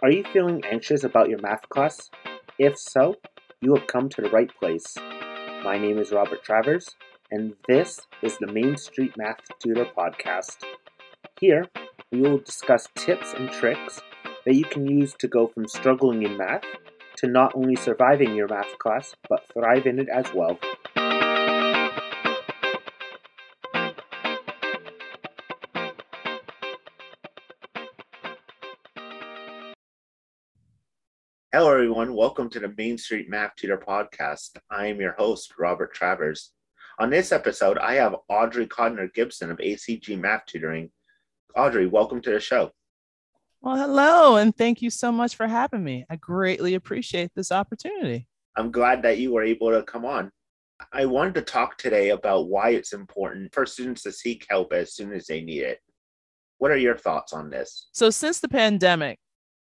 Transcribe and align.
Are 0.00 0.12
you 0.12 0.22
feeling 0.32 0.62
anxious 0.64 1.02
about 1.02 1.28
your 1.28 1.40
math 1.40 1.68
class? 1.70 2.08
If 2.56 2.78
so, 2.78 3.16
you 3.60 3.74
have 3.74 3.88
come 3.88 4.08
to 4.10 4.22
the 4.22 4.30
right 4.30 4.48
place. 4.60 4.96
My 5.64 5.76
name 5.76 5.98
is 5.98 6.12
Robert 6.12 6.44
Travers, 6.44 6.94
and 7.32 7.54
this 7.66 7.98
is 8.22 8.38
the 8.38 8.46
Main 8.46 8.76
Street 8.76 9.16
Math 9.16 9.40
Tutor 9.60 9.86
Podcast. 9.86 10.58
Here, 11.40 11.64
we 12.12 12.20
will 12.20 12.38
discuss 12.38 12.86
tips 12.94 13.34
and 13.34 13.50
tricks 13.50 14.00
that 14.46 14.54
you 14.54 14.64
can 14.64 14.86
use 14.86 15.14
to 15.18 15.26
go 15.26 15.48
from 15.48 15.66
struggling 15.66 16.22
in 16.22 16.36
math 16.36 16.62
to 17.16 17.26
not 17.26 17.56
only 17.56 17.74
surviving 17.74 18.36
your 18.36 18.46
math 18.46 18.78
class, 18.78 19.16
but 19.28 19.48
thrive 19.52 19.84
in 19.84 19.98
it 19.98 20.08
as 20.08 20.32
well. 20.32 20.60
Hello, 31.58 31.72
everyone. 31.72 32.14
Welcome 32.14 32.48
to 32.50 32.60
the 32.60 32.72
Main 32.78 32.96
Street 32.96 33.28
Math 33.28 33.56
Tutor 33.56 33.78
Podcast. 33.78 34.50
I 34.70 34.86
am 34.86 35.00
your 35.00 35.16
host, 35.18 35.54
Robert 35.58 35.92
Travers. 35.92 36.52
On 37.00 37.10
this 37.10 37.32
episode, 37.32 37.78
I 37.78 37.94
have 37.94 38.14
Audrey 38.28 38.68
Codner 38.68 39.12
Gibson 39.12 39.50
of 39.50 39.58
ACG 39.58 40.16
Math 40.20 40.46
Tutoring. 40.46 40.88
Audrey, 41.56 41.88
welcome 41.88 42.22
to 42.22 42.30
the 42.30 42.38
show. 42.38 42.70
Well, 43.60 43.76
hello, 43.76 44.36
and 44.36 44.56
thank 44.56 44.82
you 44.82 44.88
so 44.88 45.10
much 45.10 45.34
for 45.34 45.48
having 45.48 45.82
me. 45.82 46.06
I 46.08 46.14
greatly 46.14 46.74
appreciate 46.74 47.32
this 47.34 47.50
opportunity. 47.50 48.28
I'm 48.54 48.70
glad 48.70 49.02
that 49.02 49.18
you 49.18 49.32
were 49.32 49.42
able 49.42 49.72
to 49.72 49.82
come 49.82 50.04
on. 50.04 50.30
I 50.92 51.06
wanted 51.06 51.34
to 51.34 51.42
talk 51.42 51.76
today 51.76 52.10
about 52.10 52.46
why 52.46 52.68
it's 52.68 52.92
important 52.92 53.52
for 53.52 53.66
students 53.66 54.04
to 54.04 54.12
seek 54.12 54.46
help 54.48 54.72
as 54.72 54.94
soon 54.94 55.12
as 55.12 55.26
they 55.26 55.40
need 55.40 55.62
it. 55.62 55.80
What 56.58 56.70
are 56.70 56.76
your 56.76 56.96
thoughts 56.96 57.32
on 57.32 57.50
this? 57.50 57.88
So, 57.90 58.10
since 58.10 58.38
the 58.38 58.48
pandemic, 58.48 59.18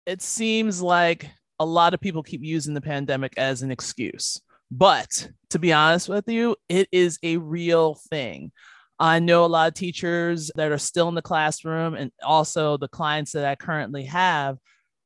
it 0.06 0.22
seems 0.22 0.82
like 0.82 1.32
a 1.60 1.66
lot 1.66 1.94
of 1.94 2.00
people 2.00 2.24
keep 2.24 2.44
using 2.44 2.74
the 2.74 2.82
pandemic 2.82 3.34
as 3.38 3.62
an 3.62 3.72
excuse. 3.72 4.40
But 4.70 5.30
to 5.52 5.60
be 5.60 5.74
honest 5.74 6.10
with 6.10 6.28
you, 6.28 6.56
it 6.70 6.90
is 6.92 7.18
a 7.24 7.38
real 7.38 7.96
thing. 8.10 8.52
I 9.00 9.20
know 9.20 9.46
a 9.46 9.48
lot 9.48 9.68
of 9.68 9.74
teachers 9.76 10.52
that 10.56 10.72
are 10.72 10.78
still 10.78 11.08
in 11.08 11.16
the 11.16 11.22
classroom 11.22 11.94
and 11.94 12.12
also 12.24 12.78
the 12.78 12.88
clients 12.88 13.32
that 13.34 13.46
I 13.46 13.56
currently 13.56 14.04
have. 14.06 14.58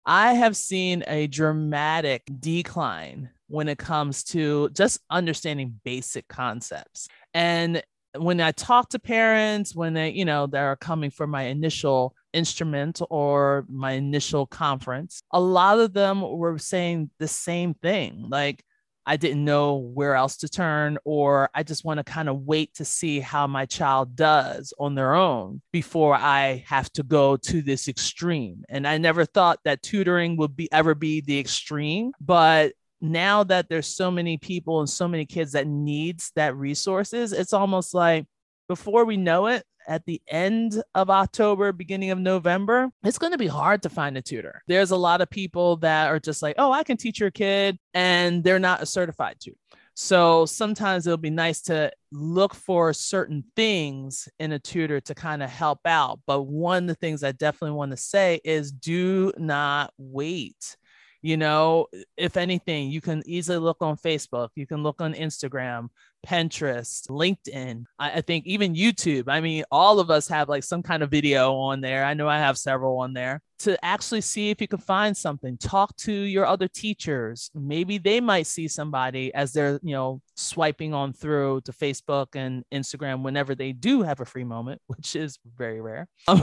I 0.06 0.34
have 0.34 0.56
seen 0.56 1.04
a 1.08 1.28
dramatic 1.28 2.24
decline 2.40 3.30
when 3.48 3.68
it 3.68 3.78
comes 3.78 4.24
to 4.24 4.70
just 4.70 5.00
understanding 5.10 5.80
basic 5.84 6.28
concepts. 6.28 7.08
And 7.34 7.84
when 8.18 8.42
I 8.42 8.52
talk 8.52 8.90
to 8.90 9.00
parents, 9.00 9.76
when 9.76 9.94
they, 9.94 10.10
you 10.12 10.26
know, 10.26 10.48
they're 10.48 10.78
coming 10.78 11.12
for 11.12 11.28
my 11.28 11.44
initial 11.44 12.16
instrument 12.34 13.02
or 13.10 13.66
my 13.70 13.94
initial 13.94 14.46
conference, 14.46 15.22
a 15.32 15.40
lot 15.40 15.80
of 15.80 15.94
them 15.94 16.22
were 16.22 16.58
saying 16.58 17.10
the 17.20 17.28
same 17.28 17.74
thing. 17.74 18.28
Like, 18.30 18.64
I 19.06 19.18
didn't 19.18 19.44
know 19.44 19.78
where 19.78 20.16
else 20.16 20.38
to 20.38 20.48
turn, 20.48 20.98
or 21.06 21.50
I 21.56 21.64
just 21.64 21.84
want 21.84 21.98
to 21.98 22.04
kind 22.04 22.30
of 22.30 22.42
wait 22.42 22.76
to 22.76 22.86
see 22.86 23.20
how 23.20 23.48
my 23.48 23.66
child 23.66 24.16
does 24.16 24.74
on 24.80 24.94
their 24.94 25.16
own 25.16 25.62
before 25.72 26.14
I 26.14 26.64
have 26.68 26.92
to 26.94 27.04
go 27.04 27.36
to 27.36 27.62
this 27.64 27.88
extreme. 27.88 28.64
And 28.70 28.88
I 28.88 29.00
never 29.00 29.26
thought 29.26 29.60
that 29.66 29.82
tutoring 29.82 30.38
would 30.38 30.56
be 30.56 30.72
ever 30.72 30.94
be 30.94 31.22
the 31.22 31.40
extreme, 31.40 32.12
but 32.22 32.74
now 33.02 33.44
that 33.44 33.68
there's 33.68 33.88
so 33.88 34.12
many 34.12 34.38
people 34.38 34.80
and 34.80 34.90
so 34.90 35.08
many 35.08 35.26
kids 35.26 35.54
that 35.54 35.66
needs 35.66 36.32
that 36.36 36.56
resources, 36.56 37.34
it's 37.34 37.54
almost 37.54 37.96
like 37.96 38.28
before 38.72 39.04
we 39.04 39.18
know 39.18 39.48
it, 39.48 39.66
at 39.86 40.06
the 40.06 40.22
end 40.30 40.82
of 40.96 41.10
October, 41.10 41.74
beginning 41.74 42.12
of 42.12 42.20
November, 42.20 42.90
it's 43.04 43.18
going 43.18 43.34
to 43.34 43.38
be 43.38 43.48
hard 43.48 43.84
to 43.84 43.90
find 43.90 44.18
a 44.18 44.22
tutor. 44.22 44.62
There's 44.66 44.92
a 44.92 44.96
lot 44.96 45.20
of 45.20 45.30
people 45.30 45.76
that 45.78 46.08
are 46.08 46.22
just 46.22 46.42
like, 46.42 46.56
oh, 46.58 46.72
I 46.72 46.84
can 46.84 46.96
teach 46.96 47.20
your 47.20 47.32
kid, 47.32 47.78
and 47.94 48.46
they're 48.46 48.60
not 48.60 48.82
a 48.82 48.86
certified 48.86 49.42
tutor. 49.42 49.58
So 49.94 50.46
sometimes 50.46 51.06
it'll 51.06 51.18
be 51.18 51.30
nice 51.30 51.60
to 51.64 51.92
look 52.14 52.56
for 52.56 52.94
certain 52.94 53.44
things 53.58 54.30
in 54.40 54.54
a 54.54 54.60
tutor 54.60 55.02
to 55.02 55.14
kind 55.14 55.44
of 55.44 55.50
help 55.50 55.80
out. 55.86 56.22
But 56.26 56.44
one 56.44 56.84
of 56.84 56.88
the 56.88 56.96
things 56.96 57.26
I 57.26 57.34
definitely 57.34 57.76
want 57.76 57.92
to 57.92 57.98
say 57.98 58.40
is 58.46 58.72
do 58.72 59.34
not 59.38 59.92
wait 59.98 60.78
you 61.22 61.38
know 61.38 61.88
if 62.18 62.38
anything 62.38 62.90
you 62.90 63.02
can 63.02 63.22
easily 63.26 63.58
look 63.58 63.78
on 63.82 63.96
facebook 63.98 64.50
you 64.56 64.66
can 64.66 64.84
look 64.84 65.02
on 65.02 65.14
instagram 65.14 65.88
pinterest 66.26 67.10
linkedin 67.10 67.86
I, 67.98 68.12
I, 68.12 68.22
think 68.22 68.46
even 68.46 68.76
youtube. 68.76 69.24
I 69.28 69.42
mean 69.42 69.64
all 69.72 70.00
of 70.00 70.12
us 70.12 70.28
have 70.28 70.50
like 70.50 70.64
some 70.64 70.84
kind 70.84 71.02
of 71.04 71.10
video 71.10 71.56
on 71.56 71.82
there. 71.82 72.06
I 72.06 72.14
know 72.14 72.28
i 72.28 72.38
have 72.38 72.58
several 72.58 73.00
on 73.00 73.14
there. 73.14 73.42
To 73.60 73.84
actually 73.86 74.22
see 74.22 74.50
if 74.50 74.60
you 74.60 74.68
can 74.68 74.80
find 74.80 75.16
something 75.16 75.58
talk 75.58 75.96
to 75.98 76.12
your 76.12 76.48
other 76.48 76.68
teachers. 76.68 77.52
Maybe 77.54 78.00
they 78.00 78.20
might 78.20 78.48
see 78.48 78.68
somebody 78.68 79.32
as 79.34 79.54
they're 79.54 79.80
you 79.84 79.94
know 79.94 80.22
swiping 80.36 80.94
on 80.94 81.14
through 81.14 81.62
to 81.62 81.72
facebook 81.72 82.28
and 82.34 82.64
instagram 82.74 83.22
whenever 83.22 83.54
they 83.54 83.72
do 83.72 84.02
have 84.02 84.20
a 84.20 84.26
free 84.26 84.44
moment 84.44 84.82
which 84.88 85.16
is 85.16 85.38
very 85.56 85.80
rare 85.82 86.08
um, 86.28 86.42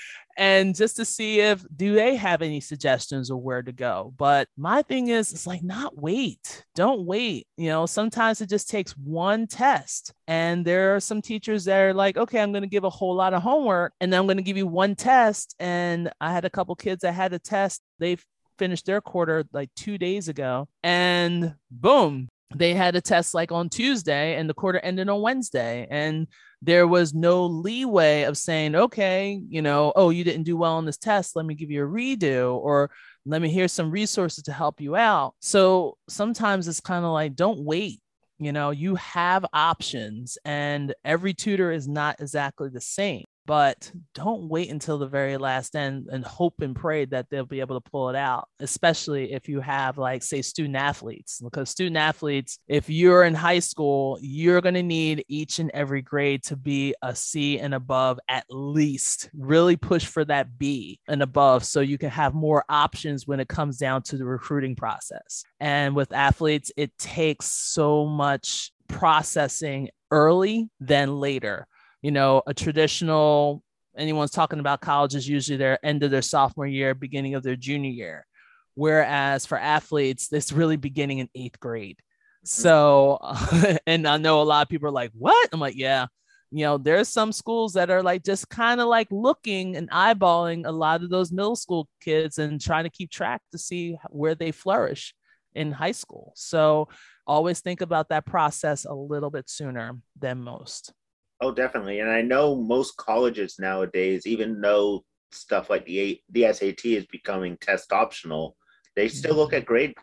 and 0.40 0.74
just 0.74 0.96
to 0.96 1.04
see 1.04 1.40
if 1.40 1.64
do 1.76 1.94
they 1.94 2.16
have 2.16 2.40
any 2.40 2.60
suggestions 2.60 3.30
of 3.30 3.38
where 3.38 3.62
to 3.62 3.72
go? 3.72 4.14
But 4.16 4.48
my 4.56 4.82
thing 4.82 5.08
is 5.08 5.32
it's 5.32 5.46
like 5.46 5.62
not 5.62 5.96
wait. 5.96 6.64
Don't 6.74 7.04
wait 7.04 7.46
you 7.56 7.68
know? 7.68 7.84
Sometimes 7.86 8.40
it 8.40 8.48
just 8.48 8.70
takes 8.70 8.96
one 8.96 9.46
test 9.46 10.14
and 10.26 10.64
there 10.64 10.96
are 10.96 11.00
some 11.00 11.20
teachers 11.20 11.66
that 11.66 11.78
are 11.78 11.92
like 11.92 12.16
okay 12.16 12.40
i'm 12.40 12.52
going 12.52 12.62
to 12.62 12.68
give 12.68 12.84
a 12.84 12.90
whole 12.90 13.14
lot 13.14 13.34
of 13.34 13.42
homework 13.42 13.92
and 14.00 14.12
then 14.12 14.20
i'm 14.20 14.26
going 14.26 14.36
to 14.36 14.42
give 14.42 14.56
you 14.56 14.66
one 14.66 14.94
test 14.94 15.54
and 15.58 16.10
i 16.20 16.32
had 16.32 16.44
a 16.44 16.50
couple 16.50 16.74
kids 16.74 17.02
that 17.02 17.12
had 17.12 17.32
a 17.32 17.38
test. 17.38 17.82
They 17.98 18.16
finished 18.58 18.86
their 18.86 19.00
quarter 19.00 19.44
like 19.52 19.70
two 19.74 19.98
days 19.98 20.28
ago 20.28 20.68
and 20.82 21.54
boom 21.70 22.28
they 22.54 22.74
had 22.74 22.96
a 22.96 23.00
test 23.00 23.34
like 23.34 23.52
on 23.52 23.68
Tuesday 23.68 24.36
and 24.36 24.48
the 24.48 24.54
quarter 24.54 24.80
ended 24.80 25.08
on 25.08 25.22
Wednesday. 25.22 25.86
And 25.90 26.26
there 26.62 26.86
was 26.86 27.14
no 27.14 27.46
leeway 27.46 28.22
of 28.22 28.36
saying, 28.36 28.74
okay, 28.74 29.40
you 29.48 29.62
know, 29.62 29.92
oh, 29.96 30.10
you 30.10 30.24
didn't 30.24 30.42
do 30.42 30.56
well 30.56 30.74
on 30.74 30.84
this 30.84 30.98
test. 30.98 31.36
Let 31.36 31.46
me 31.46 31.54
give 31.54 31.70
you 31.70 31.84
a 31.84 31.88
redo 31.88 32.56
or 32.56 32.90
let 33.24 33.40
me 33.40 33.48
hear 33.48 33.68
some 33.68 33.90
resources 33.90 34.44
to 34.44 34.52
help 34.52 34.80
you 34.80 34.96
out. 34.96 35.34
So 35.40 35.96
sometimes 36.08 36.68
it's 36.68 36.80
kind 36.80 37.04
of 37.04 37.12
like, 37.12 37.34
don't 37.34 37.64
wait. 37.64 38.00
You 38.38 38.52
know, 38.52 38.70
you 38.70 38.94
have 38.94 39.44
options, 39.52 40.38
and 40.46 40.94
every 41.04 41.34
tutor 41.34 41.70
is 41.70 41.86
not 41.86 42.20
exactly 42.20 42.70
the 42.70 42.80
same 42.80 43.24
but 43.50 43.90
don't 44.14 44.48
wait 44.48 44.70
until 44.70 44.96
the 44.96 45.08
very 45.08 45.36
last 45.36 45.74
end 45.74 46.06
and 46.12 46.24
hope 46.24 46.60
and 46.60 46.76
pray 46.76 47.04
that 47.04 47.28
they'll 47.28 47.44
be 47.44 47.58
able 47.58 47.80
to 47.80 47.90
pull 47.90 48.08
it 48.08 48.14
out 48.14 48.46
especially 48.60 49.32
if 49.32 49.48
you 49.48 49.60
have 49.60 49.98
like 49.98 50.22
say 50.22 50.40
student 50.40 50.76
athletes 50.76 51.40
because 51.42 51.68
student 51.68 51.96
athletes 51.96 52.60
if 52.68 52.88
you're 52.88 53.24
in 53.24 53.34
high 53.34 53.58
school 53.58 54.16
you're 54.22 54.60
going 54.60 54.76
to 54.76 54.84
need 54.84 55.24
each 55.26 55.58
and 55.58 55.68
every 55.74 56.00
grade 56.00 56.44
to 56.44 56.54
be 56.54 56.94
a 57.02 57.12
c 57.12 57.58
and 57.58 57.74
above 57.74 58.20
at 58.28 58.44
least. 58.50 59.28
Really 59.36 59.76
push 59.76 60.06
for 60.06 60.24
that 60.26 60.56
b 60.56 61.00
and 61.08 61.20
above 61.20 61.64
so 61.64 61.80
you 61.80 61.98
can 61.98 62.10
have 62.10 62.34
more 62.34 62.64
options 62.68 63.26
when 63.26 63.40
it 63.40 63.48
comes 63.48 63.78
down 63.78 64.02
to 64.02 64.16
the 64.16 64.24
recruiting 64.24 64.76
process. 64.76 65.42
And 65.58 65.96
with 65.96 66.12
athletes 66.12 66.70
it 66.76 66.96
takes 66.98 67.46
so 67.46 68.06
much 68.06 68.70
processing 68.86 69.88
early 70.12 70.70
than 70.78 71.18
later 71.18 71.66
you 72.02 72.10
know, 72.10 72.42
a 72.46 72.54
traditional 72.54 73.62
anyone's 73.96 74.30
talking 74.30 74.60
about 74.60 74.80
college 74.80 75.14
is 75.14 75.28
usually 75.28 75.56
their 75.56 75.84
end 75.84 76.02
of 76.02 76.10
their 76.10 76.22
sophomore 76.22 76.66
year, 76.66 76.94
beginning 76.94 77.34
of 77.34 77.42
their 77.42 77.56
junior 77.56 77.90
year. 77.90 78.26
Whereas 78.74 79.46
for 79.46 79.58
athletes, 79.58 80.32
it's 80.32 80.52
really 80.52 80.76
beginning 80.76 81.18
in 81.18 81.28
eighth 81.34 81.60
grade. 81.60 81.98
Mm-hmm. 81.98 82.46
So, 82.46 83.78
and 83.86 84.06
I 84.06 84.16
know 84.16 84.40
a 84.40 84.44
lot 84.44 84.62
of 84.62 84.68
people 84.68 84.88
are 84.88 84.92
like, 84.92 85.10
what? 85.12 85.48
I'm 85.52 85.60
like, 85.60 85.76
yeah, 85.76 86.06
you 86.50 86.64
know, 86.64 86.78
there's 86.78 87.08
some 87.08 87.32
schools 87.32 87.74
that 87.74 87.90
are 87.90 88.02
like 88.02 88.24
just 88.24 88.48
kind 88.48 88.80
of 88.80 88.88
like 88.88 89.08
looking 89.10 89.76
and 89.76 89.90
eyeballing 89.90 90.66
a 90.66 90.72
lot 90.72 91.02
of 91.02 91.10
those 91.10 91.30
middle 91.30 91.56
school 91.56 91.88
kids 92.00 92.38
and 92.38 92.60
trying 92.60 92.84
to 92.84 92.90
keep 92.90 93.10
track 93.10 93.42
to 93.52 93.58
see 93.58 93.96
where 94.08 94.34
they 94.34 94.50
flourish 94.50 95.14
in 95.54 95.72
high 95.72 95.92
school. 95.92 96.32
So, 96.36 96.88
always 97.26 97.60
think 97.60 97.80
about 97.80 98.08
that 98.08 98.26
process 98.26 98.84
a 98.84 98.94
little 98.94 99.30
bit 99.30 99.48
sooner 99.48 99.96
than 100.18 100.42
most. 100.42 100.92
Oh, 101.40 101.52
definitely. 101.52 102.00
And 102.00 102.10
I 102.10 102.22
know 102.22 102.56
most 102.56 102.96
colleges 102.96 103.58
nowadays, 103.58 104.26
even 104.26 104.60
though 104.60 105.04
stuff 105.32 105.70
like 105.70 105.86
the 105.86 106.20
the 106.30 106.52
SAT 106.52 106.84
is 106.84 107.06
becoming 107.06 107.56
test 107.60 107.92
optional, 107.92 108.56
they 108.96 109.08
still 109.08 109.36
look 109.36 109.52
at 109.52 109.62
mm-hmm. 109.62 109.66
grade. 109.66 109.94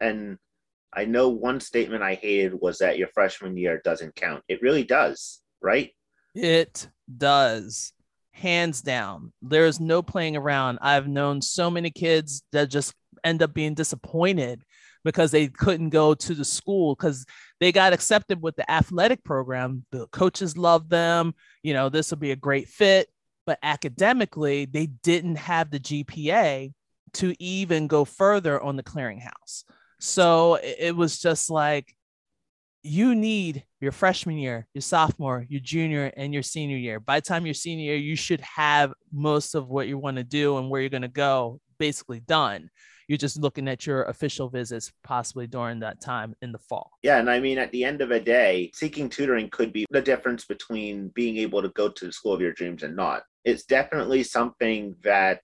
And 0.00 0.38
I 0.92 1.04
know 1.04 1.28
one 1.28 1.60
statement 1.60 2.02
I 2.02 2.14
hated 2.14 2.54
was 2.54 2.78
that 2.78 2.98
your 2.98 3.08
freshman 3.08 3.56
year 3.56 3.80
doesn't 3.84 4.16
count. 4.16 4.42
It 4.48 4.62
really 4.62 4.84
does, 4.84 5.40
right? 5.62 5.90
It 6.34 6.88
does. 7.16 7.92
Hands 8.32 8.80
down. 8.82 9.32
There's 9.40 9.80
no 9.80 10.02
playing 10.02 10.36
around. 10.36 10.78
I've 10.82 11.08
known 11.08 11.40
so 11.40 11.70
many 11.70 11.90
kids 11.90 12.42
that 12.52 12.70
just 12.70 12.94
end 13.24 13.42
up 13.42 13.54
being 13.54 13.74
disappointed 13.74 14.62
because 15.04 15.30
they 15.30 15.48
couldn't 15.48 15.90
go 15.90 16.14
to 16.14 16.34
the 16.34 16.44
school 16.44 16.94
because 16.94 17.24
they 17.60 17.72
got 17.72 17.92
accepted 17.92 18.42
with 18.42 18.56
the 18.56 18.70
athletic 18.70 19.24
program. 19.24 19.84
The 19.90 20.06
coaches 20.08 20.56
loved 20.56 20.90
them. 20.90 21.34
You 21.62 21.74
know, 21.74 21.88
this 21.88 22.10
will 22.10 22.18
be 22.18 22.32
a 22.32 22.36
great 22.36 22.68
fit. 22.68 23.08
But 23.46 23.58
academically, 23.62 24.66
they 24.66 24.86
didn't 24.86 25.36
have 25.36 25.70
the 25.70 25.78
GPA 25.78 26.72
to 27.14 27.42
even 27.42 27.86
go 27.86 28.04
further 28.04 28.60
on 28.60 28.76
the 28.76 28.82
clearinghouse. 28.82 29.64
So 30.00 30.58
it 30.62 30.94
was 30.94 31.18
just 31.18 31.48
like 31.48 31.96
you 32.82 33.14
need 33.14 33.64
your 33.80 33.92
freshman 33.92 34.36
year, 34.36 34.66
your 34.74 34.82
sophomore, 34.82 35.46
your 35.48 35.60
junior, 35.60 36.12
and 36.16 36.34
your 36.34 36.42
senior 36.42 36.76
year. 36.76 37.00
By 37.00 37.20
the 37.20 37.26
time 37.26 37.46
your 37.46 37.54
senior 37.54 37.94
you 37.94 38.16
should 38.16 38.40
have 38.40 38.92
most 39.12 39.54
of 39.54 39.68
what 39.68 39.88
you 39.88 39.96
want 39.96 40.18
to 40.18 40.24
do 40.24 40.58
and 40.58 40.68
where 40.68 40.80
you're 40.80 40.90
going 40.90 41.02
to 41.02 41.08
go 41.08 41.60
basically 41.78 42.20
done. 42.20 42.70
You're 43.08 43.18
just 43.18 43.40
looking 43.40 43.68
at 43.68 43.86
your 43.86 44.02
official 44.04 44.48
visits 44.48 44.92
possibly 45.04 45.46
during 45.46 45.80
that 45.80 46.00
time 46.00 46.34
in 46.42 46.50
the 46.50 46.58
fall. 46.58 46.90
Yeah. 47.02 47.18
And 47.18 47.30
I 47.30 47.38
mean, 47.38 47.58
at 47.58 47.70
the 47.70 47.84
end 47.84 48.00
of 48.00 48.10
a 48.10 48.18
day, 48.18 48.70
seeking 48.74 49.08
tutoring 49.08 49.48
could 49.50 49.72
be 49.72 49.86
the 49.90 50.02
difference 50.02 50.44
between 50.44 51.08
being 51.08 51.36
able 51.36 51.62
to 51.62 51.68
go 51.70 51.88
to 51.88 52.06
the 52.06 52.12
school 52.12 52.32
of 52.32 52.40
your 52.40 52.52
dreams 52.52 52.82
and 52.82 52.96
not. 52.96 53.22
It's 53.44 53.64
definitely 53.64 54.24
something 54.24 54.96
that 55.04 55.40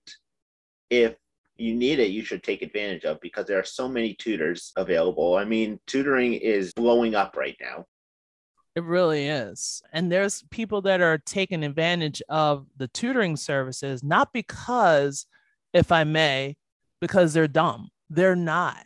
if 0.89 1.15
you 1.55 1.73
need 1.73 1.99
it, 1.99 2.09
you 2.09 2.23
should 2.23 2.43
take 2.43 2.61
advantage 2.61 3.05
of 3.05 3.21
because 3.21 3.45
there 3.45 3.59
are 3.59 3.63
so 3.63 3.87
many 3.87 4.13
tutors 4.15 4.73
available. 4.75 5.35
I 5.35 5.45
mean, 5.45 5.79
tutoring 5.87 6.33
is 6.33 6.73
blowing 6.73 7.15
up 7.15 7.37
right 7.37 7.55
now. 7.61 7.85
It 8.75 8.83
really 8.83 9.27
is. 9.27 9.83
And 9.93 10.11
there's 10.11 10.43
people 10.49 10.81
that 10.81 10.99
are 10.99 11.19
taking 11.19 11.63
advantage 11.63 12.23
of 12.27 12.65
the 12.75 12.87
tutoring 12.87 13.35
services, 13.35 14.03
not 14.03 14.33
because, 14.33 15.27
if 15.73 15.91
I 15.91 16.03
may, 16.03 16.55
because 17.01 17.33
they're 17.33 17.47
dumb. 17.47 17.89
They're 18.09 18.35
not. 18.35 18.85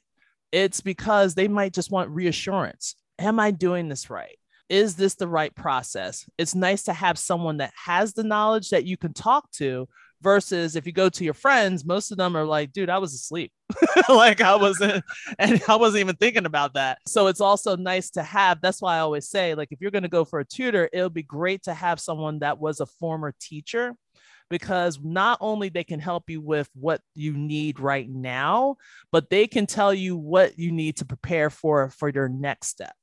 It's 0.51 0.81
because 0.81 1.35
they 1.35 1.47
might 1.47 1.73
just 1.73 1.91
want 1.91 2.09
reassurance. 2.09 2.95
Am 3.19 3.39
I 3.39 3.51
doing 3.51 3.89
this 3.89 4.09
right? 4.09 4.37
Is 4.69 4.95
this 4.95 5.15
the 5.15 5.27
right 5.27 5.53
process? 5.55 6.29
It's 6.37 6.55
nice 6.55 6.83
to 6.83 6.93
have 6.93 7.17
someone 7.17 7.57
that 7.57 7.73
has 7.85 8.13
the 8.13 8.23
knowledge 8.23 8.69
that 8.69 8.85
you 8.85 8.97
can 8.97 9.13
talk 9.13 9.51
to 9.53 9.87
versus 10.21 10.75
if 10.75 10.85
you 10.85 10.91
go 10.91 11.09
to 11.09 11.23
your 11.23 11.33
friends 11.33 11.85
most 11.85 12.11
of 12.11 12.17
them 12.17 12.35
are 12.35 12.45
like 12.45 12.71
dude 12.73 12.89
i 12.89 12.97
was 12.97 13.13
asleep 13.13 13.51
like 14.09 14.41
i 14.41 14.55
wasn't 14.55 15.03
and 15.37 15.61
i 15.67 15.75
wasn't 15.75 15.99
even 15.99 16.15
thinking 16.15 16.45
about 16.45 16.73
that 16.73 16.97
so 17.07 17.27
it's 17.27 17.41
also 17.41 17.75
nice 17.75 18.09
to 18.09 18.23
have 18.23 18.59
that's 18.61 18.81
why 18.81 18.95
i 18.95 18.99
always 18.99 19.29
say 19.29 19.53
like 19.53 19.71
if 19.71 19.79
you're 19.79 19.91
going 19.91 20.03
to 20.03 20.09
go 20.09 20.25
for 20.25 20.39
a 20.39 20.45
tutor 20.45 20.89
it'll 20.91 21.09
be 21.09 21.23
great 21.23 21.63
to 21.63 21.73
have 21.73 21.99
someone 21.99 22.39
that 22.39 22.59
was 22.59 22.79
a 22.79 22.85
former 22.85 23.33
teacher 23.39 23.93
because 24.49 24.99
not 25.03 25.37
only 25.41 25.69
they 25.69 25.83
can 25.83 25.99
help 25.99 26.29
you 26.29 26.41
with 26.41 26.69
what 26.73 27.01
you 27.15 27.33
need 27.33 27.79
right 27.79 28.09
now 28.09 28.75
but 29.11 29.29
they 29.29 29.47
can 29.47 29.65
tell 29.65 29.93
you 29.93 30.15
what 30.15 30.57
you 30.57 30.71
need 30.71 30.97
to 30.97 31.05
prepare 31.05 31.49
for 31.49 31.89
for 31.89 32.09
your 32.09 32.29
next 32.29 32.67
step 32.67 32.93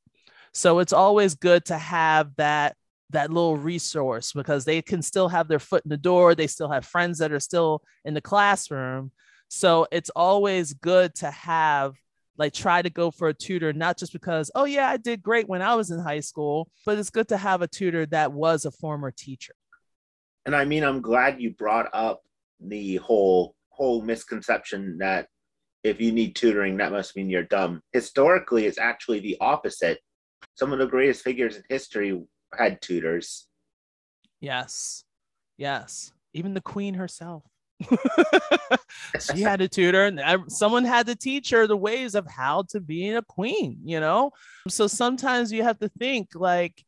so 0.53 0.79
it's 0.79 0.93
always 0.93 1.35
good 1.35 1.65
to 1.67 1.77
have 1.77 2.35
that 2.37 2.77
that 3.11 3.31
little 3.31 3.57
resource 3.57 4.33
because 4.33 4.65
they 4.65 4.83
can 4.83 5.03
still 5.03 5.29
have 5.29 5.49
their 5.49 5.59
foot 5.59 5.85
in 5.85 5.89
the 5.89 5.97
door. 5.97 6.35
They 6.35 6.47
still 6.47 6.71
have 6.71 6.85
friends 6.85 7.19
that 7.19 7.33
are 7.33 7.41
still 7.41 7.83
in 8.05 8.15
the 8.15 8.21
classroom. 8.21 9.13
So 9.49 9.87
it's 9.91 10.11
always 10.11 10.75
good 10.75 11.15
to 11.17 11.31
have 11.31 11.95
like 12.37 12.53
try 12.53 12.83
to 12.83 12.91
go 12.91 13.11
for 13.11 13.29
a 13.29 13.35
tutor, 13.35 13.73
not 13.73 13.97
just 13.97 14.13
because, 14.13 14.51
oh, 14.55 14.65
yeah, 14.65 14.89
I 14.89 14.97
did 14.97 15.23
great 15.23 15.49
when 15.49 15.63
I 15.63 15.77
was 15.77 15.91
in 15.91 16.01
high 16.01 16.21
school, 16.21 16.69
but 16.85 16.99
it's 16.99 17.11
good 17.11 17.29
to 17.29 17.37
have 17.37 17.63
a 17.63 17.69
tutor 17.69 18.07
that 18.07 18.33
was 18.33 18.65
a 18.65 18.73
former 18.73 19.13
teacher. 19.13 19.55
And 20.47 20.55
I 20.55 20.65
mean, 20.65 20.85
I'm 20.85 21.01
glad 21.01 21.41
you 21.41 21.51
brought 21.51 21.89
up 21.93 22.23
the 22.61 22.97
whole 22.97 23.55
whole 23.71 24.03
misconception 24.03 24.99
that 24.99 25.27
if 25.83 26.01
you 26.01 26.13
need 26.13 26.35
tutoring, 26.37 26.77
that 26.79 26.93
must 26.93 27.17
mean 27.17 27.29
you're 27.29 27.43
dumb. 27.43 27.83
Historically, 27.93 28.67
it's 28.67 28.79
actually 28.79 29.21
the 29.21 29.37
opposite. 29.41 29.99
Some 30.55 30.73
of 30.73 30.79
the 30.79 30.87
greatest 30.87 31.23
figures 31.23 31.57
in 31.57 31.63
history 31.69 32.23
had 32.57 32.81
tutors. 32.81 33.47
Yes. 34.41 35.05
Yes. 35.59 36.13
Even 36.33 36.55
the 36.55 36.61
queen 36.61 36.95
herself. 36.95 37.43
she 39.21 39.41
had 39.43 39.61
a 39.61 39.69
tutor 39.69 40.07
and 40.07 40.51
someone 40.51 40.85
had 40.85 41.07
to 41.07 41.17
teach 41.17 41.51
her 41.51 41.67
the 41.67 41.77
ways 41.77 42.15
of 42.15 42.27
how 42.27 42.63
to 42.71 42.81
be 42.81 43.11
a 43.11 43.23
queen, 43.23 43.79
you 43.85 44.01
know? 44.01 44.31
So 44.69 44.87
sometimes 44.87 45.53
you 45.53 45.63
have 45.65 45.79
to 45.81 45.89
think 45.89 46.31
like 46.35 46.83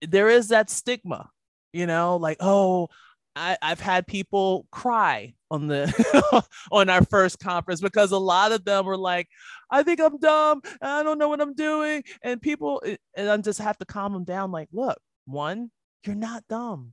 there 0.00 0.28
is 0.28 0.48
that 0.48 0.70
stigma, 0.70 1.30
you 1.72 1.86
know, 1.86 2.16
like, 2.16 2.38
oh, 2.40 2.88
I, 3.36 3.56
have 3.62 3.80
had 3.80 4.06
people 4.06 4.66
cry 4.70 5.34
on 5.50 5.68
the 5.68 6.44
on 6.72 6.90
our 6.90 7.04
first 7.04 7.38
conference 7.38 7.80
because 7.80 8.10
a 8.10 8.18
lot 8.18 8.52
of 8.52 8.64
them 8.64 8.84
were 8.84 8.96
like, 8.96 9.28
I 9.70 9.82
think 9.82 10.00
I'm 10.00 10.18
dumb. 10.18 10.60
I 10.82 11.02
don't 11.02 11.18
know 11.18 11.28
what 11.28 11.40
I'm 11.40 11.54
doing. 11.54 12.02
And 12.22 12.42
people 12.42 12.82
eh, 12.84 12.96
and 13.16 13.30
I 13.30 13.36
just 13.38 13.60
have 13.60 13.78
to 13.78 13.84
calm 13.84 14.12
them 14.12 14.24
down. 14.24 14.50
Like, 14.50 14.68
look, 14.72 14.98
one, 15.26 15.70
you're 16.04 16.16
not 16.16 16.44
dumb. 16.48 16.92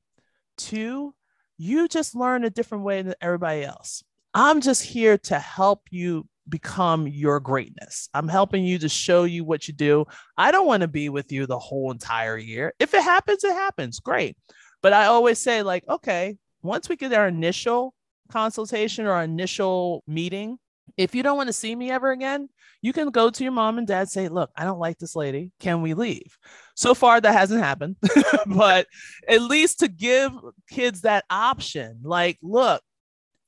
Two, 0.58 1.16
you 1.58 1.88
just 1.88 2.16
learn 2.16 2.46
a 2.46 2.50
different 2.50 2.84
way 2.84 3.02
than 3.02 3.16
everybody 3.22 3.64
else. 3.64 4.04
I'm 4.34 4.62
just 4.62 4.84
here 4.84 5.18
to 5.18 5.40
help 5.40 5.82
you 5.90 6.28
become 6.48 7.08
your 7.08 7.40
greatness. 7.40 8.10
I'm 8.14 8.28
helping 8.28 8.66
you 8.66 8.78
to 8.80 8.90
show 8.90 9.24
you 9.24 9.44
what 9.44 9.68
you 9.68 9.74
do. 9.74 10.06
I 10.38 10.52
don't 10.52 10.68
want 10.68 10.82
to 10.82 10.88
be 10.88 11.10
with 11.10 11.32
you 11.32 11.48
the 11.48 11.58
whole 11.58 11.92
entire 11.92 12.38
year. 12.38 12.74
If 12.80 12.94
it 12.94 13.02
happens, 13.02 13.44
it 13.44 13.54
happens. 13.54 14.00
Great. 14.00 14.38
But 14.86 14.94
I 14.94 15.08
always 15.08 15.40
say, 15.40 15.64
like, 15.64 15.84
okay, 15.90 16.38
once 16.62 16.88
we 16.88 16.96
get 16.96 17.12
our 17.12 17.28
initial 17.28 17.96
consultation 18.32 19.08
or 19.08 19.14
our 19.14 19.24
initial 19.24 20.04
meeting, 20.06 20.60
if 20.96 21.16
you 21.16 21.24
don't 21.24 21.38
want 21.38 21.48
to 21.48 21.54
see 21.54 21.76
me 21.76 21.90
ever 21.90 22.12
again, 22.12 22.50
you 22.84 22.94
can 22.94 23.10
go 23.10 23.32
to 23.32 23.44
your 23.44 23.52
mom 23.52 23.80
and 23.80 23.88
dad, 23.88 24.10
say, 24.10 24.28
Look, 24.28 24.52
I 24.56 24.64
don't 24.64 24.78
like 24.78 25.00
this 25.00 25.16
lady. 25.16 25.52
Can 25.60 25.82
we 25.82 25.96
leave? 25.96 26.38
So 26.76 26.94
far, 26.94 27.20
that 27.20 27.34
hasn't 27.34 27.64
happened, 27.64 27.96
but 28.46 28.86
at 29.28 29.42
least 29.42 29.80
to 29.80 29.88
give 29.88 30.32
kids 30.70 31.02
that 31.02 31.26
option 31.32 32.02
like, 32.04 32.38
look, 32.44 32.84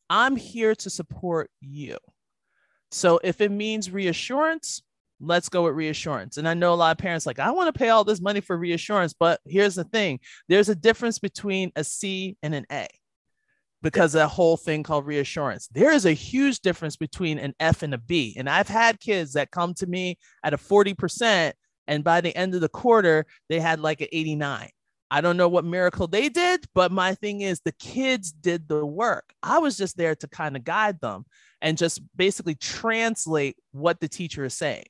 I'm 0.10 0.38
here 0.38 0.74
to 0.74 0.90
support 0.90 1.52
you. 1.62 2.00
So 2.90 3.20
if 3.24 3.42
it 3.42 3.52
means 3.52 3.92
reassurance, 3.92 4.82
let's 5.20 5.50
go 5.50 5.64
with 5.64 5.76
reassurance. 5.76 6.38
And 6.38 6.48
I 6.48 6.54
know 6.54 6.74
a 6.74 6.76
lot 6.76 6.92
of 6.92 6.98
parents 6.98 7.26
like, 7.26 7.40
I 7.40 7.52
want 7.52 7.74
to 7.74 7.78
pay 7.78 7.90
all 7.90 8.04
this 8.04 8.22
money 8.22 8.42
for 8.42 8.58
reassurance, 8.58 9.14
but 9.14 9.40
here's 9.46 9.76
the 9.76 9.84
thing 9.84 10.20
there's 10.48 10.70
a 10.70 10.76
difference 10.76 11.20
between 11.20 11.72
a 11.76 11.84
C 11.84 12.38
and 12.44 12.54
an 12.54 12.66
A 12.72 12.88
because 13.82 14.14
that 14.14 14.30
whole 14.30 14.58
thing 14.58 14.84
called 14.84 15.06
reassurance. 15.06 15.68
There 15.68 15.92
is 15.92 16.06
a 16.06 16.14
huge 16.14 16.62
difference 16.62 16.96
between 16.96 17.38
an 17.40 17.54
F 17.60 17.84
and 17.84 17.94
a 17.94 17.98
B. 17.98 18.36
And 18.38 18.50
I've 18.50 18.68
had 18.68 19.00
kids 19.00 19.34
that 19.34 19.52
come 19.52 19.74
to 19.76 19.88
me 19.88 20.18
at 20.44 20.54
a 20.54 20.58
40%, 20.58 21.54
and 21.88 22.04
by 22.04 22.22
the 22.22 22.36
end 22.36 22.56
of 22.56 22.62
the 22.62 22.70
quarter, 22.70 23.26
they 23.50 23.60
had 23.60 23.80
like 23.80 24.02
an 24.02 24.08
89. 24.12 24.70
I 25.10 25.22
don't 25.22 25.38
know 25.38 25.48
what 25.48 25.64
miracle 25.64 26.08
they 26.08 26.28
did, 26.28 26.66
but 26.76 26.92
my 26.92 27.16
thing 27.16 27.42
is 27.42 27.62
the 27.62 27.72
kids 27.72 28.32
did 28.32 28.68
the 28.68 28.86
work. 28.86 29.24
I 29.42 29.60
was 29.60 29.78
just 29.78 29.96
there 29.96 30.16
to 30.16 30.28
kind 30.28 30.58
of 30.58 30.66
guide 30.66 31.00
them 31.00 31.26
and 31.62 31.78
just 31.78 32.02
basically 32.18 32.56
translate 32.56 33.56
what 33.72 34.02
the 34.02 34.10
teacher 34.10 34.44
is 34.44 34.54
saying 34.54 34.84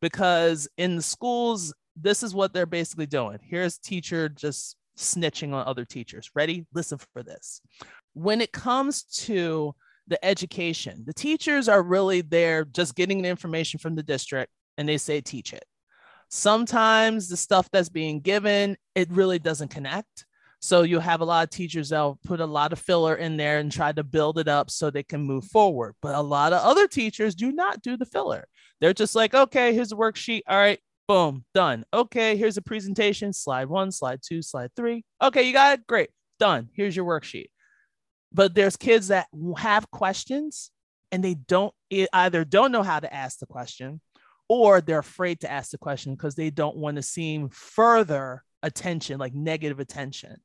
because 0.00 0.68
in 0.78 0.96
the 0.96 1.02
schools, 1.02 1.74
this 1.96 2.22
is 2.22 2.34
what 2.34 2.52
they're 2.52 2.66
basically 2.66 3.06
doing. 3.06 3.38
Here's 3.42 3.78
teacher 3.78 4.28
just 4.28 4.76
snitching 4.96 5.52
on 5.52 5.66
other 5.66 5.84
teachers. 5.84 6.30
Ready? 6.34 6.66
Listen 6.74 6.98
for 7.12 7.22
this. 7.22 7.60
When 8.14 8.40
it 8.40 8.52
comes 8.52 9.04
to 9.24 9.74
the 10.06 10.22
education, 10.24 11.04
the 11.06 11.14
teachers 11.14 11.68
are 11.68 11.82
really 11.82 12.20
there 12.20 12.64
just 12.64 12.94
getting 12.94 13.22
the 13.22 13.28
information 13.28 13.78
from 13.78 13.94
the 13.94 14.02
district 14.02 14.50
and 14.78 14.88
they 14.88 14.98
say 14.98 15.20
teach 15.20 15.52
it. 15.52 15.64
Sometimes 16.28 17.28
the 17.28 17.36
stuff 17.36 17.68
that's 17.70 17.88
being 17.88 18.20
given, 18.20 18.76
it 18.94 19.10
really 19.10 19.38
doesn't 19.38 19.68
connect. 19.68 20.26
So 20.60 20.82
you 20.82 20.98
have 21.00 21.22
a 21.22 21.24
lot 21.24 21.44
of 21.44 21.50
teachers 21.50 21.88
that'll 21.88 22.18
put 22.24 22.40
a 22.40 22.46
lot 22.46 22.72
of 22.72 22.78
filler 22.78 23.16
in 23.16 23.36
there 23.36 23.58
and 23.58 23.72
try 23.72 23.92
to 23.92 24.04
build 24.04 24.38
it 24.38 24.46
up 24.46 24.70
so 24.70 24.90
they 24.90 25.02
can 25.02 25.22
move 25.22 25.44
forward. 25.46 25.94
But 26.02 26.14
a 26.14 26.20
lot 26.20 26.52
of 26.52 26.62
other 26.62 26.86
teachers 26.86 27.34
do 27.34 27.50
not 27.50 27.82
do 27.82 27.96
the 27.96 28.04
filler. 28.04 28.46
They're 28.80 28.94
just 28.94 29.14
like, 29.14 29.34
okay, 29.34 29.74
here's 29.74 29.92
a 29.92 29.96
worksheet. 29.96 30.42
All 30.48 30.58
right, 30.58 30.78
boom, 31.06 31.44
done. 31.54 31.84
Okay, 31.92 32.36
here's 32.36 32.56
a 32.56 32.62
presentation. 32.62 33.32
Slide 33.32 33.68
one, 33.68 33.92
slide 33.92 34.20
two, 34.26 34.42
slide 34.42 34.70
three. 34.74 35.04
Okay, 35.22 35.42
you 35.42 35.52
got 35.52 35.78
it. 35.78 35.86
Great, 35.86 36.10
done. 36.38 36.68
Here's 36.74 36.96
your 36.96 37.04
worksheet. 37.04 37.50
But 38.32 38.54
there's 38.54 38.76
kids 38.76 39.08
that 39.08 39.26
have 39.58 39.90
questions 39.90 40.70
and 41.12 41.22
they 41.22 41.34
don't 41.34 41.74
either 41.90 42.44
don't 42.44 42.72
know 42.72 42.84
how 42.84 43.00
to 43.00 43.12
ask 43.12 43.38
the 43.38 43.46
question 43.46 44.00
or 44.48 44.80
they're 44.80 44.98
afraid 44.98 45.40
to 45.40 45.50
ask 45.50 45.70
the 45.70 45.78
question 45.78 46.14
because 46.14 46.34
they 46.34 46.50
don't 46.50 46.76
want 46.76 46.96
to 46.96 47.02
seem 47.02 47.48
further 47.50 48.42
attention, 48.62 49.18
like 49.18 49.34
negative 49.34 49.80
attention. 49.80 50.36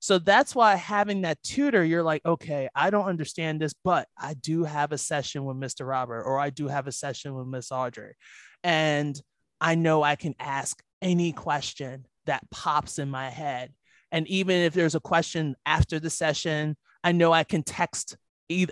So 0.00 0.18
that's 0.18 0.54
why 0.54 0.76
having 0.76 1.22
that 1.22 1.42
tutor, 1.42 1.84
you're 1.84 2.02
like, 2.02 2.24
okay, 2.24 2.68
I 2.74 2.90
don't 2.90 3.06
understand 3.06 3.60
this, 3.60 3.74
but 3.84 4.06
I 4.16 4.34
do 4.34 4.64
have 4.64 4.92
a 4.92 4.98
session 4.98 5.44
with 5.44 5.56
Mr. 5.56 5.86
Robert, 5.86 6.22
or 6.22 6.38
I 6.38 6.50
do 6.50 6.68
have 6.68 6.86
a 6.86 6.92
session 6.92 7.34
with 7.34 7.46
Miss 7.46 7.72
Audrey. 7.72 8.14
And 8.62 9.20
I 9.60 9.74
know 9.74 10.02
I 10.02 10.16
can 10.16 10.34
ask 10.38 10.80
any 11.02 11.32
question 11.32 12.06
that 12.26 12.48
pops 12.50 12.98
in 12.98 13.10
my 13.10 13.28
head. 13.30 13.72
And 14.12 14.26
even 14.28 14.56
if 14.56 14.72
there's 14.72 14.94
a 14.94 15.00
question 15.00 15.56
after 15.66 15.98
the 15.98 16.10
session, 16.10 16.76
I 17.02 17.12
know 17.12 17.32
I 17.32 17.44
can 17.44 17.62
text 17.62 18.16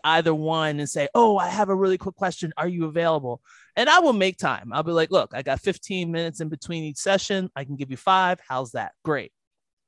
either 0.04 0.34
one 0.34 0.80
and 0.80 0.88
say, 0.88 1.08
Oh, 1.14 1.36
I 1.36 1.48
have 1.48 1.68
a 1.68 1.74
really 1.74 1.98
quick 1.98 2.14
question. 2.14 2.52
Are 2.56 2.68
you 2.68 2.86
available? 2.86 3.42
And 3.74 3.90
I 3.90 3.98
will 3.98 4.14
make 4.14 4.38
time. 4.38 4.72
I'll 4.72 4.82
be 4.82 4.92
like, 4.92 5.10
Look, 5.10 5.32
I 5.34 5.42
got 5.42 5.60
15 5.60 6.10
minutes 6.10 6.40
in 6.40 6.48
between 6.48 6.84
each 6.84 6.96
session. 6.96 7.50
I 7.54 7.64
can 7.64 7.76
give 7.76 7.90
you 7.90 7.96
five. 7.96 8.40
How's 8.48 8.72
that? 8.72 8.92
Great 9.04 9.32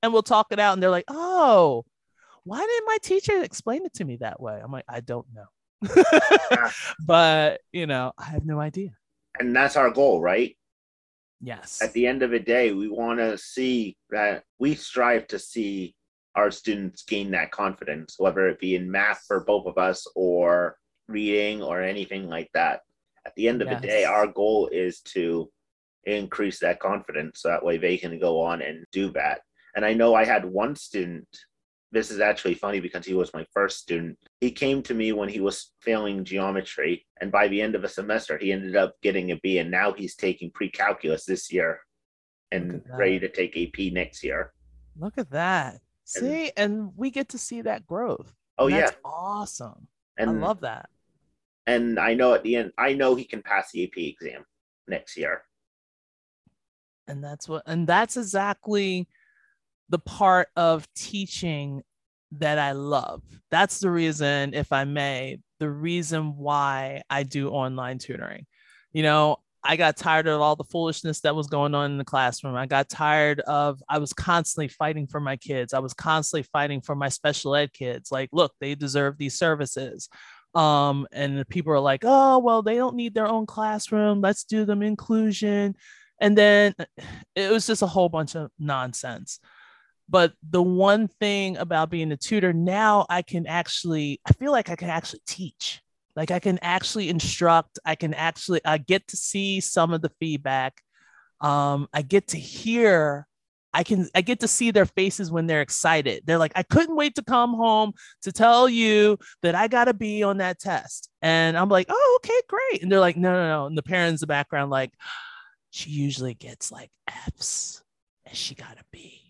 and 0.02 0.12
we'll 0.12 0.22
talk 0.22 0.48
it 0.50 0.58
out. 0.58 0.74
And 0.74 0.82
they're 0.82 0.90
like, 0.90 1.04
oh, 1.08 1.84
why 2.44 2.58
didn't 2.58 2.86
my 2.86 2.98
teacher 3.02 3.42
explain 3.42 3.84
it 3.84 3.94
to 3.94 4.04
me 4.04 4.16
that 4.16 4.40
way? 4.40 4.60
I'm 4.62 4.72
like, 4.72 4.84
I 4.88 5.00
don't 5.00 5.26
know. 5.34 5.46
but 7.06 7.60
you 7.72 7.86
know, 7.86 8.12
I 8.18 8.24
have 8.24 8.44
no 8.44 8.60
idea. 8.60 8.90
And 9.38 9.54
that's 9.54 9.76
our 9.76 9.90
goal, 9.90 10.20
right? 10.20 10.56
Yes. 11.40 11.80
At 11.82 11.92
the 11.92 12.06
end 12.06 12.22
of 12.22 12.30
the 12.30 12.40
day, 12.40 12.72
we 12.72 12.88
want 12.88 13.20
to 13.20 13.38
see 13.38 13.96
that 14.10 14.42
we 14.58 14.74
strive 14.74 15.28
to 15.28 15.38
see 15.38 15.94
our 16.34 16.50
students 16.50 17.02
gain 17.02 17.30
that 17.32 17.50
confidence, 17.52 18.16
whether 18.18 18.48
it 18.48 18.58
be 18.58 18.74
in 18.74 18.90
math 18.90 19.22
for 19.26 19.44
both 19.44 19.66
of 19.66 19.78
us 19.78 20.06
or 20.14 20.76
reading 21.08 21.62
or 21.62 21.82
anything 21.82 22.28
like 22.28 22.50
that. 22.54 22.80
At 23.26 23.34
the 23.34 23.48
end 23.48 23.62
of 23.62 23.68
yes. 23.68 23.80
the 23.80 23.86
day, 23.86 24.04
our 24.04 24.26
goal 24.26 24.68
is 24.68 25.00
to 25.00 25.50
increase 26.04 26.60
that 26.60 26.80
confidence 26.80 27.42
so 27.42 27.48
that 27.48 27.64
way 27.64 27.76
they 27.76 27.96
can 27.96 28.18
go 28.18 28.40
on 28.40 28.62
and 28.62 28.84
do 28.92 29.10
that. 29.10 29.40
And 29.76 29.84
I 29.84 29.92
know 29.94 30.14
I 30.14 30.24
had 30.24 30.44
one 30.44 30.74
student 30.76 31.28
this 31.90 32.10
is 32.10 32.20
actually 32.20 32.54
funny 32.54 32.80
because 32.80 33.06
he 33.06 33.14
was 33.14 33.32
my 33.32 33.44
first 33.52 33.78
student. 33.78 34.18
He 34.40 34.50
came 34.50 34.82
to 34.82 34.94
me 34.94 35.12
when 35.12 35.28
he 35.28 35.40
was 35.40 35.72
failing 35.80 36.24
geometry, 36.24 37.06
and 37.20 37.32
by 37.32 37.48
the 37.48 37.60
end 37.62 37.74
of 37.74 37.84
a 37.84 37.88
semester, 37.88 38.36
he 38.36 38.52
ended 38.52 38.76
up 38.76 38.94
getting 39.02 39.30
a 39.30 39.36
B, 39.36 39.58
and 39.58 39.70
now 39.70 39.92
he's 39.92 40.14
taking 40.14 40.50
pre 40.50 40.70
calculus 40.70 41.24
this 41.24 41.52
year 41.52 41.80
and 42.50 42.82
ready 42.90 43.18
to 43.20 43.28
take 43.28 43.56
AP 43.56 43.92
next 43.92 44.22
year. 44.22 44.52
Look 44.98 45.18
at 45.18 45.30
that. 45.30 45.80
See, 46.04 46.50
and, 46.56 46.72
and 46.72 46.92
we 46.96 47.10
get 47.10 47.30
to 47.30 47.38
see 47.38 47.62
that 47.62 47.86
growth. 47.86 48.34
Oh, 48.58 48.66
yeah. 48.66 48.90
Awesome. 49.04 49.86
And, 50.18 50.30
I 50.30 50.32
love 50.32 50.60
that. 50.60 50.88
And 51.66 51.98
I 51.98 52.14
know 52.14 52.34
at 52.34 52.42
the 52.42 52.56
end, 52.56 52.72
I 52.78 52.94
know 52.94 53.14
he 53.14 53.24
can 53.24 53.42
pass 53.42 53.70
the 53.70 53.84
AP 53.84 53.96
exam 53.96 54.44
next 54.88 55.16
year. 55.16 55.42
And 57.06 57.22
that's 57.22 57.48
what, 57.48 57.62
and 57.66 57.86
that's 57.86 58.16
exactly 58.16 59.06
the 59.88 59.98
part 59.98 60.48
of 60.56 60.86
teaching 60.94 61.82
that 62.32 62.58
I 62.58 62.72
love. 62.72 63.22
That's 63.50 63.80
the 63.80 63.90
reason, 63.90 64.54
if 64.54 64.72
I 64.72 64.84
may, 64.84 65.40
the 65.60 65.70
reason 65.70 66.36
why 66.36 67.02
I 67.08 67.22
do 67.22 67.50
online 67.50 67.98
tutoring. 67.98 68.46
You 68.92 69.02
know, 69.02 69.38
I 69.64 69.76
got 69.76 69.96
tired 69.96 70.28
of 70.28 70.40
all 70.40 70.56
the 70.56 70.64
foolishness 70.64 71.20
that 71.22 71.34
was 71.34 71.48
going 71.48 71.74
on 71.74 71.90
in 71.90 71.98
the 71.98 72.04
classroom. 72.04 72.54
I 72.54 72.66
got 72.66 72.88
tired 72.88 73.40
of, 73.40 73.82
I 73.88 73.98
was 73.98 74.12
constantly 74.12 74.68
fighting 74.68 75.06
for 75.06 75.20
my 75.20 75.36
kids. 75.36 75.74
I 75.74 75.80
was 75.80 75.94
constantly 75.94 76.44
fighting 76.44 76.80
for 76.80 76.94
my 76.94 77.08
special 77.08 77.54
ed 77.54 77.72
kids. 77.72 78.12
Like, 78.12 78.28
look, 78.32 78.52
they 78.60 78.74
deserve 78.74 79.18
these 79.18 79.38
services. 79.38 80.08
Um, 80.54 81.06
and 81.12 81.46
people 81.48 81.72
are 81.72 81.80
like, 81.80 82.02
oh, 82.04 82.38
well, 82.38 82.62
they 82.62 82.76
don't 82.76 82.96
need 82.96 83.14
their 83.14 83.26
own 83.26 83.46
classroom. 83.46 84.20
Let's 84.20 84.44
do 84.44 84.64
them 84.64 84.82
inclusion. 84.82 85.74
And 86.20 86.36
then 86.36 86.74
it 87.34 87.50
was 87.50 87.66
just 87.66 87.82
a 87.82 87.86
whole 87.86 88.08
bunch 88.08 88.36
of 88.36 88.50
nonsense. 88.58 89.40
But 90.08 90.32
the 90.48 90.62
one 90.62 91.08
thing 91.08 91.56
about 91.58 91.90
being 91.90 92.12
a 92.12 92.16
tutor 92.16 92.52
now, 92.52 93.06
I 93.10 93.22
can 93.22 93.46
actually, 93.46 94.20
I 94.26 94.32
feel 94.32 94.52
like 94.52 94.70
I 94.70 94.76
can 94.76 94.90
actually 94.90 95.20
teach. 95.26 95.82
Like 96.16 96.30
I 96.30 96.38
can 96.38 96.58
actually 96.62 97.08
instruct. 97.08 97.78
I 97.84 97.94
can 97.94 98.14
actually, 98.14 98.60
I 98.64 98.78
get 98.78 99.06
to 99.08 99.16
see 99.16 99.60
some 99.60 99.92
of 99.92 100.00
the 100.00 100.10
feedback. 100.18 100.80
Um, 101.40 101.88
I 101.92 102.02
get 102.02 102.28
to 102.28 102.38
hear 102.38 103.28
I 103.74 103.84
can 103.84 104.08
I 104.14 104.22
get 104.22 104.40
to 104.40 104.48
see 104.48 104.70
their 104.70 104.86
faces 104.86 105.30
when 105.30 105.46
they're 105.46 105.60
excited. 105.60 106.22
They're 106.24 106.38
like, 106.38 106.52
I 106.56 106.62
couldn't 106.62 106.96
wait 106.96 107.14
to 107.16 107.22
come 107.22 107.54
home 107.54 107.92
to 108.22 108.32
tell 108.32 108.68
you 108.68 109.18
that 109.42 109.54
I 109.54 109.68
got 109.68 109.84
to 109.84 109.94
be 109.94 110.22
on 110.22 110.38
that 110.38 110.58
test. 110.58 111.10
And 111.20 111.56
I'm 111.56 111.68
like, 111.68 111.86
oh, 111.90 112.20
okay, 112.24 112.40
great. 112.48 112.82
And 112.82 112.90
they're 112.90 113.00
like, 113.00 113.16
no, 113.16 113.32
no, 113.32 113.48
no. 113.48 113.66
And 113.66 113.76
the 113.76 113.82
parents 113.82 114.22
in 114.22 114.26
the 114.26 114.32
background, 114.32 114.70
like, 114.70 114.92
she 115.70 115.90
usually 115.90 116.34
gets 116.34 116.72
like 116.72 116.90
F's 117.06 117.82
and 118.24 118.34
she 118.34 118.54
got 118.54 118.78
a 118.78 118.84
B. 118.90 119.27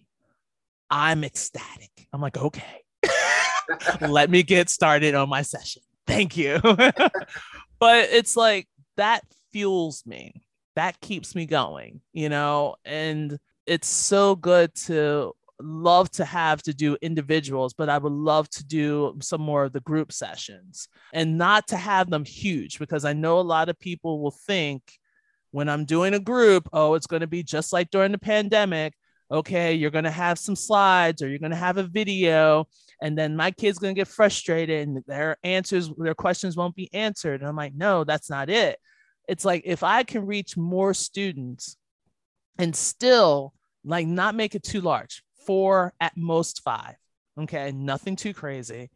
I'm 0.90 1.25
ecstatic. 1.25 2.09
I'm 2.12 2.21
like, 2.21 2.38
okay, 2.38 2.83
let 4.00 4.30
me 4.30 4.42
get 4.42 4.71
started 4.71 5.14
on 5.14 5.28
my 5.28 5.42
session. 5.42 5.83
Thank 6.07 6.37
you. 6.37 6.61
but 6.62 8.09
it's 8.11 8.37
like 8.37 8.68
that 8.97 9.23
fuels 9.52 10.04
me. 10.07 10.42
That 10.76 11.00
keeps 11.00 11.35
me 11.35 11.47
going, 11.47 12.00
you 12.12 12.28
know, 12.28 12.76
and 12.85 13.37
it's 13.66 13.88
so 13.88 14.37
good 14.37 14.75
to 14.87 15.33
love 15.61 16.11
to 16.12 16.25
have 16.25 16.62
to 16.62 16.73
do 16.73 16.97
individuals, 17.02 17.75
but 17.75 17.88
I 17.88 17.99
would 17.99 18.12
love 18.12 18.49
to 18.50 18.64
do 18.64 19.16
some 19.21 19.40
more 19.40 19.64
of 19.64 19.73
the 19.73 19.80
group 19.80 20.12
sessions 20.12 20.88
and 21.12 21.37
not 21.37 21.66
to 21.68 21.76
have 21.76 22.09
them 22.09 22.25
huge 22.25 22.78
because 22.78 23.04
I 23.04 23.12
know 23.12 23.40
a 23.40 23.42
lot 23.42 23.68
of 23.68 23.78
people 23.78 24.21
will 24.21 24.30
think 24.47 24.83
when 25.50 25.68
I'm 25.68 25.85
doing 25.85 26.14
a 26.14 26.21
group, 26.21 26.68
oh, 26.73 26.95
it's 26.95 27.07
going 27.07 27.21
to 27.21 27.26
be 27.26 27.42
just 27.42 27.73
like 27.73 27.90
during 27.90 28.12
the 28.12 28.18
pandemic 28.18 28.95
okay, 29.30 29.75
you're 29.75 29.90
going 29.90 30.04
to 30.04 30.11
have 30.11 30.38
some 30.38 30.56
slides 30.56 31.23
or 31.23 31.28
you're 31.28 31.38
going 31.38 31.50
to 31.50 31.56
have 31.56 31.76
a 31.76 31.82
video. 31.82 32.66
And 33.02 33.16
then 33.16 33.37
my 33.37 33.50
kid's 33.50 33.78
going 33.78 33.94
to 33.94 33.99
get 33.99 34.08
frustrated 34.08 34.88
and 34.88 35.02
their 35.06 35.37
answers, 35.44 35.90
their 35.99 36.14
questions 36.14 36.56
won't 36.56 36.75
be 36.75 36.92
answered. 36.92 37.40
And 37.40 37.49
I'm 37.49 37.56
like, 37.56 37.75
no, 37.75 38.04
that's 38.04 38.30
not 38.30 38.50
it. 38.50 38.78
It's 39.28 39.44
like 39.44 39.62
if 39.64 39.82
I 39.82 40.02
can 40.02 40.26
reach 40.26 40.56
more 40.56 40.94
students 40.94 41.76
and 42.58 42.75
still 42.75 43.52
like 43.85 44.06
not 44.06 44.35
make 44.35 44.54
it 44.54 44.62
too 44.62 44.80
large, 44.80 45.23
four 45.47 45.92
at 46.00 46.16
most 46.16 46.62
five. 46.62 46.97
Okay. 47.40 47.70
Nothing 47.73 48.16
too 48.16 48.35
crazy. 48.35 48.90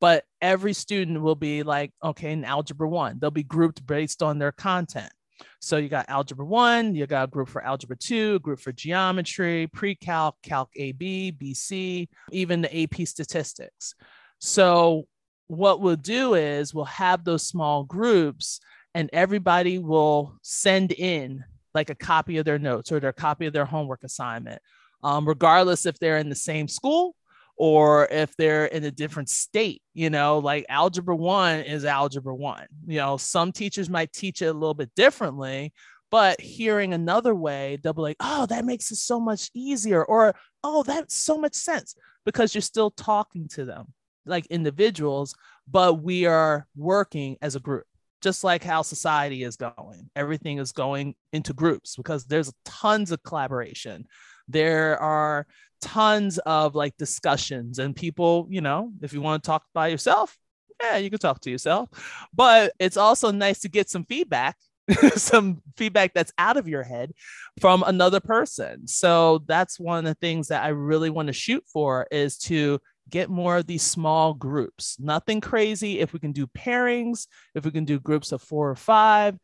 But 0.00 0.24
every 0.42 0.72
student 0.72 1.22
will 1.22 1.36
be 1.36 1.62
like, 1.62 1.92
okay, 2.02 2.32
in 2.32 2.44
algebra 2.44 2.88
one, 2.88 3.18
they'll 3.18 3.30
be 3.30 3.44
grouped 3.44 3.86
based 3.86 4.22
on 4.22 4.38
their 4.38 4.52
content. 4.52 5.12
So 5.60 5.76
you 5.76 5.88
got 5.88 6.08
algebra 6.08 6.44
one, 6.44 6.94
you 6.94 7.06
got 7.06 7.24
a 7.24 7.30
group 7.30 7.48
for 7.48 7.64
algebra 7.64 7.96
two, 7.96 8.38
group 8.40 8.60
for 8.60 8.72
geometry, 8.72 9.68
pre-calc, 9.72 10.36
calc 10.42 10.70
AB, 10.76 11.32
BC, 11.32 12.08
even 12.30 12.62
the 12.62 12.82
AP 12.82 13.06
statistics. 13.06 13.94
So 14.38 15.06
what 15.46 15.80
we'll 15.80 15.96
do 15.96 16.34
is 16.34 16.74
we'll 16.74 16.84
have 16.86 17.24
those 17.24 17.46
small 17.46 17.84
groups 17.84 18.60
and 18.94 19.10
everybody 19.12 19.78
will 19.78 20.38
send 20.42 20.92
in 20.92 21.44
like 21.74 21.90
a 21.90 21.94
copy 21.94 22.38
of 22.38 22.44
their 22.44 22.58
notes 22.58 22.92
or 22.92 23.00
their 23.00 23.12
copy 23.12 23.46
of 23.46 23.52
their 23.52 23.64
homework 23.64 24.04
assignment, 24.04 24.62
um, 25.02 25.26
regardless 25.26 25.86
if 25.86 25.98
they're 25.98 26.18
in 26.18 26.28
the 26.28 26.34
same 26.34 26.68
school 26.68 27.13
or 27.56 28.06
if 28.10 28.36
they're 28.36 28.66
in 28.66 28.84
a 28.84 28.90
different 28.90 29.28
state, 29.28 29.82
you 29.92 30.10
know, 30.10 30.38
like 30.38 30.66
algebra 30.68 31.14
one 31.14 31.60
is 31.60 31.84
algebra 31.84 32.34
one. 32.34 32.66
You 32.86 32.98
know, 32.98 33.16
some 33.16 33.52
teachers 33.52 33.88
might 33.88 34.12
teach 34.12 34.42
it 34.42 34.46
a 34.46 34.52
little 34.52 34.74
bit 34.74 34.90
differently, 34.96 35.72
but 36.10 36.40
hearing 36.40 36.94
another 36.94 37.34
way, 37.34 37.78
they'll 37.82 37.92
be 37.92 38.02
like, 38.02 38.16
oh, 38.20 38.46
that 38.46 38.64
makes 38.64 38.90
it 38.90 38.96
so 38.96 39.20
much 39.20 39.50
easier, 39.54 40.04
or 40.04 40.34
oh, 40.62 40.82
that's 40.82 41.14
so 41.14 41.38
much 41.38 41.54
sense 41.54 41.94
because 42.24 42.54
you're 42.54 42.62
still 42.62 42.90
talking 42.90 43.48
to 43.48 43.64
them 43.64 43.92
like 44.26 44.46
individuals, 44.46 45.34
but 45.68 46.02
we 46.02 46.26
are 46.26 46.66
working 46.76 47.36
as 47.42 47.56
a 47.56 47.60
group. 47.60 47.84
Just 48.22 48.42
like 48.42 48.64
how 48.64 48.80
society 48.80 49.42
is 49.42 49.56
going, 49.56 50.08
everything 50.16 50.58
is 50.58 50.72
going 50.72 51.14
into 51.32 51.52
groups 51.52 51.94
because 51.96 52.24
there's 52.24 52.52
tons 52.64 53.10
of 53.10 53.22
collaboration. 53.22 54.06
There 54.48 54.98
are 54.98 55.46
tons 55.84 56.38
of 56.38 56.74
like 56.74 56.96
discussions 56.96 57.78
and 57.78 57.94
people, 57.94 58.46
you 58.48 58.62
know, 58.62 58.90
if 59.02 59.12
you 59.12 59.20
want 59.20 59.42
to 59.42 59.46
talk 59.46 59.64
by 59.74 59.88
yourself, 59.88 60.36
yeah, 60.82 60.96
you 60.96 61.10
can 61.10 61.18
talk 61.18 61.40
to 61.40 61.50
yourself. 61.50 61.90
But 62.32 62.72
it's 62.78 62.96
also 62.96 63.30
nice 63.30 63.60
to 63.60 63.68
get 63.68 63.90
some 63.90 64.04
feedback, 64.04 64.56
some 65.14 65.62
feedback 65.76 66.14
that's 66.14 66.32
out 66.38 66.56
of 66.56 66.66
your 66.66 66.82
head 66.82 67.12
from 67.60 67.84
another 67.86 68.18
person. 68.18 68.88
So 68.88 69.44
that's 69.46 69.78
one 69.78 69.98
of 69.98 70.04
the 70.04 70.14
things 70.14 70.48
that 70.48 70.64
I 70.64 70.68
really 70.68 71.10
want 71.10 71.26
to 71.26 71.34
shoot 71.34 71.62
for 71.70 72.06
is 72.10 72.38
to 72.38 72.80
get 73.10 73.28
more 73.28 73.58
of 73.58 73.66
these 73.66 73.82
small 73.82 74.32
groups. 74.32 74.96
Nothing 74.98 75.42
crazy. 75.42 76.00
If 76.00 76.14
we 76.14 76.18
can 76.18 76.32
do 76.32 76.46
pairings, 76.46 77.26
if 77.54 77.66
we 77.66 77.70
can 77.70 77.84
do 77.84 78.00
groups 78.00 78.32
of 78.32 78.40
four 78.42 78.70
or 78.70 78.76
five, 78.76 79.38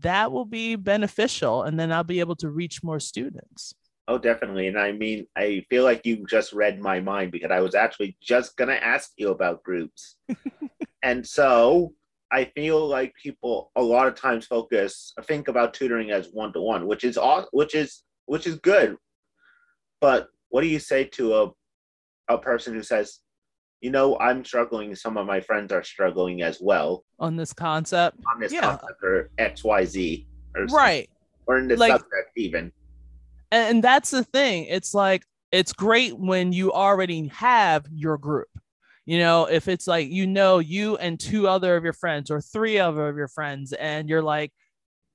that 0.00 0.32
will 0.32 0.46
be 0.46 0.76
beneficial. 0.76 1.64
And 1.64 1.78
then 1.78 1.92
I'll 1.92 2.02
be 2.02 2.20
able 2.20 2.36
to 2.36 2.48
reach 2.48 2.82
more 2.82 3.00
students. 3.00 3.74
Oh, 4.08 4.18
definitely. 4.18 4.66
And 4.66 4.78
I 4.78 4.92
mean, 4.92 5.26
I 5.36 5.64
feel 5.70 5.84
like 5.84 6.04
you 6.04 6.26
just 6.28 6.52
read 6.52 6.80
my 6.80 6.98
mind 7.00 7.30
because 7.30 7.50
I 7.52 7.60
was 7.60 7.74
actually 7.74 8.16
just 8.20 8.56
going 8.56 8.68
to 8.68 8.84
ask 8.84 9.12
you 9.16 9.30
about 9.30 9.62
groups. 9.62 10.16
and 11.02 11.26
so 11.26 11.92
I 12.32 12.46
feel 12.46 12.86
like 12.86 13.14
people 13.14 13.70
a 13.76 13.82
lot 13.82 14.08
of 14.08 14.16
times 14.16 14.46
focus, 14.46 15.12
think 15.24 15.46
about 15.46 15.72
tutoring 15.72 16.10
as 16.10 16.30
one 16.32 16.52
to 16.54 16.60
one, 16.60 16.86
which 16.86 17.04
is 17.04 17.16
all, 17.16 17.46
which 17.52 17.74
is, 17.76 18.02
which 18.26 18.46
is 18.46 18.56
good. 18.56 18.96
But 20.00 20.28
what 20.48 20.62
do 20.62 20.66
you 20.66 20.80
say 20.80 21.04
to 21.04 21.34
a, 21.34 21.50
a 22.28 22.38
person 22.38 22.74
who 22.74 22.82
says, 22.82 23.20
you 23.80 23.90
know, 23.90 24.18
I'm 24.18 24.44
struggling. 24.44 24.94
Some 24.94 25.16
of 25.16 25.26
my 25.26 25.40
friends 25.40 25.72
are 25.72 25.82
struggling 25.82 26.42
as 26.42 26.58
well 26.60 27.04
on 27.18 27.36
this 27.36 27.52
concept. 27.52 28.18
On 28.32 28.40
this 28.40 28.52
yeah. 28.52 28.60
concept 28.60 29.02
or 29.02 29.30
X, 29.38 29.64
Y, 29.64 29.84
Z, 29.84 30.26
or 30.56 30.66
right, 30.66 31.10
or 31.46 31.58
in 31.58 31.66
the 31.66 31.76
like, 31.76 31.90
subject 31.90 32.30
even 32.36 32.72
and 33.52 33.84
that's 33.84 34.10
the 34.10 34.24
thing. 34.24 34.64
It's 34.64 34.94
like 34.94 35.24
it's 35.52 35.72
great 35.72 36.18
when 36.18 36.52
you 36.52 36.72
already 36.72 37.28
have 37.28 37.86
your 37.92 38.18
group. 38.18 38.48
You 39.04 39.18
know 39.18 39.46
if 39.46 39.68
it's 39.68 39.86
like 39.86 40.08
you 40.10 40.26
know 40.26 40.58
you 40.58 40.96
and 40.96 41.18
two 41.18 41.48
other 41.48 41.76
of 41.76 41.84
your 41.84 41.92
friends 41.92 42.30
or 42.30 42.40
three 42.40 42.78
other 42.78 43.08
of 43.08 43.16
your 43.16 43.28
friends 43.28 43.72
and 43.72 44.08
you're 44.08 44.22
like 44.22 44.52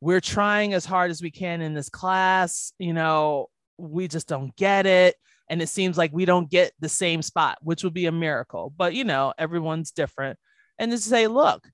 we're 0.01 0.21
trying 0.21 0.73
as 0.73 0.85
hard 0.85 1.09
as 1.09 1.21
we 1.21 1.31
can 1.31 1.61
in 1.61 1.73
this 1.73 1.89
class 1.89 2.73
you 2.77 2.93
know 2.93 3.47
we 3.77 4.07
just 4.07 4.27
don't 4.27 4.55
get 4.55 4.85
it. 4.85 5.15
And 5.49 5.61
it 5.61 5.69
seems 5.69 5.97
like 5.97 6.11
we 6.11 6.25
don't 6.25 6.49
get 6.49 6.73
the 6.79 6.89
same 6.89 7.21
spot 7.21 7.57
which 7.61 7.83
would 7.83 7.93
be 7.93 8.07
a 8.07 8.11
miracle. 8.11 8.73
But 8.75 8.93
you 8.93 9.03
know 9.03 9.33
everyone's 9.37 9.91
different. 9.91 10.37
And 10.77 10.91
to 10.91 10.97
say 10.97 11.27
look 11.27 11.67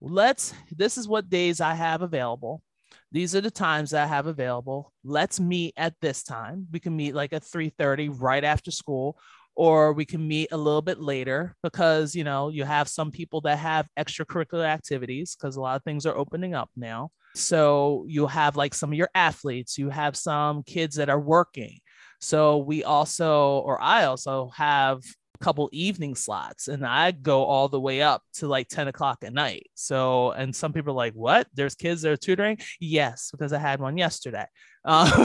let's 0.00 0.54
this 0.74 0.96
is 0.96 1.06
what 1.06 1.28
days 1.28 1.60
I 1.60 1.74
have 1.74 2.02
available. 2.02 2.62
These 3.10 3.34
are 3.34 3.40
the 3.40 3.50
times 3.50 3.90
that 3.90 4.04
I 4.04 4.06
have 4.06 4.26
available. 4.26 4.92
Let's 5.02 5.40
meet 5.40 5.74
at 5.76 5.94
this 6.00 6.22
time. 6.22 6.66
We 6.70 6.80
can 6.80 6.94
meet 6.94 7.14
like 7.14 7.32
at 7.32 7.42
3:30 7.42 8.08
right 8.08 8.44
after 8.44 8.70
school 8.70 9.18
or 9.58 9.92
we 9.92 10.04
can 10.04 10.26
meet 10.26 10.48
a 10.52 10.56
little 10.56 10.80
bit 10.80 11.00
later 11.00 11.56
because 11.64 12.14
you 12.14 12.22
know 12.22 12.48
you 12.48 12.64
have 12.64 12.88
some 12.88 13.10
people 13.10 13.40
that 13.40 13.58
have 13.58 13.88
extracurricular 13.98 14.64
activities 14.64 15.36
because 15.36 15.56
a 15.56 15.60
lot 15.60 15.74
of 15.74 15.82
things 15.82 16.06
are 16.06 16.16
opening 16.16 16.54
up 16.54 16.70
now 16.76 17.10
so 17.34 18.04
you 18.08 18.26
have 18.26 18.56
like 18.56 18.72
some 18.72 18.90
of 18.90 18.96
your 18.96 19.10
athletes 19.14 19.76
you 19.76 19.90
have 19.90 20.16
some 20.16 20.62
kids 20.62 20.94
that 20.94 21.10
are 21.10 21.20
working 21.20 21.78
so 22.20 22.58
we 22.58 22.84
also 22.84 23.58
or 23.58 23.82
i 23.82 24.04
also 24.04 24.48
have 24.54 25.02
couple 25.40 25.68
evening 25.72 26.14
slots 26.14 26.68
and 26.68 26.84
i 26.84 27.10
go 27.10 27.44
all 27.44 27.68
the 27.68 27.80
way 27.80 28.02
up 28.02 28.22
to 28.32 28.46
like 28.46 28.68
10 28.68 28.88
o'clock 28.88 29.18
at 29.22 29.32
night 29.32 29.68
so 29.74 30.32
and 30.32 30.54
some 30.54 30.72
people 30.72 30.92
are 30.92 30.96
like 30.96 31.14
what 31.14 31.46
there's 31.54 31.74
kids 31.74 32.02
that 32.02 32.12
are 32.12 32.16
tutoring 32.16 32.58
yes 32.80 33.30
because 33.30 33.52
i 33.52 33.58
had 33.58 33.80
one 33.80 33.96
yesterday 33.96 34.46
uh, 34.84 35.24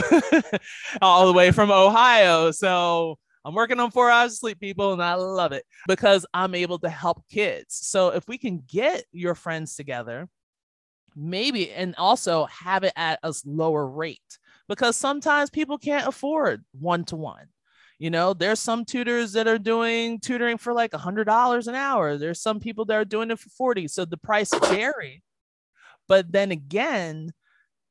all 1.02 1.26
the 1.26 1.32
way 1.32 1.50
from 1.50 1.70
ohio 1.70 2.50
so 2.50 3.18
I'm 3.46 3.54
working 3.54 3.78
on 3.78 3.90
four 3.90 4.10
hours 4.10 4.32
of 4.32 4.38
sleep, 4.38 4.58
people, 4.58 4.94
and 4.94 5.02
I 5.02 5.14
love 5.14 5.52
it 5.52 5.66
because 5.86 6.24
I'm 6.32 6.54
able 6.54 6.78
to 6.78 6.88
help 6.88 7.28
kids. 7.28 7.74
So 7.74 8.08
if 8.08 8.26
we 8.26 8.38
can 8.38 8.62
get 8.66 9.04
your 9.12 9.34
friends 9.34 9.76
together, 9.76 10.28
maybe, 11.14 11.70
and 11.70 11.94
also 11.96 12.46
have 12.46 12.84
it 12.84 12.94
at 12.96 13.18
a 13.22 13.34
lower 13.44 13.86
rate 13.86 14.38
because 14.66 14.96
sometimes 14.96 15.50
people 15.50 15.76
can't 15.76 16.08
afford 16.08 16.64
one 16.72 17.04
to 17.04 17.16
one. 17.16 17.46
You 17.98 18.10
know, 18.10 18.34
there's 18.34 18.60
some 18.60 18.84
tutors 18.84 19.32
that 19.32 19.46
are 19.46 19.58
doing 19.58 20.20
tutoring 20.20 20.58
for 20.58 20.72
like 20.72 20.94
a 20.94 20.98
hundred 20.98 21.24
dollars 21.24 21.68
an 21.68 21.74
hour. 21.74 22.16
There's 22.16 22.40
some 22.40 22.60
people 22.60 22.84
that 22.86 22.96
are 22.96 23.04
doing 23.04 23.30
it 23.30 23.38
for 23.38 23.50
40. 23.50 23.88
So 23.88 24.04
the 24.04 24.16
price 24.16 24.50
vary. 24.52 25.22
But 26.08 26.30
then 26.30 26.50
again, 26.50 27.32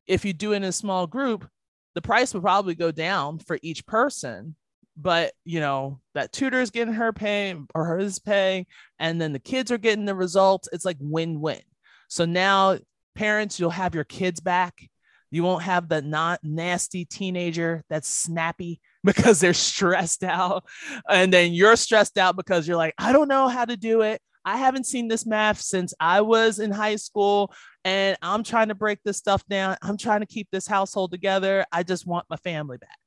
if 0.05 0.25
you 0.25 0.33
do 0.33 0.51
it 0.51 0.57
in 0.57 0.63
a 0.65 0.71
small 0.71 1.07
group, 1.07 1.47
the 1.95 2.01
price 2.01 2.33
would 2.33 2.43
probably 2.43 2.75
go 2.75 2.91
down 2.91 3.39
for 3.39 3.57
each 3.61 3.85
person 3.85 4.55
but 4.95 5.33
you 5.43 5.59
know 5.59 5.99
that 6.13 6.31
tutor 6.31 6.61
is 6.61 6.69
getting 6.69 6.93
her 6.93 7.11
pay 7.11 7.55
or 7.73 7.97
his 7.97 8.19
pay 8.19 8.65
and 8.99 9.19
then 9.19 9.33
the 9.33 9.39
kids 9.39 9.71
are 9.71 9.77
getting 9.77 10.05
the 10.05 10.15
results 10.15 10.69
it's 10.71 10.85
like 10.85 10.97
win-win 10.99 11.61
so 12.07 12.25
now 12.25 12.77
parents 13.15 13.59
you'll 13.59 13.69
have 13.69 13.95
your 13.95 14.03
kids 14.03 14.39
back 14.39 14.87
you 15.31 15.43
won't 15.43 15.63
have 15.63 15.89
the 15.89 16.01
not 16.01 16.39
nasty 16.43 17.05
teenager 17.05 17.83
that's 17.89 18.07
snappy 18.07 18.79
because 19.13 19.39
they're 19.39 19.53
stressed 19.53 20.23
out 20.23 20.63
and 21.09 21.33
then 21.33 21.53
you're 21.53 21.75
stressed 21.75 22.17
out 22.17 22.35
because 22.35 22.67
you're 22.67 22.77
like 22.77 22.93
i 22.97 23.11
don't 23.11 23.27
know 23.27 23.47
how 23.47 23.65
to 23.65 23.75
do 23.75 24.01
it 24.01 24.21
i 24.45 24.57
haven't 24.57 24.85
seen 24.85 25.07
this 25.07 25.25
math 25.25 25.59
since 25.59 25.93
i 25.99 26.21
was 26.21 26.59
in 26.59 26.71
high 26.71 26.95
school 26.95 27.53
and 27.83 28.17
i'm 28.21 28.43
trying 28.43 28.69
to 28.69 28.75
break 28.75 28.99
this 29.03 29.17
stuff 29.17 29.45
down 29.47 29.75
i'm 29.81 29.97
trying 29.97 30.21
to 30.21 30.25
keep 30.25 30.47
this 30.51 30.67
household 30.67 31.11
together 31.11 31.65
i 31.71 31.83
just 31.83 32.07
want 32.07 32.25
my 32.29 32.37
family 32.37 32.77
back 32.77 32.97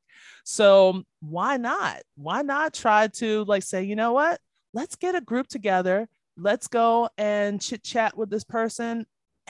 so 0.47 1.03
why 1.21 1.57
not? 1.57 2.03
Why 2.15 2.43
not 2.43 2.73
try 2.73 3.09
to 3.09 3.45
like 3.45 3.65
say, 3.65 3.83
you 3.83 3.97
know 3.97 4.13
what? 4.13 4.41
Let's 4.73 4.95
get 4.95 5.17
a 5.17 5.21
group 5.21 5.49
together. 5.49 6.09
Let's 6.37 6.69
go 6.69 7.09
and 7.19 7.61
chit 7.61 7.83
chat 7.83 8.17
with 8.17 8.31
this 8.31 8.45
person 8.45 9.07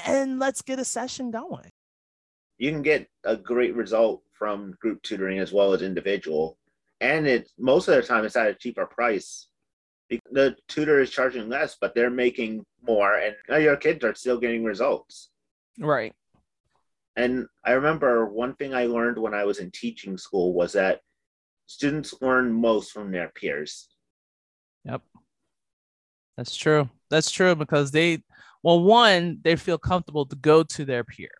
and 0.06 0.38
let's 0.38 0.62
get 0.62 0.78
a 0.78 0.84
session 0.86 1.30
going. 1.30 1.70
You 2.56 2.70
can 2.70 2.80
get 2.80 3.08
a 3.24 3.36
great 3.36 3.74
result 3.74 4.22
from 4.38 4.76
group 4.80 5.02
tutoring 5.02 5.38
as 5.38 5.52
well 5.52 5.72
as 5.72 5.82
individual. 5.82 6.58
And 7.00 7.26
it 7.26 7.50
most 7.58 7.88
of 7.88 7.96
the 7.96 8.02
time 8.02 8.24
it's 8.24 8.36
at 8.36 8.48
a 8.48 8.54
cheaper 8.54 8.86
price. 8.86 9.48
The 10.30 10.56
tutor 10.68 11.00
is 11.00 11.10
charging 11.10 11.48
less, 11.48 11.76
but 11.80 11.94
they're 11.94 12.10
making 12.10 12.64
more, 12.86 13.18
and 13.18 13.34
your 13.62 13.76
kids 13.76 14.04
are 14.04 14.14
still 14.14 14.38
getting 14.38 14.62
results. 14.62 15.30
Right. 15.80 16.14
And 17.16 17.46
I 17.64 17.72
remember 17.72 18.26
one 18.26 18.54
thing 18.54 18.72
I 18.74 18.86
learned 18.86 19.18
when 19.18 19.34
I 19.34 19.44
was 19.44 19.58
in 19.58 19.70
teaching 19.72 20.16
school 20.16 20.52
was 20.52 20.74
that 20.74 21.00
students 21.66 22.14
learn 22.20 22.52
most 22.52 22.92
from 22.92 23.10
their 23.10 23.30
peers. 23.30 23.88
Yep. 24.84 25.02
That's 26.36 26.54
true. 26.54 26.88
That's 27.10 27.30
true 27.30 27.56
because 27.56 27.90
they, 27.90 28.22
well, 28.62 28.80
one, 28.82 29.40
they 29.42 29.56
feel 29.56 29.78
comfortable 29.78 30.26
to 30.26 30.36
go 30.36 30.62
to 30.62 30.84
their 30.84 31.02
peer. 31.02 31.30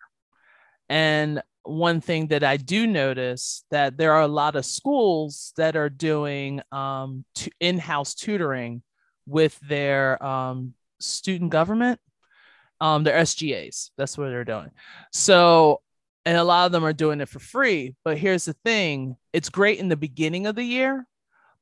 And 0.89 1.41
one 1.67 2.01
thing 2.01 2.27
that 2.27 2.43
I 2.43 2.57
do 2.57 2.87
notice 2.87 3.63
that 3.71 3.97
there 3.97 4.13
are 4.13 4.21
a 4.21 4.27
lot 4.27 4.55
of 4.55 4.65
schools 4.65 5.53
that 5.57 5.75
are 5.75 5.89
doing 5.89 6.61
um, 6.71 7.25
in-house 7.59 8.15
tutoring 8.15 8.81
with 9.25 9.59
their 9.59 10.23
um, 10.23 10.73
student 10.99 11.51
government 11.51 11.99
um, 12.79 13.03
they're 13.03 13.19
SGAs. 13.19 13.91
That's 13.97 14.17
what 14.17 14.29
they're 14.29 14.43
doing. 14.43 14.71
So, 15.11 15.81
and 16.25 16.37
a 16.37 16.43
lot 16.43 16.65
of 16.65 16.71
them 16.71 16.85
are 16.85 16.93
doing 16.93 17.21
it 17.21 17.29
for 17.29 17.39
free. 17.39 17.95
But 18.03 18.17
here's 18.17 18.45
the 18.45 18.55
thing 18.65 19.17
it's 19.33 19.49
great 19.49 19.79
in 19.79 19.89
the 19.89 19.95
beginning 19.95 20.47
of 20.47 20.55
the 20.55 20.63
year. 20.63 21.05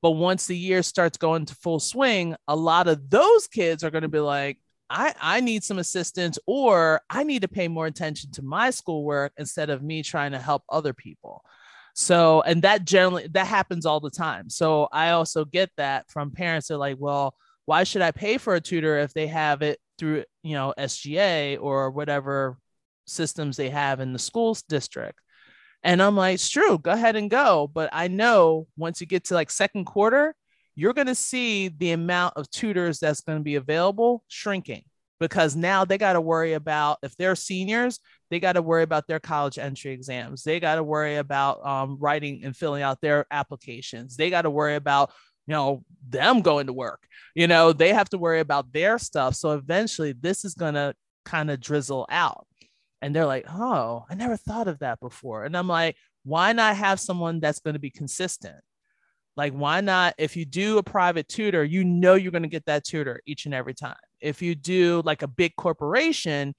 But 0.01 0.11
once 0.11 0.45
the 0.45 0.57
year 0.57 0.83
starts 0.83 1.17
going 1.17 1.45
to 1.45 1.55
full 1.55 1.79
swing, 1.79 2.35
a 2.47 2.55
lot 2.55 2.87
of 2.87 3.09
those 3.09 3.47
kids 3.47 3.83
are 3.83 3.89
going 3.89 4.03
to 4.03 4.07
be 4.07 4.19
like, 4.19 4.59
I, 4.89 5.13
I 5.19 5.39
need 5.41 5.63
some 5.63 5.79
assistance 5.79 6.37
or 6.45 7.01
I 7.09 7.23
need 7.23 7.41
to 7.41 7.47
pay 7.47 7.67
more 7.67 7.87
attention 7.87 8.31
to 8.33 8.41
my 8.41 8.69
schoolwork 8.69 9.33
instead 9.37 9.69
of 9.69 9.81
me 9.81 10.03
trying 10.03 10.31
to 10.33 10.39
help 10.39 10.63
other 10.69 10.93
people. 10.93 11.43
So, 11.95 12.41
and 12.41 12.61
that 12.63 12.85
generally 12.85 13.27
that 13.31 13.47
happens 13.47 13.85
all 13.85 13.99
the 13.99 14.11
time. 14.11 14.49
So 14.49 14.87
I 14.91 15.11
also 15.11 15.45
get 15.45 15.71
that 15.77 16.09
from 16.09 16.31
parents. 16.31 16.67
They're 16.67 16.77
like, 16.77 16.97
well, 16.99 17.35
why 17.65 17.83
should 17.83 18.01
I 18.01 18.11
pay 18.11 18.37
for 18.37 18.53
a 18.55 18.61
tutor 18.61 18.99
if 18.99 19.13
they 19.13 19.27
have 19.27 19.61
it 19.61 19.79
through 19.97 20.25
you 20.43 20.53
know 20.53 20.73
SGA 20.77 21.57
or 21.59 21.91
whatever 21.91 22.57
systems 23.05 23.57
they 23.57 23.69
have 23.69 23.99
in 23.99 24.13
the 24.13 24.19
schools 24.19 24.63
district. 24.63 25.19
And 25.83 26.01
I'm 26.01 26.15
like, 26.15 26.35
it's 26.35 26.49
true, 26.49 26.79
go 26.79 26.91
ahead 26.91 27.15
and 27.15 27.29
go. 27.29 27.69
But 27.71 27.89
I 27.93 28.07
know 28.07 28.67
once 28.75 29.01
you 29.01 29.07
get 29.07 29.25
to 29.25 29.35
like 29.35 29.51
second 29.51 29.85
quarter, 29.85 30.35
you're 30.75 30.93
going 30.93 31.07
to 31.07 31.15
see 31.15 31.69
the 31.69 31.91
amount 31.91 32.35
of 32.35 32.49
tutors 32.49 32.99
that's 32.99 33.21
going 33.21 33.37
to 33.37 33.43
be 33.43 33.55
available 33.55 34.23
shrinking 34.27 34.83
because 35.19 35.55
now 35.55 35.85
they 35.85 35.97
got 35.97 36.13
to 36.13 36.21
worry 36.21 36.53
about 36.53 36.97
if 37.01 37.15
they're 37.15 37.35
seniors, 37.35 37.99
they 38.29 38.39
got 38.39 38.53
to 38.53 38.61
worry 38.61 38.83
about 38.83 39.07
their 39.07 39.19
college 39.19 39.57
entry 39.57 39.91
exams. 39.91 40.43
They 40.43 40.59
got 40.59 40.75
to 40.75 40.83
worry 40.83 41.15
about 41.15 41.65
um, 41.65 41.97
writing 41.99 42.41
and 42.43 42.55
filling 42.55 42.83
out 42.83 42.99
their 43.01 43.25
applications. 43.31 44.17
They 44.17 44.29
got 44.29 44.43
to 44.43 44.49
worry 44.49 44.75
about 44.75 45.11
you 45.47 45.53
know 45.53 45.83
them 46.09 46.41
going 46.41 46.67
to 46.67 46.73
work. 46.73 47.03
You 47.35 47.47
know 47.47 47.71
they 47.71 47.93
have 47.93 48.09
to 48.09 48.17
worry 48.17 48.39
about 48.39 48.73
their 48.73 48.99
stuff. 48.99 49.35
So 49.35 49.51
eventually 49.51 50.11
this 50.11 50.43
is 50.43 50.55
going 50.55 50.73
to 50.73 50.93
kind 51.23 51.49
of 51.49 51.59
drizzle 51.59 52.05
out. 52.09 52.47
And 53.01 53.15
they're 53.15 53.25
like 53.25 53.45
oh 53.49 54.05
i 54.09 54.15
never 54.15 54.35
thought 54.35 54.67
of 54.67 54.79
that 54.79 54.99
before. 54.99 55.45
And 55.45 55.55
i'm 55.55 55.67
like 55.67 55.95
why 56.23 56.53
not 56.53 56.75
have 56.75 56.99
someone 56.99 57.39
that's 57.39 57.59
going 57.59 57.75
to 57.75 57.79
be 57.79 57.91
consistent 57.91 58.57
like 59.35 59.53
why 59.53 59.81
not 59.81 60.13
if 60.17 60.35
you 60.35 60.45
do 60.45 60.77
a 60.77 60.83
private 60.83 61.27
tutor 61.27 61.63
you 61.63 61.83
know 61.83 62.15
you're 62.15 62.31
going 62.31 62.43
to 62.43 62.49
get 62.49 62.65
that 62.65 62.83
tutor 62.83 63.21
each 63.25 63.45
and 63.45 63.53
every 63.53 63.73
time 63.73 63.95
if 64.21 64.41
you 64.41 64.55
do 64.55 65.01
like 65.05 65.21
a 65.21 65.27
big 65.27 65.55
corporation 65.55 66.53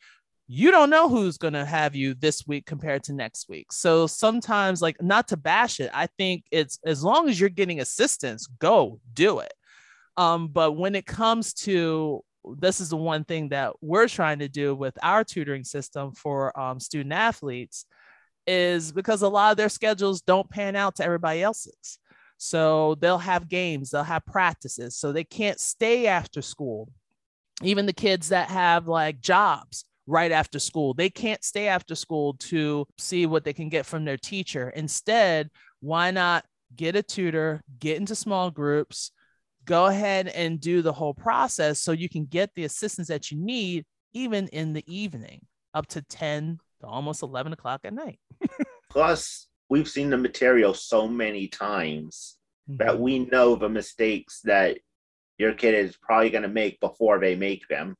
you 0.48 0.70
don't 0.70 0.90
know 0.90 1.08
who's 1.08 1.38
going 1.38 1.54
to 1.54 1.64
have 1.64 1.96
you 1.96 2.14
this 2.14 2.46
week 2.46 2.66
compared 2.66 3.02
to 3.04 3.12
next 3.12 3.48
week. 3.48 3.72
So 3.72 4.06
sometimes, 4.06 4.80
like, 4.80 5.02
not 5.02 5.28
to 5.28 5.36
bash 5.36 5.80
it, 5.80 5.90
I 5.92 6.06
think 6.06 6.44
it's 6.52 6.78
as 6.84 7.02
long 7.02 7.28
as 7.28 7.38
you're 7.40 7.48
getting 7.48 7.80
assistance, 7.80 8.46
go 8.60 9.00
do 9.12 9.40
it. 9.40 9.52
Um, 10.16 10.48
but 10.48 10.72
when 10.72 10.94
it 10.94 11.04
comes 11.04 11.52
to 11.54 12.22
this, 12.58 12.80
is 12.80 12.90
the 12.90 12.96
one 12.96 13.24
thing 13.24 13.48
that 13.48 13.72
we're 13.80 14.08
trying 14.08 14.38
to 14.38 14.48
do 14.48 14.74
with 14.74 14.96
our 15.02 15.24
tutoring 15.24 15.64
system 15.64 16.12
for 16.12 16.58
um, 16.58 16.78
student 16.78 17.12
athletes 17.12 17.86
is 18.46 18.92
because 18.92 19.22
a 19.22 19.28
lot 19.28 19.50
of 19.50 19.56
their 19.56 19.68
schedules 19.68 20.22
don't 20.22 20.48
pan 20.48 20.76
out 20.76 20.94
to 20.96 21.04
everybody 21.04 21.42
else's. 21.42 21.98
So 22.38 22.96
they'll 23.00 23.18
have 23.18 23.48
games, 23.48 23.90
they'll 23.90 24.02
have 24.02 24.26
practices, 24.26 24.96
so 24.96 25.12
they 25.12 25.24
can't 25.24 25.58
stay 25.58 26.06
after 26.06 26.42
school. 26.42 26.90
Even 27.62 27.86
the 27.86 27.92
kids 27.92 28.28
that 28.28 28.50
have 28.50 28.86
like 28.86 29.20
jobs 29.20 29.84
right 30.06 30.30
after 30.30 30.58
school. 30.58 30.94
They 30.94 31.10
can't 31.10 31.42
stay 31.42 31.68
after 31.68 31.94
school 31.94 32.34
to 32.34 32.86
see 32.98 33.26
what 33.26 33.44
they 33.44 33.52
can 33.52 33.68
get 33.68 33.86
from 33.86 34.04
their 34.04 34.16
teacher. 34.16 34.70
Instead, 34.70 35.50
why 35.80 36.10
not 36.10 36.44
get 36.74 36.96
a 36.96 37.02
tutor, 37.02 37.62
get 37.78 37.96
into 37.96 38.14
small 38.14 38.50
groups, 38.50 39.10
go 39.64 39.86
ahead 39.86 40.28
and 40.28 40.60
do 40.60 40.80
the 40.80 40.92
whole 40.92 41.14
process 41.14 41.80
so 41.80 41.92
you 41.92 42.08
can 42.08 42.24
get 42.24 42.50
the 42.54 42.64
assistance 42.64 43.08
that 43.08 43.30
you 43.30 43.38
need 43.38 43.84
even 44.12 44.48
in 44.48 44.72
the 44.72 44.84
evening 44.86 45.40
up 45.74 45.86
to 45.88 46.02
10 46.02 46.58
to 46.80 46.86
almost 46.86 47.22
11 47.22 47.52
o'clock 47.52 47.80
at 47.84 47.92
night. 47.92 48.18
Plus, 48.90 49.48
we've 49.68 49.88
seen 49.88 50.10
the 50.10 50.16
material 50.16 50.74
so 50.74 51.08
many 51.08 51.48
times 51.48 52.36
mm-hmm. 52.68 52.78
that 52.78 52.98
we 52.98 53.20
know 53.20 53.56
the 53.56 53.68
mistakes 53.68 54.40
that 54.44 54.78
your 55.38 55.52
kid 55.52 55.74
is 55.74 55.96
probably 55.96 56.30
going 56.30 56.42
to 56.42 56.48
make 56.48 56.80
before 56.80 57.18
they 57.18 57.34
make 57.34 57.68
them. 57.68 57.96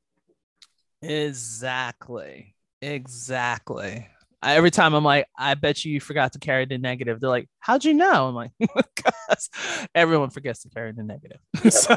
Exactly. 1.02 2.54
Exactly. 2.80 4.06
I, 4.42 4.56
every 4.56 4.70
time 4.70 4.94
I'm 4.94 5.04
like, 5.04 5.26
I 5.36 5.54
bet 5.54 5.84
you 5.84 5.92
you 5.92 6.00
forgot 6.00 6.32
to 6.32 6.38
carry 6.38 6.66
the 6.66 6.78
negative. 6.78 7.20
They're 7.20 7.30
like, 7.30 7.48
how'd 7.58 7.84
you 7.84 7.94
know? 7.94 8.28
I'm 8.28 8.34
like, 8.34 8.52
because 8.58 9.50
everyone 9.94 10.30
forgets 10.30 10.62
to 10.62 10.68
carry 10.68 10.92
the 10.92 11.02
negative. 11.02 11.40
so 11.72 11.96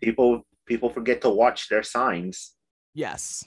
people 0.00 0.46
people 0.66 0.90
forget 0.90 1.22
to 1.22 1.30
watch 1.30 1.68
their 1.68 1.82
signs. 1.82 2.54
Yes. 2.94 3.44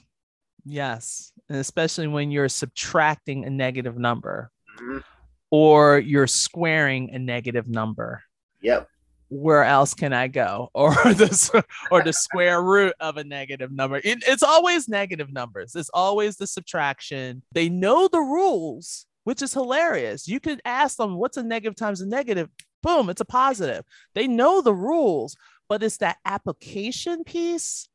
Yes. 0.64 1.32
And 1.48 1.58
especially 1.58 2.06
when 2.06 2.30
you're 2.30 2.48
subtracting 2.48 3.44
a 3.44 3.50
negative 3.50 3.98
number 3.98 4.50
Mhm. 4.80 5.02
or 5.50 5.98
you're 5.98 6.26
squaring 6.26 7.10
a 7.14 7.18
negative 7.18 7.68
number. 7.68 8.22
Yep. 8.62 8.88
Where 9.28 9.64
else 9.64 9.94
can 9.94 10.12
I 10.12 10.28
go? 10.28 10.70
Or 10.74 10.92
the 10.92 11.64
or 11.90 12.02
the 12.02 12.12
square 12.12 12.62
root 12.62 12.94
of 13.00 13.16
a 13.16 13.24
negative 13.24 13.70
number. 13.72 13.96
It- 13.96 14.24
it's 14.26 14.42
always 14.42 14.88
negative 14.88 15.32
numbers. 15.32 15.74
It's 15.74 15.90
always 15.92 16.36
the 16.36 16.46
subtraction. 16.46 17.42
They 17.52 17.68
know 17.68 18.08
the 18.08 18.20
rules, 18.20 19.06
which 19.24 19.42
is 19.42 19.52
hilarious. 19.54 20.28
You 20.28 20.40
could 20.40 20.60
ask 20.64 20.96
them, 20.96 21.16
"What's 21.16 21.36
a 21.36 21.42
negative 21.42 21.76
times 21.76 22.00
a 22.00 22.06
negative?" 22.06 22.48
Boom, 22.82 23.08
it's 23.10 23.20
a 23.20 23.24
positive. 23.24 23.84
They 24.14 24.26
know 24.26 24.60
the 24.60 24.74
rules, 24.74 25.36
but 25.68 25.82
it's 25.82 25.98
that 25.98 26.18
application 26.24 27.24
piece 27.24 27.88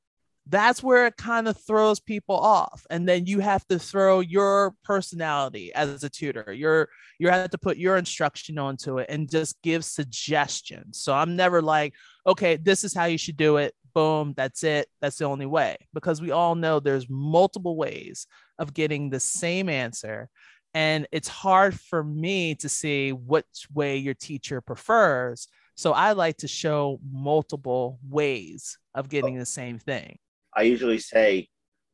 that's 0.50 0.82
where 0.82 1.08
it 1.08 1.18
kind 1.18 1.48
of 1.48 1.58
throws 1.58 2.00
people 2.00 2.36
off 2.36 2.86
and 2.90 3.08
then 3.08 3.26
you 3.26 3.40
have 3.40 3.66
to 3.68 3.78
throw 3.78 4.22
your 4.22 4.74
personality 4.84 5.74
as 5.74 6.04
a 6.04 6.10
tutor. 6.10 6.54
You're 6.54 6.90
you 7.20 7.30
have 7.30 7.50
to 7.50 7.58
put 7.58 7.78
your 7.78 7.98
instruction 7.98 8.58
onto 8.58 9.00
it 9.00 9.08
and 9.10 9.30
just 9.30 9.62
give 9.62 9.84
suggestions. 9.84 11.00
So 11.00 11.14
i'm 11.14 11.36
never 11.36 11.62
like 11.62 11.94
okay 12.26 12.56
this 12.58 12.84
is 12.84 12.94
how 12.94 13.06
you 13.06 13.18
should 13.18 13.38
do 13.38 13.58
it. 13.58 13.74
Boom 13.94 14.34
that's 14.38 14.64
it. 14.64 14.88
That's 15.02 15.18
the 15.18 15.26
only 15.26 15.46
way. 15.46 15.78
Because 15.94 16.22
we 16.22 16.32
all 16.32 16.56
know 16.56 16.80
there's 16.80 17.10
multiple 17.10 17.76
ways 17.76 18.28
of 18.60 18.74
getting 18.74 19.10
the 19.10 19.20
same 19.20 19.70
answer 19.70 20.30
and 20.74 21.08
it's 21.12 21.28
hard 21.28 21.80
for 21.80 22.04
me 22.04 22.56
to 22.56 22.70
see 22.70 23.12
which 23.12 23.68
way 23.74 23.98
your 23.98 24.14
teacher 24.14 24.62
prefers. 24.62 25.48
So 25.76 25.92
i 25.92 26.14
like 26.14 26.38
to 26.38 26.48
show 26.48 27.00
multiple 27.12 28.00
ways 28.08 28.78
of 28.96 29.10
getting 29.10 29.36
oh. 29.36 29.40
the 29.40 29.46
same 29.46 29.78
thing 29.80 30.20
I 30.58 30.64
usually 30.64 30.98
say, 30.98 31.48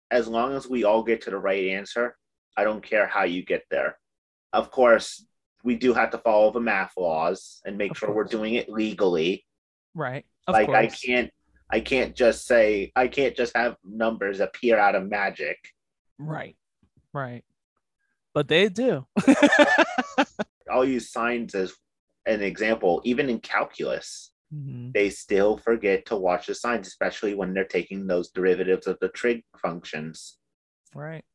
as 0.10 0.28
long 0.28 0.56
as 0.56 0.69
we 0.69 0.86
all 0.86 1.04
get 1.04 1.21
to 1.23 1.30
the 1.30 1.38
right 1.38 1.67
answer, 1.67 2.15
I 2.56 2.63
don't 2.63 2.84
care 2.84 3.06
how 3.06 3.26
you 3.26 3.43
get 3.43 3.63
there. 3.69 3.99
Of 4.54 4.71
course, 4.71 5.26
we 5.63 5.76
do 5.76 5.93
have 5.93 6.12
to 6.12 6.17
follow 6.17 6.52
the 6.52 6.60
math 6.60 6.93
laws 6.97 7.62
and 7.65 7.78
make 7.78 7.91
Of 7.91 7.97
sure 7.97 8.13
we're 8.13 8.23
doing 8.23 8.54
it 8.54 8.69
legally. 8.69 9.45
Right. 9.93 10.26
Of 10.47 10.54
like 10.54 10.69
I 10.69 10.88
can't 10.88 11.32
I 11.69 11.80
can't 11.80 12.15
just 12.15 12.45
say 12.45 12.91
I 12.95 13.08
can't 13.08 13.36
just 13.36 13.56
have 13.56 13.78
numbers 13.84 14.39
appear 14.39 14.78
out 14.78 14.95
of 14.95 15.10
magic. 15.10 15.58
Right. 16.19 16.56
Right. 17.13 17.43
But 18.34 18.47
they 18.47 18.69
do. 18.69 19.06
I'll 20.71 20.86
use 20.86 21.12
signs 21.12 21.56
as 21.56 21.73
an 22.26 22.41
example. 22.41 23.02
Even 23.06 23.30
in 23.30 23.39
calculus, 23.39 24.32
Mhm. 24.54 24.94
they 24.94 25.10
still 25.10 25.58
forget 25.58 26.06
to 26.08 26.16
watch 26.16 26.48
the 26.48 26.54
signs, 26.56 26.88
especially 26.88 27.34
when 27.34 27.54
they're 27.54 27.63
taking 27.66 28.06
those 28.08 28.30
derivatives 28.30 28.86
of 28.88 28.98
the 29.00 29.10
trig 29.10 29.44
functions. 29.58 30.38
Right. 30.94 31.26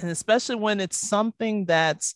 And 0.00 0.10
especially 0.10 0.56
when 0.56 0.80
it's 0.80 0.96
something 0.96 1.66
that's 1.66 2.14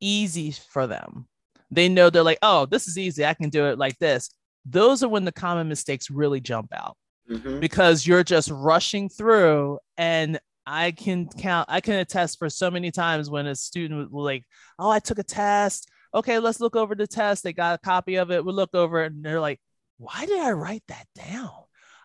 easy 0.00 0.52
for 0.52 0.86
them. 0.86 1.26
They 1.70 1.88
know 1.88 2.10
they're 2.10 2.22
like, 2.22 2.38
oh, 2.42 2.66
this 2.66 2.86
is 2.86 2.96
easy. 2.96 3.26
I 3.26 3.34
can 3.34 3.50
do 3.50 3.66
it 3.66 3.78
like 3.78 3.98
this. 3.98 4.30
Those 4.64 5.02
are 5.02 5.08
when 5.08 5.24
the 5.24 5.32
common 5.32 5.68
mistakes 5.68 6.10
really 6.10 6.40
jump 6.40 6.68
out. 6.72 6.96
Mhm. 7.30 7.60
because 7.60 8.06
you're 8.06 8.24
just 8.24 8.50
rushing 8.50 9.10
through 9.10 9.78
and 9.98 10.40
I 10.64 10.92
can 10.92 11.28
count, 11.28 11.66
I 11.70 11.82
can 11.82 11.96
attest 11.96 12.38
for 12.38 12.48
so 12.48 12.70
many 12.70 12.90
times 12.90 13.28
when 13.28 13.46
a 13.46 13.54
student 13.54 14.10
will 14.10 14.24
like, 14.24 14.44
oh, 14.78 14.88
I 14.88 14.98
took 14.98 15.18
a 15.18 15.22
test. 15.22 15.90
Okay, 16.14 16.38
let's 16.38 16.58
look 16.58 16.74
over 16.74 16.94
the 16.94 17.06
test. 17.06 17.42
They 17.44 17.52
got 17.52 17.74
a 17.74 17.78
copy 17.84 18.16
of 18.16 18.30
it. 18.30 18.42
We 18.42 18.52
look 18.52 18.74
over 18.74 19.02
it 19.04 19.12
and 19.12 19.22
they're 19.22 19.40
like, 19.40 19.60
why 19.98 20.26
did 20.26 20.40
I 20.40 20.52
write 20.52 20.84
that 20.88 21.06
down? 21.14 21.50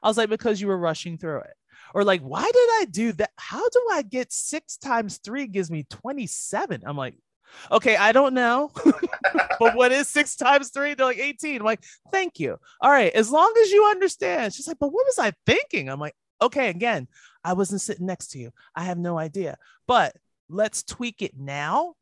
I 0.02 0.08
was 0.08 0.18
like, 0.18 0.30
because 0.30 0.60
you 0.60 0.68
were 0.68 0.78
rushing 0.78 1.18
through 1.18 1.40
it. 1.40 1.54
Or 1.94 2.04
like, 2.04 2.22
why 2.22 2.44
did 2.44 2.54
I 2.54 2.86
do 2.90 3.12
that? 3.14 3.32
How 3.38 3.62
do 3.70 3.88
I 3.92 4.02
get 4.02 4.34
six 4.34 4.78
times 4.78 5.20
three 5.24 5.48
gives 5.48 5.70
me 5.70 5.86
27? 5.90 6.82
I'm 6.86 6.98
like, 6.98 7.16
okay, 7.72 7.96
I 7.96 8.12
don't 8.12 8.34
know. 8.34 8.72
but 9.60 9.76
what 9.76 9.92
is 9.92 10.08
six 10.08 10.36
times 10.36 10.70
three? 10.70 10.94
They're 10.94 11.06
like 11.06 11.20
18. 11.20 11.58
I'm 11.58 11.66
like, 11.66 11.84
thank 12.12 12.40
you. 12.40 12.58
All 12.82 12.92
right, 12.92 13.14
as 13.14 13.32
long 13.32 13.54
as 13.62 13.72
you 13.72 13.86
understand. 13.86 14.54
She's 14.54 14.68
like, 14.68 14.80
but 14.80 14.92
what 14.92 15.06
was 15.06 15.20
I 15.20 15.34
thinking? 15.46 15.90
I'm 15.90 16.00
like, 16.00 16.16
okay, 16.42 16.70
again, 16.70 17.08
I 17.44 17.54
wasn't 17.54 17.82
sitting 17.82 18.06
next 18.06 18.30
to 18.30 18.40
you. 18.40 18.52
I 18.76 18.86
have 18.86 18.98
no 18.98 19.18
idea. 19.18 19.58
But 19.88 20.16
let's 20.50 20.84
tweak 20.84 21.22
it 21.22 21.38
now 21.38 21.94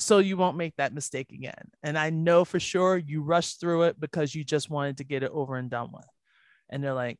so 0.00 0.18
you 0.18 0.36
won't 0.36 0.56
make 0.56 0.74
that 0.76 0.94
mistake 0.94 1.30
again. 1.32 1.70
And 1.82 1.98
I 1.98 2.10
know 2.10 2.44
for 2.44 2.58
sure 2.58 2.96
you 2.96 3.22
rushed 3.22 3.60
through 3.60 3.84
it 3.84 4.00
because 4.00 4.34
you 4.34 4.44
just 4.44 4.70
wanted 4.70 4.96
to 4.98 5.04
get 5.04 5.22
it 5.22 5.30
over 5.32 5.56
and 5.56 5.70
done 5.70 5.90
with. 5.92 6.06
And 6.70 6.82
they're 6.82 6.94
like, 6.94 7.18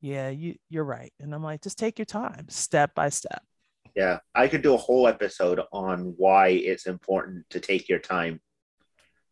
yeah, 0.00 0.30
you, 0.30 0.56
you're 0.70 0.84
right. 0.84 1.12
And 1.20 1.34
I'm 1.34 1.42
like, 1.42 1.62
just 1.62 1.78
take 1.78 1.98
your 1.98 2.06
time, 2.06 2.46
step 2.48 2.94
by 2.94 3.10
step. 3.10 3.42
Yeah, 3.94 4.18
I 4.34 4.48
could 4.48 4.62
do 4.62 4.74
a 4.74 4.78
whole 4.78 5.06
episode 5.06 5.60
on 5.72 6.14
why 6.16 6.48
it's 6.48 6.86
important 6.86 7.48
to 7.50 7.60
take 7.60 7.88
your 7.88 8.00
time. 8.00 8.40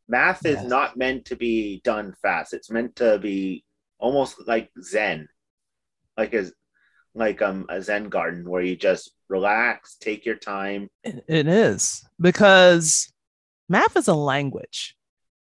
Math 0.09 0.45
is 0.45 0.63
not 0.63 0.97
meant 0.97 1.25
to 1.27 1.37
be 1.37 1.81
done 1.85 2.15
fast. 2.23 2.53
It's 2.53 2.71
meant 2.71 2.97
to 2.97 3.19
be 3.19 3.65
almost 3.99 4.47
like 4.47 4.71
Zen, 4.83 5.29
like 6.17 6.35
a 6.35 6.51
like 7.15 7.43
um 7.43 7.67
a 7.69 7.83
Zen 7.83 8.09
garden 8.09 8.49
where 8.49 8.63
you 8.63 8.77
just 8.77 9.13
relax, 9.29 9.97
take 9.97 10.25
your 10.25 10.37
time. 10.37 10.89
It, 11.05 11.47
is 11.47 12.05
because 12.21 13.13
math 13.69 13.97
is 13.97 14.09
a 14.09 14.15
language. 14.15 14.97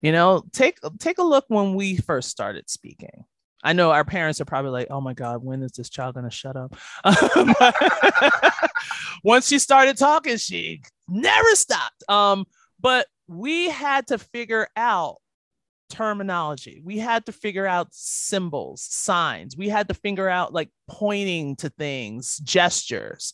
You 0.02 0.12
know, 0.12 0.44
take 0.54 0.80
take 1.00 1.18
a 1.18 1.24
look 1.24 1.46
when 1.48 1.76
we 1.76 1.98
first 1.98 2.30
started 2.30 2.70
speaking. 2.70 3.26
I 3.64 3.74
know 3.74 3.92
our 3.92 4.06
parents 4.06 4.40
are 4.40 4.46
probably 4.46 4.72
like, 4.72 4.88
"Oh 4.92 5.02
my 5.02 5.14
God, 5.14 5.44
when 5.44 5.64
is 5.64 5.72
this 5.72 5.90
child 5.90 6.16
gonna 6.16 6.30
shut 6.30 6.56
up?" 6.56 6.76
Once 9.24 9.48
she 9.48 9.58
started 9.58 9.98
talking, 9.98 10.38
she 10.38 10.82
never 11.08 11.56
stopped. 11.56 12.04
Um, 12.08 12.46
but 12.80 13.08
we 13.28 13.70
had 13.70 14.08
to 14.08 14.20
figure 14.20 14.68
out 14.76 15.18
terminology. 15.90 16.82
We 16.84 16.98
had 16.98 17.26
to 17.26 17.32
figure 17.32 17.68
out 17.68 17.88
symbols, 17.92 18.82
signs. 18.82 19.58
We 19.58 19.70
had 19.70 19.88
to 19.88 19.94
figure 19.94 20.30
out 20.30 20.54
like 20.54 20.70
pointing 20.88 21.56
to 21.58 21.70
things, 21.70 22.38
gestures. 22.38 23.34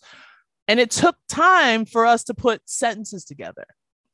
And 0.67 0.79
it 0.79 0.91
took 0.91 1.15
time 1.27 1.85
for 1.85 2.05
us 2.05 2.23
to 2.25 2.33
put 2.33 2.61
sentences 2.65 3.25
together. 3.25 3.65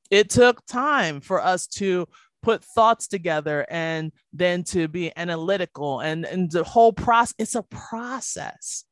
It 0.09 0.29
took 0.29 0.65
time 0.65 1.21
for 1.21 1.43
us 1.43 1.67
to 1.67 2.07
put 2.41 2.63
thoughts 2.63 3.07
together 3.07 3.65
and 3.69 4.11
then 4.33 4.63
to 4.63 4.87
be 4.87 5.11
analytical 5.15 5.99
and, 5.99 6.25
and 6.25 6.49
the 6.49 6.63
whole 6.63 6.93
process. 6.93 7.35
It's 7.37 7.55
a 7.55 7.63
process. 7.63 8.85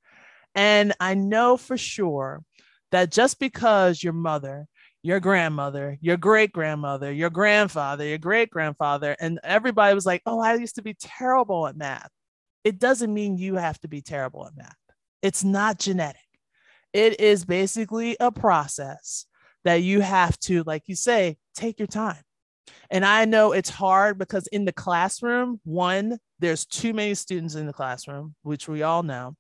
And 0.54 0.94
I 1.00 1.14
know 1.14 1.58
for 1.58 1.78
sure 1.78 2.44
that 2.92 3.12
just 3.12 3.40
because 3.40 4.04
your 4.04 4.14
mother, 4.14 4.68
your 5.04 5.20
grandmother, 5.20 5.98
your 6.02 6.18
great 6.18 6.52
grandmother, 6.52 7.12
your 7.12 7.30
grandfather, 7.30 8.06
your 8.06 8.18
great 8.18 8.50
grandfather, 8.50 9.16
and 9.20 9.40
everybody 9.44 9.94
was 9.94 10.06
like, 10.06 10.22
oh, 10.26 10.40
I 10.40 10.56
used 10.56 10.76
to 10.76 10.82
be 10.82 10.96
terrible 10.96 11.68
at 11.68 11.78
math. 11.78 12.10
It 12.64 12.80
doesn't 12.80 13.14
mean 13.14 13.38
you 13.38 13.56
have 13.56 13.80
to 13.82 13.88
be 13.88 14.02
terrible 14.02 14.46
at 14.46 14.56
math. 14.56 14.76
It's 15.22 15.44
not 15.44 15.80
genetic. 15.80 16.22
It 16.94 17.20
is 17.20 17.46
basically 17.46 18.18
a 18.20 18.32
process 18.32 19.26
that 19.64 19.84
you 19.84 20.02
have 20.02 20.38
to, 20.40 20.64
like 20.64 20.84
you 20.88 20.96
say, 20.96 21.38
take 21.56 21.80
your 21.80 21.88
time. 21.88 22.22
And 22.90 23.06
I 23.06 23.26
know 23.26 23.52
it's 23.52 23.70
hard 23.70 24.18
because 24.18 24.48
in 24.48 24.66
the 24.66 24.74
classroom, 24.74 25.60
one, 25.64 26.18
there's 26.40 26.66
too 26.66 26.94
many 26.94 27.16
students 27.16 27.56
in 27.56 27.66
the 27.66 27.74
classroom, 27.74 28.36
which 28.44 28.68
we 28.68 28.84
all 28.84 29.04
know. 29.04 29.36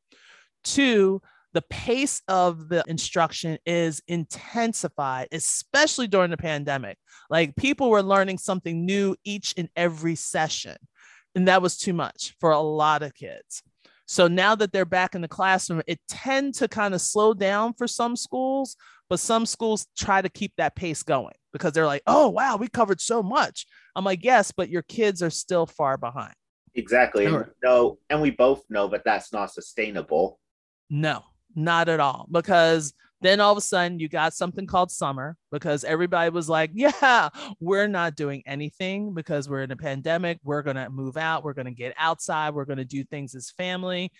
Two, 0.63 1.21
the 1.57 1.63
pace 1.71 2.21
of 2.27 2.69
the 2.69 2.83
instruction 2.85 3.57
is 3.65 3.99
intensified, 4.07 5.27
especially 5.31 6.05
during 6.05 6.29
the 6.29 6.37
pandemic. 6.37 6.99
Like 7.31 7.55
people 7.55 7.89
were 7.89 8.03
learning 8.03 8.37
something 8.37 8.85
new 8.85 9.15
each 9.23 9.55
and 9.57 9.67
every 9.75 10.13
session. 10.13 10.77
And 11.33 11.47
that 11.47 11.63
was 11.63 11.75
too 11.75 11.93
much 11.93 12.35
for 12.39 12.51
a 12.51 12.59
lot 12.59 13.01
of 13.01 13.15
kids. 13.15 13.63
So 14.05 14.27
now 14.27 14.53
that 14.53 14.71
they're 14.71 14.85
back 14.85 15.15
in 15.15 15.21
the 15.21 15.27
classroom, 15.27 15.81
it 15.87 15.99
tend 16.07 16.53
to 16.55 16.67
kind 16.67 16.93
of 16.93 17.01
slow 17.01 17.33
down 17.33 17.73
for 17.73 17.87
some 17.87 18.15
schools, 18.15 18.75
but 19.09 19.19
some 19.19 19.47
schools 19.47 19.87
try 19.97 20.21
to 20.21 20.29
keep 20.29 20.53
that 20.57 20.75
pace 20.75 21.01
going 21.01 21.33
because 21.53 21.71
they're 21.71 21.87
like, 21.87 22.03
oh, 22.05 22.29
wow, 22.29 22.57
we 22.57 22.67
covered 22.67 23.01
so 23.01 23.23
much. 23.23 23.65
I'm 23.95 24.05
like, 24.05 24.23
yes, 24.23 24.51
but 24.55 24.69
your 24.69 24.83
kids 24.83 25.23
are 25.23 25.31
still 25.31 25.65
far 25.65 25.97
behind. 25.97 26.35
Exactly. 26.75 27.25
And 27.25 27.33
Sure. 27.33 27.55
no, 27.63 27.97
and 28.11 28.21
we 28.21 28.29
both 28.29 28.61
know 28.69 28.89
that 28.89 29.03
that's 29.03 29.33
not 29.33 29.51
sustainable. 29.51 30.39
No, 30.91 31.23
not 31.57 31.89
at 31.89 31.99
all. 31.99 32.27
Because 32.31 32.93
then 33.21 33.39
all 33.39 33.51
of 33.51 33.57
a 33.57 33.61
sudden 33.61 33.99
you 33.99 34.07
got 34.07 34.33
something 34.33 34.67
called 34.67 34.91
summer 34.91 35.35
because 35.51 35.83
everybody 35.83 36.29
was 36.29 36.47
like, 36.47 36.71
yeah, 36.75 37.29
we're 37.59 37.87
not 37.87 38.15
doing 38.15 38.43
anything 38.45 39.13
because 39.13 39.49
we're 39.49 39.63
in 39.63 39.71
a 39.71 39.77
pandemic. 39.77 40.39
We're 40.43 40.61
going 40.61 40.77
to 40.77 40.89
move 40.89 41.17
out. 41.17 41.43
We're 41.43 41.53
going 41.53 41.65
to 41.65 41.71
get 41.71 41.93
outside. 41.97 42.53
We're 42.53 42.65
going 42.65 42.77
to 42.77 42.85
do 42.85 43.03
things 43.03 43.35
as 43.35 43.49
family. 43.49 44.11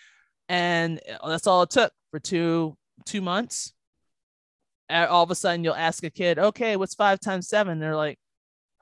And 0.49 0.99
that's 1.25 1.47
all 1.47 1.61
it 1.61 1.69
took 1.69 1.91
for 2.11 2.19
two 2.19 2.75
two 3.05 3.21
months. 3.21 3.73
And 4.89 5.07
all 5.09 5.23
of 5.23 5.31
a 5.31 5.35
sudden 5.35 5.63
you'll 5.63 5.75
ask 5.75 6.03
a 6.03 6.09
kid, 6.09 6.39
okay, 6.39 6.77
what's 6.77 6.95
five 6.95 7.19
times 7.19 7.49
seven? 7.49 7.79
They're 7.79 7.95
like, 7.95 8.17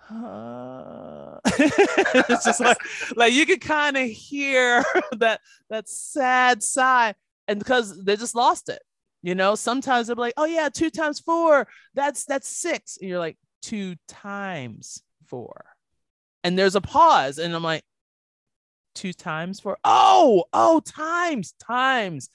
uh. 0.09 1.39
it's 1.57 2.45
just 2.45 2.59
like 2.59 2.77
like 3.15 3.33
you 3.33 3.45
can 3.45 3.59
kind 3.59 3.97
of 3.97 4.07
hear 4.07 4.83
that 5.17 5.41
that 5.69 5.87
sad 5.89 6.61
sigh 6.61 7.13
and 7.47 7.59
because 7.59 8.03
they 8.03 8.15
just 8.15 8.35
lost 8.35 8.69
it 8.69 8.81
You 9.21 9.35
know, 9.35 9.55
sometimes 9.55 10.07
they'll 10.07 10.15
be 10.15 10.21
like, 10.21 10.33
oh 10.37 10.45
yeah, 10.45 10.69
two 10.69 10.89
times 10.89 11.19
four, 11.19 11.67
that's 11.93 12.25
that's 12.25 12.47
six. 12.47 12.97
And 12.97 13.09
you're 13.09 13.19
like, 13.19 13.37
two 13.61 13.95
times 14.07 15.01
four. 15.25 15.65
And 16.43 16.57
there's 16.57 16.75
a 16.75 16.81
pause. 16.81 17.39
And 17.39 17.55
I'm 17.55 17.63
like, 17.63 17.83
two 18.93 19.13
times 19.13 19.59
four. 19.59 19.77
Oh, 19.83 20.45
oh, 20.53 20.79
times, 20.79 21.53
times. 21.59 22.29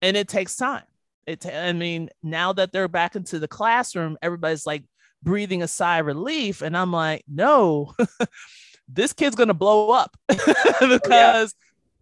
And 0.00 0.16
it 0.16 0.28
takes 0.28 0.56
time. 0.56 0.84
It 1.26 1.44
I 1.46 1.72
mean, 1.72 2.08
now 2.22 2.54
that 2.54 2.72
they're 2.72 2.88
back 2.88 3.14
into 3.14 3.38
the 3.38 3.48
classroom, 3.48 4.16
everybody's 4.22 4.66
like 4.66 4.84
breathing 5.22 5.62
a 5.62 5.68
sigh 5.68 5.98
of 5.98 6.06
relief. 6.06 6.62
And 6.62 6.76
I'm 6.76 6.92
like, 6.92 7.24
no, 7.28 7.94
this 8.88 9.12
kid's 9.12 9.36
gonna 9.36 9.54
blow 9.54 9.90
up 9.90 10.16
because 10.28 10.42
oh, 10.80 10.98
yeah. 11.10 11.46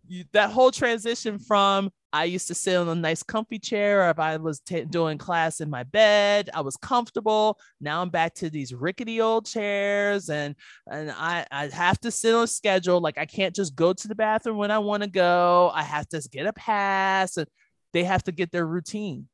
You, 0.09 0.25
that 0.33 0.51
whole 0.51 0.71
transition 0.71 1.39
from 1.39 1.91
I 2.13 2.25
used 2.25 2.49
to 2.49 2.55
sit 2.55 2.75
on 2.77 2.89
a 2.89 2.95
nice 2.95 3.23
comfy 3.23 3.59
chair, 3.59 4.07
or 4.07 4.11
if 4.11 4.19
I 4.19 4.39
was 4.39 4.61
t- 4.61 4.85
doing 4.85 5.19
class 5.19 5.61
in 5.61 5.69
my 5.69 5.83
bed, 5.83 6.49
I 6.55 6.63
was 6.63 6.77
comfortable. 6.77 7.59
Now 7.81 8.01
I'm 8.01 8.09
back 8.09 8.35
to 8.37 8.49
these 8.49 8.73
rickety 8.73 9.21
old 9.21 9.45
chairs, 9.47 10.31
and 10.31 10.55
and 10.91 11.11
I 11.11 11.47
I 11.51 11.67
have 11.69 12.01
to 12.01 12.11
sit 12.11 12.35
on 12.35 12.45
a 12.45 12.47
schedule. 12.47 13.01
Like 13.01 13.19
I 13.19 13.27
can't 13.27 13.55
just 13.55 13.77
go 13.77 13.93
to 13.93 14.09
the 14.09 14.15
bathroom 14.15 14.57
when 14.57 14.71
I 14.71 14.79
want 14.79 15.03
to 15.03 15.09
go. 15.09 15.71
I 15.75 15.83
have 15.83 16.09
to 16.11 16.27
get 16.33 16.47
a 16.47 16.53
pass, 16.55 17.37
and 17.37 17.47
they 17.93 18.05
have 18.05 18.25
to 18.25 18.33
get 18.33 18.51
their 18.51 18.67
routine. 18.67 19.29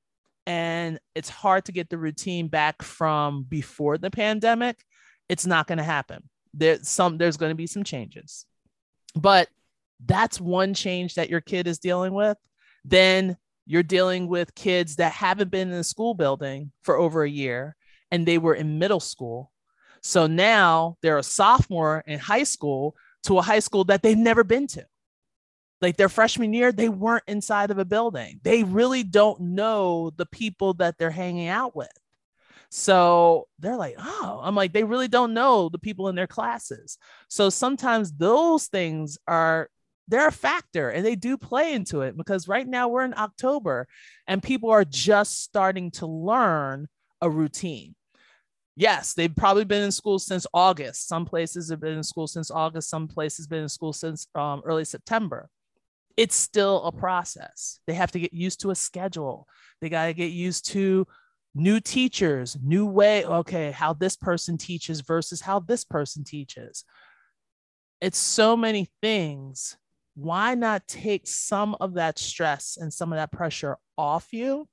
And 0.47 0.99
it's 1.15 1.31
hard 1.31 1.67
to 1.67 1.73
get 1.73 1.89
the 1.89 1.97
routine 1.97 2.49
back 2.49 2.83
from 2.83 3.45
before 3.45 3.99
the 3.99 4.11
pandemic. 4.11 4.77
It's 5.29 5.47
not 5.47 5.67
going 5.69 5.79
to 5.79 5.85
happen. 5.85 6.29
There's 6.53 6.89
some. 6.89 7.19
There's 7.19 7.37
going 7.37 7.51
to 7.51 7.57
be 7.57 7.69
some 7.69 7.85
changes, 7.85 8.47
but 9.15 9.49
that's 10.07 10.41
one 10.41 10.75
change 10.75 11.15
that 11.15 11.31
your 11.31 11.41
kid 11.41 11.67
is 11.67 11.79
dealing 11.79 12.15
with 12.15 12.37
then 12.85 13.37
you're 13.67 13.83
dealing 13.83 14.29
with 14.29 14.55
kids 14.55 14.97
that 14.97 15.13
haven't 15.13 15.51
been 15.51 15.71
in 15.71 15.79
the 15.79 15.85
school 15.85 16.15
building 16.15 16.71
for 16.83 16.97
over 16.97 17.25
a 17.25 17.31
year 17.31 17.77
and 18.11 18.27
they 18.27 18.39
were 18.39 18.55
in 18.55 18.79
middle 18.79 19.01
school. 19.01 19.51
So 20.03 20.27
now 20.27 20.99
they're 21.01 21.19
a 21.19 21.23
sophomore 21.23 22.05
in 22.07 22.19
high 22.19 22.43
school 22.45 22.95
to 23.25 23.39
a 23.39 23.43
high 23.43 23.61
school 23.61 23.85
that 23.85 24.03
they've 24.03 24.19
never 24.19 24.45
been 24.45 24.67
to. 24.69 24.87
Like 25.81 25.97
their 25.97 26.11
freshman 26.11 26.53
year, 26.53 26.73
they 26.73 26.91
weren't 26.91 27.25
inside 27.27 27.71
of 27.71 27.79
a 27.79 27.85
building. 27.85 28.41
They 28.43 28.65
really 28.65 29.03
don't 29.03 29.41
know 29.41 30.11
the 30.17 30.27
people 30.27 30.75
that 30.75 30.99
they're 30.99 31.11
hanging 31.11 31.49
out 31.49 31.75
with. 31.75 31.89
So 32.71 33.49
they're 33.59 33.77
like, 33.77 33.95
oh, 33.99 34.41
I'm 34.43 34.55
like, 34.55 34.73
they 34.73 34.85
really 34.85 35.09
don't 35.09 35.33
know 35.33 35.69
the 35.69 35.79
people 35.79 36.09
in 36.09 36.17
their 36.17 36.27
classes. 36.27 36.99
So 37.29 37.49
sometimes 37.49 38.13
those 38.13 38.67
things 38.67 39.17
are 39.27 39.71
they're 40.09 40.29
a 40.29 40.33
factor 40.33 40.91
and 40.91 41.05
they 41.05 41.17
do 41.17 41.37
play 41.37 41.73
into 41.73 42.03
it 42.03 42.17
because 42.17 42.49
right 42.49 42.67
now 42.67 42.89
we're 42.89 43.05
in 43.05 43.15
October 43.17 43.87
and 44.27 44.43
people 44.43 44.71
are 44.71 44.85
just 44.85 45.43
starting 45.43 45.91
to 45.93 46.07
learn 46.07 46.89
a 47.21 47.31
routine. 47.31 47.95
Yes, 48.77 49.15
they've 49.15 49.35
probably 49.35 49.65
been 49.65 49.83
in 49.83 49.93
school 49.93 50.19
since 50.19 50.47
August. 50.53 51.07
Some 51.07 51.25
places 51.25 51.71
have 51.71 51.81
been 51.81 51.97
in 51.97 52.03
school 52.03 52.27
since 52.27 52.51
August, 52.51 52.91
some 52.91 53.09
places 53.09 53.47
have 53.47 53.51
been 53.51 53.63
in 53.63 53.69
school 53.69 53.93
since 53.93 54.27
um, 54.35 54.63
early 54.65 54.85
September. 54.85 55.49
It's 56.17 56.37
still 56.37 56.83
a 56.85 56.93
process. 56.93 57.81
They 57.87 57.95
have 57.95 58.13
to 58.13 58.21
get 58.21 58.33
used 58.33 58.61
to 58.61 58.71
a 58.71 58.75
schedule. 58.75 59.49
They 59.81 59.89
got 59.89 60.07
to 60.07 60.15
get 60.15 60.31
used 60.31 60.67
to 60.71 61.07
new 61.55 61.81
teachers, 61.81 62.57
new 62.63 62.87
way, 62.87 63.25
okay, 63.25 63.71
how 63.71 63.93
this 63.93 64.17
person 64.17 64.59
teaches 64.59 65.01
versus 65.01 65.41
how 65.41 65.61
this 65.61 65.85
person 65.85 66.25
teaches. 66.25 66.85
It's 68.01 68.19
so 68.19 68.57
many 68.57 68.89
things 69.01 69.77
why 70.15 70.55
not 70.55 70.87
take 70.87 71.27
some 71.27 71.77
of 71.81 71.95
that 71.95 72.19
stress 72.19 72.79
and 72.81 72.93
some 72.93 73.13
of 73.13 73.17
that 73.17 73.33
pressure 73.33 73.77
off 73.99 74.33
you 74.33 74.69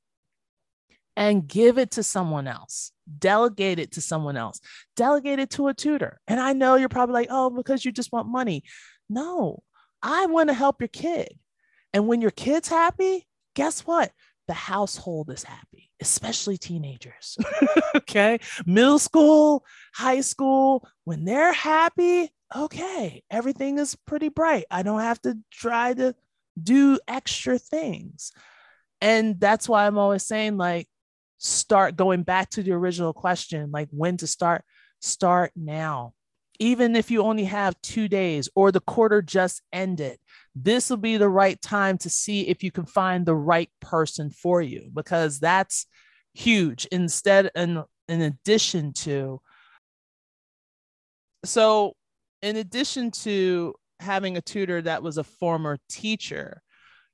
and 1.16 1.48
give 1.48 1.78
it 1.78 1.92
to 1.92 2.04
someone 2.04 2.48
else? 2.48 2.92
Delegate 3.20 3.80
it 3.80 3.94
to 3.94 4.02
someone 4.02 4.38
else, 4.38 4.62
delegate 4.96 5.40
it 5.40 5.50
to 5.52 5.68
a 5.68 5.74
tutor. 5.74 6.22
And 6.28 6.40
I 6.40 6.54
know 6.54 6.76
you're 6.76 6.90
probably 6.90 7.14
like, 7.14 7.28
oh, 7.30 7.50
because 7.50 7.84
you 7.84 7.92
just 7.92 8.12
want 8.12 8.28
money. 8.28 8.64
No, 9.10 9.64
I 10.02 10.28
want 10.28 10.50
to 10.50 10.54
help 10.54 10.82
your 10.82 10.88
kid. 10.88 11.38
And 11.94 12.08
when 12.08 12.22
your 12.22 12.32
kid's 12.32 12.70
happy, 12.70 13.28
guess 13.56 13.82
what? 13.82 14.12
The 14.48 14.54
household 14.54 15.30
is 15.30 15.44
happy, 15.44 15.92
especially 16.02 16.58
teenagers. 16.58 17.38
okay. 17.96 18.40
Middle 18.66 19.00
school, 19.00 19.66
high 19.94 20.22
school, 20.22 20.88
when 21.04 21.26
they're 21.26 21.54
happy, 21.54 22.32
okay, 22.56 23.24
everything 23.30 23.78
is 23.78 23.96
pretty 23.96 24.30
bright. 24.30 24.66
I 24.70 24.84
don't 24.84 25.02
have 25.02 25.22
to 25.22 25.38
try 25.52 25.94
to 25.94 26.16
do 26.62 27.00
extra 27.08 27.58
things. 27.58 28.32
And 29.00 29.40
that's 29.40 29.68
why 29.68 29.88
I'm 29.88 29.98
always 29.98 30.26
saying, 30.26 30.58
like, 30.58 30.88
start 31.38 31.96
going 31.96 32.24
back 32.24 32.50
to 32.52 32.64
the 32.64 32.72
original 32.72 33.14
question, 33.14 33.72
like 33.72 33.90
when 33.92 34.18
to 34.18 34.28
start, 34.28 34.64
start 35.00 35.52
now. 35.56 36.14
Even 36.60 36.96
if 36.96 37.10
you 37.10 37.24
only 37.24 37.46
have 37.46 37.82
two 37.82 38.08
days 38.08 38.48
or 38.54 38.72
the 38.72 38.82
quarter 38.82 39.24
just 39.24 39.64
ended, 39.74 40.20
this 40.54 40.92
will 40.92 40.98
be 40.98 41.18
the 41.18 41.30
right 41.30 41.60
time 41.60 41.98
to 41.98 42.10
see 42.10 42.48
if 42.48 42.62
you 42.62 42.72
can 42.72 42.86
find 42.86 43.26
the 43.26 43.36
right 43.36 43.70
person 43.80 44.30
for 44.30 44.62
you 44.62 44.92
because 44.94 45.40
that's 45.40 45.88
huge. 46.36 46.86
Instead, 46.92 47.50
in, 47.56 47.84
in 48.08 48.22
addition 48.22 48.94
to, 48.94 49.42
so 51.44 51.96
in 52.42 52.58
addition 52.58 53.12
to 53.12 53.76
having 54.00 54.38
a 54.38 54.42
tutor 54.42 54.82
that 54.82 55.04
was 55.04 55.18
a 55.18 55.24
former 55.24 55.78
teacher, 55.90 56.62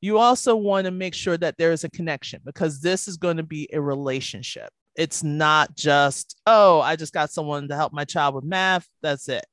you 0.02 0.18
also 0.18 0.56
want 0.56 0.86
to 0.86 0.92
make 0.92 1.14
sure 1.14 1.38
that 1.38 1.58
there 1.58 1.72
is 1.72 1.84
a 1.84 1.90
connection 1.90 2.42
because 2.46 2.82
this 2.82 3.08
is 3.08 3.18
going 3.18 3.38
to 3.38 3.44
be 3.44 3.68
a 3.74 3.82
relationship. 3.82 4.70
It's 4.96 5.24
not 5.24 5.76
just, 5.76 6.40
oh, 6.46 6.82
I 6.82 6.96
just 6.96 7.14
got 7.14 7.32
someone 7.32 7.68
to 7.68 7.76
help 7.76 7.94
my 7.94 8.06
child 8.06 8.36
with 8.36 8.44
math. 8.44 8.88
That's 9.02 9.28
it. 9.30 9.46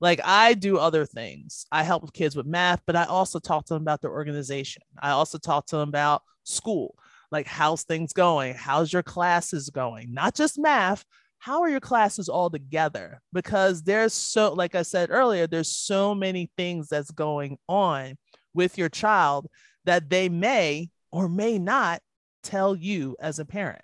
Like 0.00 0.20
I 0.24 0.54
do 0.54 0.78
other 0.78 1.06
things. 1.06 1.64
I 1.70 1.84
help 1.84 2.12
kids 2.12 2.34
with 2.34 2.46
math, 2.46 2.80
but 2.86 2.96
I 2.96 3.04
also 3.04 3.38
talk 3.38 3.66
to 3.66 3.74
them 3.74 3.82
about 3.82 4.00
their 4.00 4.10
organization. 4.10 4.82
I 5.00 5.10
also 5.10 5.38
talk 5.38 5.66
to 5.66 5.76
them 5.76 5.88
about 5.88 6.22
school. 6.42 6.96
Like, 7.30 7.46
how's 7.46 7.84
things 7.84 8.12
going? 8.12 8.54
How's 8.54 8.92
your 8.92 9.02
classes 9.02 9.70
going? 9.70 10.12
Not 10.12 10.34
just 10.34 10.58
math, 10.58 11.04
how 11.42 11.62
are 11.62 11.68
your 11.68 11.80
classes 11.80 12.28
all 12.28 12.50
together? 12.50 13.20
Because 13.32 13.82
there's 13.82 14.14
so, 14.14 14.52
like 14.52 14.76
I 14.76 14.82
said 14.82 15.10
earlier, 15.10 15.48
there's 15.48 15.76
so 15.76 16.14
many 16.14 16.52
things 16.56 16.86
that's 16.86 17.10
going 17.10 17.58
on 17.68 18.16
with 18.54 18.78
your 18.78 18.88
child 18.88 19.48
that 19.84 20.08
they 20.08 20.28
may 20.28 20.88
or 21.10 21.28
may 21.28 21.58
not 21.58 22.00
tell 22.44 22.76
you 22.76 23.16
as 23.18 23.40
a 23.40 23.44
parent. 23.44 23.82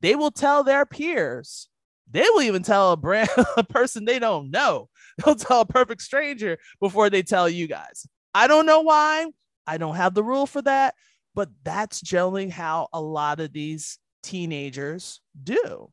They 0.00 0.14
will 0.14 0.30
tell 0.30 0.62
their 0.62 0.86
peers. 0.86 1.66
They 2.08 2.20
will 2.20 2.42
even 2.42 2.62
tell 2.62 2.92
a 2.92 2.96
brand 2.96 3.28
a 3.56 3.64
person 3.64 4.04
they 4.04 4.20
don't 4.20 4.52
know. 4.52 4.88
They'll 5.18 5.34
tell 5.34 5.62
a 5.62 5.66
perfect 5.66 6.02
stranger 6.02 6.58
before 6.80 7.10
they 7.10 7.22
tell 7.22 7.48
you 7.48 7.66
guys. 7.66 8.06
I 8.36 8.46
don't 8.46 8.66
know 8.66 8.82
why. 8.82 9.26
I 9.66 9.78
don't 9.78 9.96
have 9.96 10.14
the 10.14 10.22
rule 10.22 10.46
for 10.46 10.62
that, 10.62 10.94
but 11.34 11.48
that's 11.64 12.00
generally 12.00 12.50
how 12.50 12.86
a 12.92 13.00
lot 13.00 13.40
of 13.40 13.52
these 13.52 13.98
teenagers 14.22 15.20
do. 15.42 15.90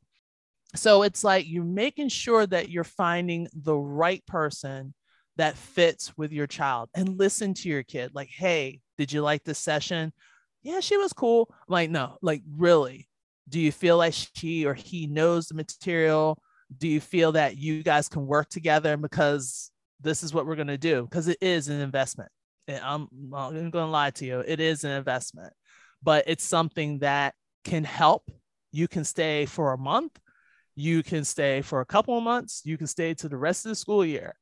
So 0.77 1.03
it's 1.03 1.23
like 1.23 1.47
you're 1.47 1.63
making 1.63 2.09
sure 2.09 2.45
that 2.45 2.69
you're 2.69 2.83
finding 2.83 3.47
the 3.53 3.75
right 3.75 4.25
person 4.25 4.93
that 5.35 5.57
fits 5.57 6.15
with 6.17 6.31
your 6.31 6.47
child 6.47 6.89
and 6.95 7.17
listen 7.17 7.53
to 7.55 7.69
your 7.69 7.83
kid. 7.83 8.11
Like, 8.13 8.29
hey, 8.29 8.81
did 8.97 9.11
you 9.11 9.21
like 9.21 9.43
this 9.43 9.59
session? 9.59 10.13
Yeah, 10.63 10.79
she 10.79 10.97
was 10.97 11.13
cool. 11.13 11.47
I'm 11.51 11.71
like, 11.73 11.89
no, 11.89 12.17
like, 12.21 12.41
really? 12.55 13.07
Do 13.49 13.59
you 13.59 13.71
feel 13.71 13.97
like 13.97 14.13
she 14.35 14.65
or 14.65 14.73
he 14.73 15.07
knows 15.07 15.47
the 15.47 15.55
material? 15.55 16.41
Do 16.75 16.87
you 16.87 16.99
feel 16.99 17.31
that 17.33 17.57
you 17.57 17.83
guys 17.83 18.09
can 18.09 18.27
work 18.27 18.49
together 18.49 18.97
because 18.97 19.71
this 20.01 20.23
is 20.23 20.33
what 20.33 20.45
we're 20.45 20.55
going 20.55 20.67
to 20.67 20.77
do? 20.77 21.03
Because 21.03 21.27
it 21.27 21.37
is 21.41 21.69
an 21.69 21.79
investment. 21.79 22.31
I'm, 22.67 23.07
I'm 23.33 23.69
going 23.69 23.71
to 23.71 23.85
lie 23.85 24.11
to 24.11 24.25
you. 24.25 24.43
It 24.45 24.59
is 24.59 24.83
an 24.83 24.91
investment, 24.91 25.53
but 26.03 26.25
it's 26.27 26.43
something 26.43 26.99
that 26.99 27.35
can 27.63 27.83
help. 27.83 28.29
You 28.73 28.87
can 28.87 29.05
stay 29.05 29.45
for 29.45 29.71
a 29.71 29.77
month 29.77 30.19
you 30.77 31.01
can 31.01 31.23
stay 31.23 31.61
for 31.61 31.81
a 31.81 31.85
couple 31.85 32.15
of 32.15 32.23
months, 32.23 32.61
you 32.63 32.77
can 32.77 32.85
stay 32.87 33.13
to 33.15 33.27
the 33.27 33.37
rest 33.37 33.65
of 33.65 33.69
the 33.69 33.75
school 33.75 34.05
year, 34.05 34.35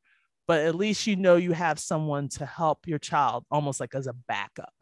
but 0.48 0.60
at 0.60 0.76
least 0.76 1.08
you 1.08 1.16
know 1.16 1.38
you 1.38 1.54
have 1.54 1.80
someone 1.80 2.28
to 2.28 2.46
help 2.46 2.86
your 2.86 3.00
child 3.00 3.46
almost 3.50 3.80
like 3.80 3.96
as 3.96 4.08
a 4.08 4.14
backup. 4.28 4.74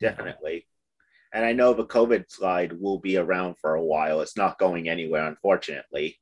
Definitely. 0.00 0.66
And 1.32 1.44
I 1.46 1.52
know 1.52 1.72
the 1.72 1.86
COVID 1.86 2.26
slide 2.28 2.74
will 2.78 2.98
be 2.98 3.16
around 3.16 3.56
for 3.58 3.74
a 3.74 3.82
while. 3.82 4.20
It's 4.20 4.36
not 4.36 4.58
going 4.58 4.88
anywhere, 4.88 5.26
unfortunately. 5.26 6.18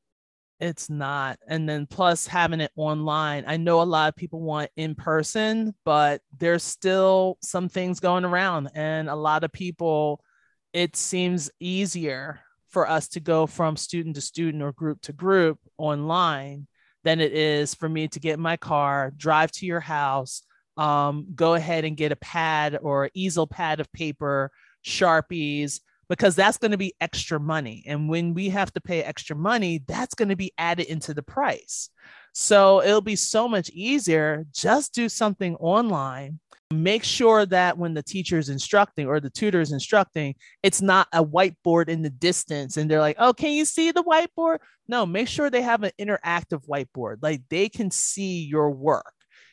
It's 0.60 0.88
not. 0.88 1.38
And 1.48 1.68
then 1.68 1.86
plus 1.86 2.28
having 2.28 2.60
it 2.60 2.70
online. 2.76 3.44
I 3.48 3.56
know 3.56 3.82
a 3.82 3.84
lot 3.84 4.08
of 4.08 4.16
people 4.16 4.40
want 4.40 4.70
in 4.76 4.94
person, 4.94 5.74
but 5.84 6.22
there's 6.38 6.62
still 6.62 7.38
some 7.42 7.68
things 7.68 7.98
going 7.98 8.24
around. 8.24 8.70
And 8.74 9.10
a 9.10 9.16
lot 9.16 9.42
of 9.42 9.52
people, 9.52 10.24
it 10.72 10.94
seems 10.94 11.50
easier 11.58 12.40
for 12.74 12.88
us 12.88 13.08
to 13.08 13.20
go 13.20 13.46
from 13.46 13.76
student 13.76 14.16
to 14.16 14.20
student 14.20 14.62
or 14.62 14.72
group 14.72 15.00
to 15.02 15.12
group 15.12 15.58
online 15.78 16.66
than 17.04 17.20
it 17.20 17.32
is 17.32 17.74
for 17.74 17.88
me 17.88 18.08
to 18.08 18.20
get 18.20 18.34
in 18.34 18.40
my 18.40 18.56
car, 18.56 19.12
drive 19.16 19.52
to 19.52 19.64
your 19.64 19.80
house, 19.80 20.42
um, 20.76 21.26
go 21.34 21.54
ahead 21.54 21.84
and 21.84 21.96
get 21.96 22.12
a 22.12 22.16
pad 22.16 22.78
or 22.82 23.10
easel 23.14 23.46
pad 23.46 23.78
of 23.78 23.92
paper, 23.92 24.50
Sharpies, 24.84 25.80
because 26.08 26.34
that's 26.34 26.58
going 26.58 26.72
to 26.72 26.76
be 26.76 26.94
extra 27.00 27.38
money. 27.38 27.84
And 27.86 28.08
when 28.08 28.34
we 28.34 28.48
have 28.50 28.72
to 28.72 28.80
pay 28.80 29.02
extra 29.02 29.36
money, 29.36 29.82
that's 29.86 30.14
going 30.14 30.30
to 30.30 30.36
be 30.36 30.52
added 30.58 30.86
into 30.86 31.14
the 31.14 31.22
price. 31.22 31.90
So 32.32 32.82
it'll 32.82 33.00
be 33.00 33.16
so 33.16 33.48
much 33.48 33.70
easier. 33.70 34.44
Just 34.52 34.92
do 34.92 35.08
something 35.08 35.54
online. 35.56 36.40
Make 36.82 37.04
sure 37.04 37.46
that 37.46 37.78
when 37.78 37.94
the 37.94 38.02
teacher 38.02 38.38
is 38.38 38.48
instructing 38.48 39.06
or 39.06 39.20
the 39.20 39.30
tutor 39.30 39.60
is 39.60 39.72
instructing, 39.72 40.34
it's 40.62 40.82
not 40.82 41.08
a 41.12 41.24
whiteboard 41.24 41.88
in 41.88 42.02
the 42.02 42.10
distance 42.10 42.76
and 42.76 42.90
they're 42.90 43.00
like, 43.00 43.16
oh, 43.18 43.32
can 43.32 43.52
you 43.52 43.64
see 43.64 43.90
the 43.90 44.02
whiteboard? 44.02 44.58
No, 44.88 45.06
make 45.06 45.28
sure 45.28 45.50
they 45.50 45.62
have 45.62 45.82
an 45.82 45.92
interactive 45.98 46.66
whiteboard. 46.66 47.18
Like 47.22 47.42
they 47.48 47.68
can 47.68 47.90
see 47.90 48.44
your 48.44 48.70
work. 48.70 49.12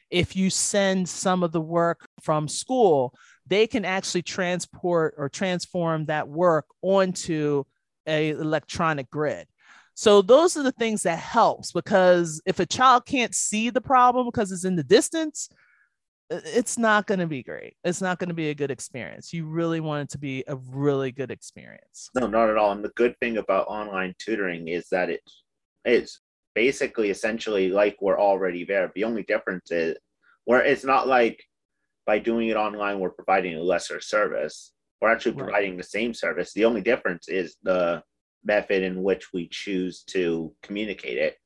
If 0.09 0.35
you 0.35 0.49
send 0.49 1.07
some 1.07 1.43
of 1.43 1.51
the 1.51 1.61
work 1.61 2.05
from 2.21 2.47
school, 2.47 3.13
they 3.47 3.67
can 3.67 3.85
actually 3.85 4.23
transport 4.23 5.15
or 5.17 5.29
transform 5.29 6.05
that 6.05 6.27
work 6.27 6.65
onto 6.81 7.63
a 8.07 8.31
electronic 8.31 9.09
grid 9.09 9.47
so 9.93 10.21
those 10.21 10.57
are 10.57 10.63
the 10.63 10.71
things 10.71 11.03
that 11.03 11.19
helps 11.19 11.71
because 11.71 12.41
if 12.45 12.59
a 12.59 12.65
child 12.65 13.05
can't 13.05 13.35
see 13.35 13.69
the 13.69 13.81
problem 13.81 14.25
because 14.25 14.51
it's 14.51 14.65
in 14.65 14.75
the 14.75 14.83
distance 14.83 15.49
it's 16.31 16.77
not 16.77 17.07
going 17.07 17.19
to 17.19 17.27
be 17.27 17.43
great 17.43 17.75
it's 17.83 18.01
not 18.01 18.17
going 18.19 18.29
to 18.29 18.33
be 18.33 18.49
a 18.49 18.55
good 18.55 18.71
experience 18.71 19.33
you 19.33 19.45
really 19.45 19.79
want 19.79 20.03
it 20.03 20.09
to 20.09 20.17
be 20.17 20.43
a 20.47 20.55
really 20.55 21.11
good 21.11 21.29
experience 21.29 22.09
no 22.15 22.27
not 22.27 22.49
at 22.49 22.57
all 22.57 22.71
and 22.71 22.83
the 22.83 22.91
good 22.95 23.15
thing 23.19 23.37
about 23.37 23.67
online 23.67 24.13
tutoring 24.17 24.67
is 24.67 24.87
that 24.89 25.09
it's 25.09 25.43
it's 25.85 26.21
basically 26.55 27.09
essentially 27.09 27.69
like 27.69 27.97
we're 28.01 28.19
already 28.19 28.63
there 28.63 28.91
the 28.95 29.03
only 29.03 29.23
difference 29.23 29.71
is 29.71 29.97
where 30.45 30.63
it's 30.63 30.83
not 30.83 31.07
like 31.07 31.41
by 32.05 32.19
doing 32.19 32.49
it 32.49 32.57
online, 32.57 32.99
we're 32.99 33.09
providing 33.09 33.55
a 33.55 33.61
lesser 33.61 34.01
service. 34.01 34.73
We're 35.01 35.11
actually 35.11 35.33
right. 35.33 35.43
providing 35.43 35.77
the 35.77 35.83
same 35.83 36.13
service. 36.13 36.53
The 36.53 36.65
only 36.65 36.81
difference 36.81 37.29
is 37.29 37.55
the 37.63 38.03
method 38.43 38.83
in 38.83 39.03
which 39.03 39.31
we 39.33 39.47
choose 39.49 40.03
to 40.07 40.53
communicate 40.63 41.17
it. 41.17 41.37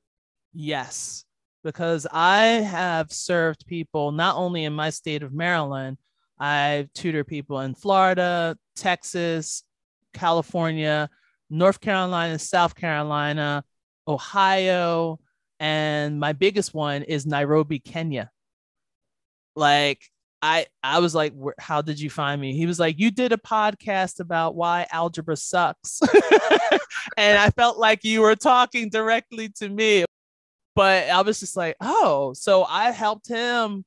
Yes, 0.53 1.24
because 1.65 2.05
I 2.11 2.45
have 2.45 3.11
served 3.11 3.65
people 3.65 4.11
not 4.11 4.35
only 4.35 4.65
in 4.65 4.73
my 4.73 4.91
state 4.91 5.23
of 5.23 5.33
Maryland, 5.33 5.97
I've 6.39 6.93
tutored 6.93 7.25
people 7.25 7.61
in 7.61 7.73
Florida, 7.73 8.55
Texas, 8.75 9.63
California, 10.13 11.09
North 11.49 11.81
Carolina, 11.81 12.37
South 12.37 12.75
Carolina, 12.75 13.63
Ohio, 14.07 15.19
and 15.59 16.19
my 16.19 16.33
biggest 16.33 16.75
one 16.75 17.01
is 17.01 17.25
Nairobi, 17.25 17.79
Kenya. 17.79 18.29
Like 19.55 20.03
I 20.43 20.67
I 20.83 20.99
was 20.99 21.15
like, 21.15 21.33
how 21.57 21.81
did 21.81 21.99
you 21.99 22.11
find 22.11 22.39
me? 22.39 22.55
He 22.55 22.67
was 22.67 22.79
like, 22.79 22.99
you 22.99 23.09
did 23.09 23.31
a 23.31 23.37
podcast 23.37 24.19
about 24.19 24.53
why 24.53 24.85
algebra 24.91 25.35
sucks, 25.35 25.99
and 27.17 27.39
I 27.39 27.49
felt 27.49 27.79
like 27.79 28.03
you 28.03 28.21
were 28.21 28.35
talking 28.35 28.89
directly 28.89 29.49
to 29.57 29.67
me. 29.67 30.04
But 30.75 31.09
I 31.09 31.21
was 31.21 31.39
just 31.39 31.55
like, 31.55 31.77
oh, 31.79 32.33
so 32.33 32.65
I 32.65 32.91
helped 32.91 33.27
him 33.27 33.85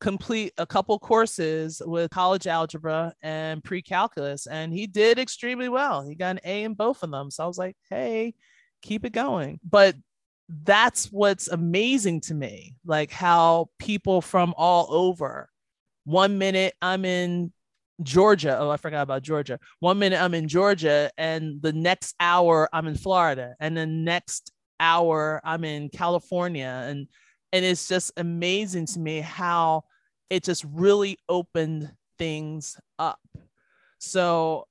complete 0.00 0.54
a 0.56 0.66
couple 0.66 0.98
courses 0.98 1.82
with 1.84 2.10
college 2.10 2.46
algebra 2.46 3.12
and 3.22 3.62
pre-calculus, 3.62 4.46
and 4.46 4.72
he 4.72 4.86
did 4.86 5.18
extremely 5.18 5.68
well. 5.68 6.02
He 6.02 6.14
got 6.14 6.36
an 6.36 6.40
A 6.44 6.62
in 6.62 6.72
both 6.72 7.02
of 7.02 7.10
them. 7.10 7.30
So 7.30 7.44
I 7.44 7.46
was 7.46 7.58
like, 7.58 7.76
hey, 7.90 8.34
keep 8.80 9.04
it 9.04 9.12
going. 9.12 9.60
But 9.68 9.96
that's 10.64 11.12
what's 11.12 11.48
amazing 11.48 12.22
to 12.22 12.34
me, 12.34 12.76
like 12.84 13.10
how 13.10 13.68
people 13.78 14.22
from 14.22 14.54
all 14.56 14.86
over 14.90 15.50
one 16.04 16.38
minute 16.38 16.74
I'm 16.80 17.04
in 17.04 17.52
Georgia. 18.02 18.56
Oh, 18.58 18.70
I 18.70 18.78
forgot 18.78 19.02
about 19.02 19.22
Georgia. 19.22 19.60
One 19.80 19.98
minute 19.98 20.20
I'm 20.20 20.32
in 20.34 20.48
Georgia, 20.48 21.10
and 21.18 21.60
the 21.60 21.74
next 21.74 22.14
hour 22.18 22.68
I'm 22.72 22.86
in 22.86 22.96
Florida, 22.96 23.54
and 23.60 23.76
the 23.76 23.86
next 23.86 24.50
hour 24.80 25.40
I'm 25.44 25.64
in 25.64 25.88
California, 25.90 26.84
and 26.86 27.06
and 27.52 27.64
it's 27.64 27.86
just 27.88 28.12
amazing 28.16 28.86
to 28.86 28.98
me 28.98 29.20
how 29.20 29.84
it 30.30 30.42
just 30.44 30.64
really 30.64 31.18
opened 31.28 31.92
things 32.18 32.76
up. 32.98 33.20
So 33.98 34.66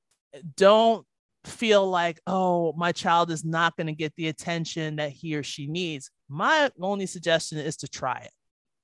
don't 0.57 1.05
feel 1.45 1.89
like 1.89 2.19
oh 2.27 2.73
my 2.73 2.91
child 2.91 3.31
is 3.31 3.45
not 3.45 3.75
going 3.77 3.87
to 3.87 3.93
get 3.93 4.13
the 4.15 4.27
attention 4.27 4.97
that 4.97 5.11
he 5.11 5.35
or 5.35 5.43
she 5.43 5.67
needs. 5.67 6.11
My 6.27 6.69
only 6.81 7.05
suggestion 7.05 7.57
is 7.57 7.77
to 7.77 7.87
try 7.87 8.19
it. 8.25 8.31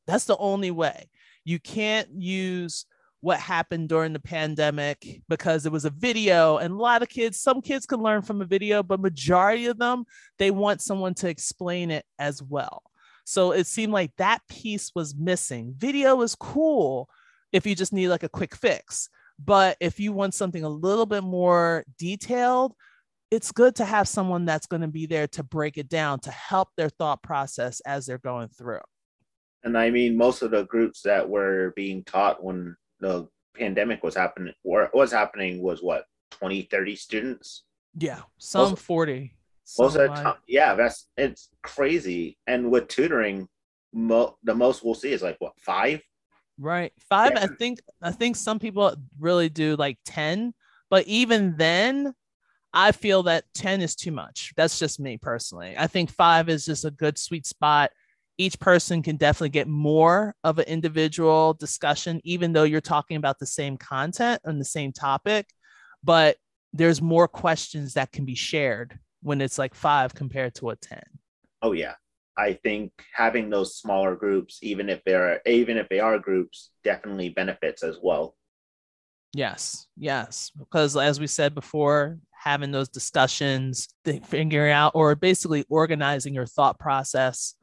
That's 0.08 0.26
the 0.26 0.38
only 0.38 0.72
way 0.72 1.10
you 1.46 1.60
can't 1.60 2.10
use 2.12 2.86
what 3.26 3.40
happened 3.40 3.90
during 3.90 4.14
the 4.14 4.20
pandemic 4.20 5.20
because 5.28 5.66
it 5.66 5.72
was 5.72 5.84
a 5.84 5.90
video 5.90 6.58
and 6.58 6.72
a 6.72 6.78
lot 6.78 7.02
of 7.02 7.10
kids 7.10 7.40
some 7.40 7.60
kids 7.60 7.88
can 7.88 8.00
learn 8.00 8.22
from 8.22 8.40
a 8.40 8.46
video 8.46 8.84
but 8.84 9.00
majority 9.00 9.66
of 9.66 9.80
them 9.80 10.06
they 10.38 10.52
want 10.52 10.80
someone 10.80 11.16
to 11.16 11.28
explain 11.28 11.90
it 11.90 12.06
as 12.20 12.44
well. 12.44 12.84
So 13.24 13.52
it 13.52 13.66
seemed 13.66 13.92
like 13.92 14.12
that 14.18 14.48
piece 14.48 14.92
was 14.94 15.16
missing. 15.16 15.74
Video 15.76 16.22
is 16.22 16.36
cool 16.36 17.10
if 17.52 17.66
you 17.66 17.74
just 17.74 17.94
need 17.94 18.10
like 18.10 18.22
a 18.22 18.30
quick 18.30 18.56
fix 18.56 19.10
but 19.44 19.76
if 19.80 20.00
you 20.00 20.14
want 20.14 20.36
something 20.36 20.64
a 20.64 20.70
little 20.70 21.08
bit 21.08 21.24
more 21.24 21.84
detailed 21.98 22.76
it's 23.32 23.52
good 23.52 23.74
to 23.78 23.86
have 23.86 24.08
someone 24.08 24.46
that's 24.46 24.68
going 24.68 24.84
to 24.84 24.88
be 24.88 25.08
there 25.08 25.26
to 25.30 25.42
break 25.42 25.80
it 25.80 25.90
down 25.90 26.20
to 26.20 26.30
help 26.30 26.68
their 26.78 26.90
thought 26.90 27.24
process 27.24 27.82
as 27.88 28.06
they're 28.06 28.20
going 28.20 28.50
through. 28.50 28.86
And 29.64 29.76
I 29.76 29.90
mean, 29.90 30.16
most 30.16 30.44
of 30.44 30.52
the 30.52 30.66
groups 30.66 31.02
that 31.02 31.28
were 31.28 31.74
being 31.76 32.04
taught 32.04 32.44
when 32.44 32.78
the 33.00 33.28
pandemic 33.56 34.04
was 34.04 34.16
happening, 34.16 34.54
or 34.64 34.90
was 34.94 35.12
happening, 35.12 35.62
was 35.62 35.82
what 35.82 36.06
20, 36.32 36.64
30 36.64 36.96
students. 36.96 37.64
Yeah, 37.98 38.22
some 38.38 38.72
most, 38.72 38.84
forty. 38.84 39.36
Most 39.80 39.96
of 39.96 40.02
the 40.02 40.08
time, 40.08 40.36
yeah, 40.48 40.76
that's 40.76 41.08
it's 41.16 41.50
crazy. 41.64 42.38
And 42.46 42.70
with 42.70 42.90
tutoring, 42.90 43.48
mo- 43.94 44.38
the 44.44 44.54
most 44.54 44.84
we'll 44.84 44.96
see 44.96 45.14
is 45.14 45.22
like 45.22 45.38
what 45.40 45.54
five. 45.60 46.02
Right, 46.60 46.92
five. 47.10 47.32
Yeah. 47.36 47.44
I 47.44 47.48
think 47.48 47.80
I 48.02 48.12
think 48.12 48.36
some 48.36 48.60
people 48.60 48.96
really 49.18 49.48
do 49.48 49.78
like 49.78 49.98
ten, 50.04 50.54
but 50.90 51.08
even 51.08 51.56
then, 51.58 52.14
I 52.74 52.92
feel 52.92 53.24
that 53.24 53.46
10 53.54 53.82
is 53.82 53.96
too 53.96 54.12
much. 54.12 54.52
That's 54.58 54.78
just 54.78 55.00
me 55.00 55.18
personally. 55.18 55.76
I 55.78 55.88
think 55.88 56.12
five 56.12 56.50
is 56.50 56.66
just 56.66 56.84
a 56.84 56.92
good 56.92 57.18
sweet 57.18 57.46
spot 57.46 57.92
each 58.38 58.60
person 58.60 59.02
can 59.02 59.18
definitely 59.18 59.50
get 59.50 59.68
more 59.68 60.36
of 60.44 60.60
an 60.60 60.66
individual 60.66 61.54
discussion, 61.54 62.20
even 62.24 62.54
though 62.54 62.64
you're 62.64 62.82
talking 62.82 63.18
about 63.18 63.40
the 63.40 63.46
same 63.46 63.78
content 63.78 64.42
and 64.44 64.60
the 64.60 64.66
same 64.66 64.92
topic. 64.92 65.48
But 66.04 66.38
there's 66.74 67.02
more 67.02 67.28
questions 67.28 67.94
that 67.94 68.12
can 68.12 68.26
be 68.26 68.36
shared 68.36 69.00
when 69.22 69.42
it's 69.42 69.58
like 69.58 69.74
five 69.74 70.14
compared 70.14 70.54
to 70.56 70.70
a 70.70 70.76
10. 70.76 71.02
Oh, 71.62 71.72
yeah. 71.72 71.94
I 72.38 72.54
think 72.54 72.92
having 73.14 73.50
those 73.50 73.78
smaller 73.78 74.16
groups, 74.16 74.60
even 74.62 74.90
if 74.90 75.02
they're 75.06 75.42
even 75.46 75.78
if 75.78 75.88
they 75.88 76.02
are 76.02 76.20
groups, 76.20 76.72
definitely 76.84 77.30
benefits 77.30 77.82
as 77.82 77.98
well. 78.04 78.36
Yes, 79.34 79.88
yes. 79.98 80.52
Because 80.58 80.98
as 80.98 81.20
we 81.20 81.28
said 81.28 81.56
before, 81.56 82.20
having 82.32 82.72
those 82.72 82.90
discussions, 82.90 83.88
figuring 84.24 84.72
out 84.72 84.92
or 84.96 85.16
basically 85.16 85.66
organizing 85.70 86.34
your 86.34 86.46
thought 86.46 86.78
process 86.78 87.56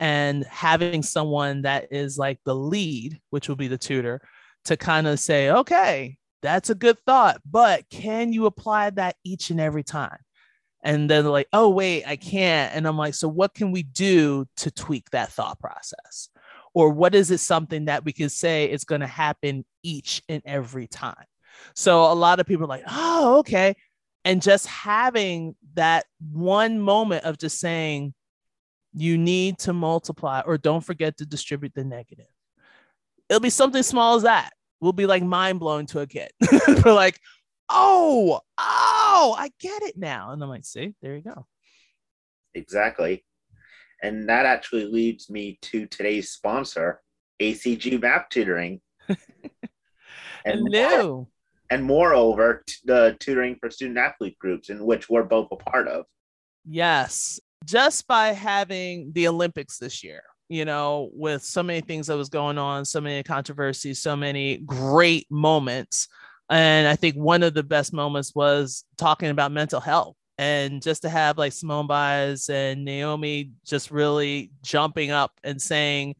and 0.00 0.44
having 0.44 1.02
someone 1.02 1.62
that 1.62 1.88
is 1.92 2.18
like 2.18 2.38
the 2.44 2.54
lead, 2.54 3.20
which 3.30 3.48
will 3.48 3.56
be 3.56 3.68
the 3.68 3.78
tutor, 3.78 4.20
to 4.64 4.76
kind 4.76 5.06
of 5.06 5.20
say, 5.20 5.50
okay, 5.50 6.16
that's 6.42 6.70
a 6.70 6.74
good 6.74 6.98
thought, 7.06 7.40
but 7.50 7.88
can 7.90 8.32
you 8.32 8.46
apply 8.46 8.90
that 8.90 9.16
each 9.24 9.50
and 9.50 9.60
every 9.60 9.82
time? 9.82 10.18
And 10.82 11.08
then 11.08 11.24
like, 11.24 11.48
oh, 11.52 11.70
wait, 11.70 12.04
I 12.06 12.16
can't. 12.16 12.74
And 12.74 12.86
I'm 12.86 12.98
like, 12.98 13.14
so 13.14 13.26
what 13.28 13.54
can 13.54 13.72
we 13.72 13.82
do 13.82 14.46
to 14.58 14.70
tweak 14.70 15.08
that 15.10 15.32
thought 15.32 15.58
process? 15.58 16.28
Or 16.74 16.90
what 16.90 17.14
is 17.14 17.30
it 17.30 17.38
something 17.38 17.86
that 17.86 18.04
we 18.04 18.12
can 18.12 18.28
say 18.28 18.70
is 18.70 18.84
going 18.84 19.00
to 19.00 19.06
happen 19.06 19.64
each 19.82 20.22
and 20.28 20.42
every 20.44 20.86
time? 20.86 21.24
So 21.74 22.10
a 22.10 22.12
lot 22.12 22.40
of 22.40 22.46
people 22.46 22.64
are 22.64 22.68
like, 22.68 22.84
oh, 22.86 23.38
okay. 23.38 23.76
And 24.26 24.42
just 24.42 24.66
having 24.66 25.54
that 25.74 26.04
one 26.32 26.80
moment 26.80 27.24
of 27.24 27.38
just 27.38 27.60
saying, 27.60 28.12
you 28.94 29.18
need 29.18 29.58
to 29.58 29.72
multiply 29.72 30.40
or 30.46 30.56
don't 30.56 30.84
forget 30.84 31.16
to 31.18 31.26
distribute 31.26 31.74
the 31.74 31.84
negative. 31.84 32.26
It'll 33.28 33.40
be 33.40 33.50
something 33.50 33.82
small 33.82 34.16
as 34.16 34.22
that. 34.22 34.50
Will 34.80 34.92
be 34.92 35.06
like 35.06 35.22
mind 35.22 35.60
blowing 35.60 35.86
to 35.86 36.00
a 36.00 36.06
kid. 36.06 36.30
We're 36.84 36.92
like, 36.92 37.18
oh, 37.68 38.40
oh, 38.58 39.34
I 39.36 39.50
get 39.58 39.82
it 39.82 39.96
now. 39.96 40.30
And 40.30 40.42
I'm 40.42 40.48
like, 40.48 40.64
see, 40.64 40.94
there 41.02 41.16
you 41.16 41.22
go. 41.22 41.46
Exactly. 42.54 43.24
And 44.02 44.28
that 44.28 44.46
actually 44.46 44.84
leads 44.84 45.30
me 45.30 45.58
to 45.62 45.86
today's 45.86 46.30
sponsor, 46.30 47.00
ACG 47.40 48.00
Math 48.00 48.28
Tutoring. 48.28 48.80
and 50.44 50.60
More, 50.70 51.26
and 51.70 51.84
moreover, 51.84 52.62
the 52.84 53.16
tutoring 53.18 53.56
for 53.58 53.70
student 53.70 53.98
athlete 53.98 54.38
groups, 54.38 54.68
in 54.68 54.84
which 54.84 55.08
we're 55.08 55.24
both 55.24 55.48
a 55.50 55.56
part 55.56 55.88
of. 55.88 56.04
Yes 56.66 57.40
just 57.64 58.06
by 58.06 58.28
having 58.28 59.12
the 59.12 59.28
Olympics 59.28 59.78
this 59.78 60.04
year, 60.04 60.22
you 60.48 60.64
know, 60.64 61.10
with 61.12 61.42
so 61.42 61.62
many 61.62 61.80
things 61.80 62.06
that 62.06 62.16
was 62.16 62.28
going 62.28 62.58
on, 62.58 62.84
so 62.84 63.00
many 63.00 63.22
controversies, 63.22 64.00
so 64.00 64.16
many 64.16 64.58
great 64.58 65.26
moments. 65.30 66.08
And 66.50 66.86
I 66.86 66.96
think 66.96 67.16
one 67.16 67.42
of 67.42 67.54
the 67.54 67.62
best 67.62 67.92
moments 67.92 68.34
was 68.34 68.84
talking 68.98 69.30
about 69.30 69.52
mental 69.52 69.80
health 69.80 70.16
and 70.36 70.82
just 70.82 71.02
to 71.02 71.08
have 71.08 71.38
like 71.38 71.52
Simone 71.52 71.86
Biles 71.86 72.48
and 72.50 72.84
Naomi 72.84 73.52
just 73.64 73.90
really 73.90 74.50
jumping 74.62 75.10
up 75.10 75.32
and 75.42 75.60
saying, 75.60 76.16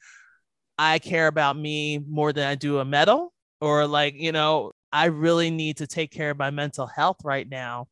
I 0.79 0.99
care 0.99 1.27
about 1.27 1.57
me 1.57 1.99
more 1.99 2.33
than 2.33 2.49
I 2.49 2.55
do 2.55 2.79
a 2.79 2.85
medal, 2.85 3.33
or 3.61 3.87
like, 3.87 4.15
you 4.17 4.33
know, 4.33 4.73
I 4.93 5.07
really 5.07 5.51
need 5.51 5.77
to 5.79 5.87
take 5.87 6.11
care 6.11 6.31
of 6.31 6.39
my 6.39 6.51
mental 6.51 6.87
health 6.87 7.19
right 7.25 7.49
now. 7.49 7.89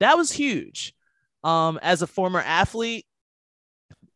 That 0.00 0.16
was 0.16 0.32
huge. 0.32 0.94
Um, 1.42 1.78
as 1.82 2.02
a 2.02 2.06
former 2.06 2.40
athlete, 2.40 3.06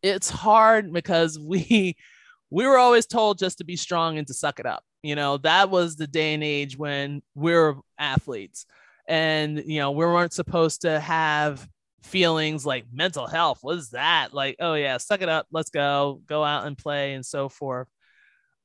it's 0.03 0.29
hard 0.29 0.93
because 0.93 1.39
we 1.39 1.97
we 2.51 2.67
were 2.67 2.79
always 2.79 3.07
told 3.07 3.39
just 3.39 3.59
to 3.59 3.65
be 3.65 3.77
strong 3.77 4.19
and 4.19 4.27
to 4.27 4.35
suck 4.35 4.61
it 4.61 4.67
up. 4.67 4.85
You 5.03 5.17
know, 5.17 5.39
that 5.39 5.71
was 5.71 5.97
the 5.97 6.07
day 6.07 6.35
and 6.35 6.45
age 6.45 6.79
when 6.79 7.23
we 7.35 7.53
we're 7.53 7.75
athletes. 7.99 8.67
And, 9.07 9.63
you 9.67 9.81
know, 9.81 9.91
we 9.91 10.05
weren't 10.05 10.33
supposed 10.33 10.83
to 10.83 10.99
have 10.99 11.67
feelings 12.03 12.65
like 12.65 12.87
mental 12.93 13.27
health. 13.27 13.59
What 13.63 13.79
is 13.79 13.91
that? 13.91 14.33
Like, 14.33 14.57
oh, 14.61 14.75
yeah, 14.75 14.97
suck 14.99 15.21
it 15.21 15.29
up. 15.29 15.47
Let's 15.51 15.71
go, 15.71 16.23
go 16.27 16.45
out 16.45 16.67
and 16.67 16.79
play 16.79 17.15
and 17.15 17.25
so 17.25 17.49
forth. 17.49 17.89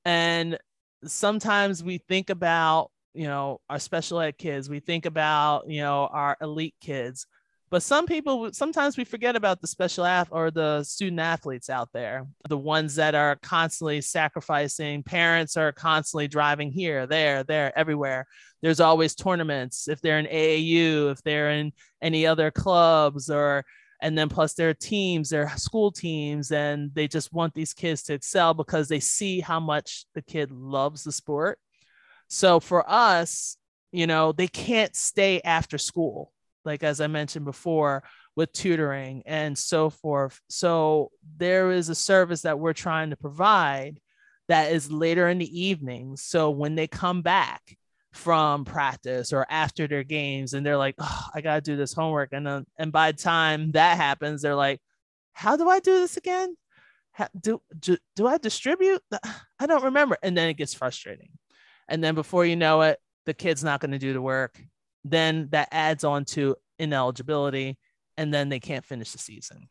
And 0.05 0.57
sometimes 1.05 1.83
we 1.83 1.97
think 1.97 2.29
about, 2.29 2.91
you 3.13 3.27
know, 3.27 3.59
our 3.69 3.79
special 3.79 4.19
ed 4.19 4.37
kids, 4.37 4.69
we 4.69 4.79
think 4.79 5.05
about, 5.05 5.69
you 5.69 5.81
know, 5.81 6.07
our 6.11 6.37
elite 6.41 6.75
kids 6.79 7.25
but 7.69 7.83
some 7.83 8.07
people, 8.07 8.51
sometimes 8.51 8.97
we 8.97 9.03
forget 9.03 9.35
about 9.35 9.61
the 9.61 9.67
special 9.67 10.05
ath 10.05 10.29
or 10.31 10.49
the 10.49 10.83
student 10.83 11.19
athletes 11.19 11.69
out 11.69 11.89
there, 11.93 12.25
the 12.47 12.57
ones 12.57 12.95
that 12.95 13.13
are 13.13 13.35
constantly 13.43 14.01
sacrificing. 14.01 15.03
Parents 15.03 15.55
are 15.55 15.71
constantly 15.71 16.27
driving 16.27 16.71
here, 16.71 17.05
there, 17.05 17.43
there, 17.43 17.77
everywhere. 17.77 18.25
There's 18.61 18.79
always 18.79 19.13
tournaments. 19.13 19.87
If 19.87 20.01
they're 20.01 20.17
in 20.17 20.25
AAU, 20.25 21.11
if 21.11 21.21
they're 21.21 21.51
in 21.51 21.71
any 22.01 22.25
other 22.25 22.49
clubs, 22.49 23.29
or 23.29 23.63
and 24.01 24.17
then 24.17 24.29
plus 24.29 24.53
their 24.53 24.73
teams, 24.73 25.29
their 25.29 25.49
school 25.57 25.91
teams, 25.91 26.51
and 26.51 26.93
they 26.95 27.07
just 27.07 27.33
want 27.33 27.53
these 27.53 27.73
kids 27.73 28.01
to 28.03 28.13
excel 28.13 28.53
because 28.53 28.87
they 28.87 28.99
see 28.99 29.41
how 29.41 29.59
much 29.59 30.05
the 30.15 30.21
kid 30.21 30.51
loves 30.51 31.03
the 31.03 31.11
sport. 31.11 31.59
So 32.29 32.59
for 32.59 32.89
us, 32.89 33.57
you 33.91 34.07
know, 34.07 34.31
they 34.31 34.47
can't 34.47 34.95
stay 34.95 35.41
after 35.43 35.77
school 35.77 36.31
like 36.65 36.83
as 36.83 37.01
I 37.01 37.07
mentioned 37.07 37.45
before, 37.45 38.03
with 38.35 38.53
tutoring 38.53 39.23
and 39.25 39.57
so 39.57 39.89
forth. 39.89 40.39
So 40.49 41.11
there 41.37 41.71
is 41.71 41.89
a 41.89 41.95
service 41.95 42.43
that 42.43 42.59
we're 42.59 42.73
trying 42.73 43.09
to 43.09 43.17
provide 43.17 43.99
that 44.47 44.71
is 44.71 44.91
later 44.91 45.27
in 45.27 45.37
the 45.37 45.61
evening. 45.61 46.15
So 46.17 46.49
when 46.49 46.75
they 46.75 46.87
come 46.87 47.21
back 47.21 47.77
from 48.13 48.65
practice 48.65 49.31
or 49.33 49.45
after 49.49 49.87
their 49.87 50.03
games 50.03 50.53
and 50.53 50.65
they're 50.65 50.77
like, 50.77 50.95
oh, 50.97 51.25
I 51.33 51.41
got 51.41 51.55
to 51.55 51.61
do 51.61 51.77
this 51.77 51.93
homework. 51.93 52.29
And 52.31 52.45
then, 52.45 52.65
and 52.77 52.91
by 52.91 53.11
the 53.11 53.17
time 53.17 53.71
that 53.71 53.97
happens, 53.97 54.41
they're 54.41 54.55
like, 54.55 54.79
how 55.33 55.55
do 55.55 55.69
I 55.69 55.79
do 55.79 55.99
this 55.99 56.17
again? 56.17 56.55
Do, 57.39 57.61
do, 57.77 57.97
do 58.15 58.25
I 58.25 58.37
distribute? 58.37 59.01
I 59.59 59.65
don't 59.65 59.83
remember. 59.83 60.17
And 60.23 60.37
then 60.37 60.49
it 60.49 60.55
gets 60.55 60.73
frustrating. 60.73 61.29
And 61.87 62.03
then 62.03 62.15
before 62.15 62.45
you 62.45 62.55
know 62.55 62.81
it, 62.81 62.99
the 63.25 63.33
kid's 63.33 63.63
not 63.63 63.81
going 63.81 63.91
to 63.91 63.99
do 63.99 64.13
the 64.13 64.21
work 64.21 64.59
then 65.03 65.47
that 65.51 65.69
adds 65.71 66.03
on 66.03 66.25
to 66.25 66.55
ineligibility 66.77 67.77
and 68.17 68.33
then 68.33 68.49
they 68.49 68.59
can't 68.59 68.85
finish 68.85 69.11
the 69.11 69.17
season. 69.17 69.69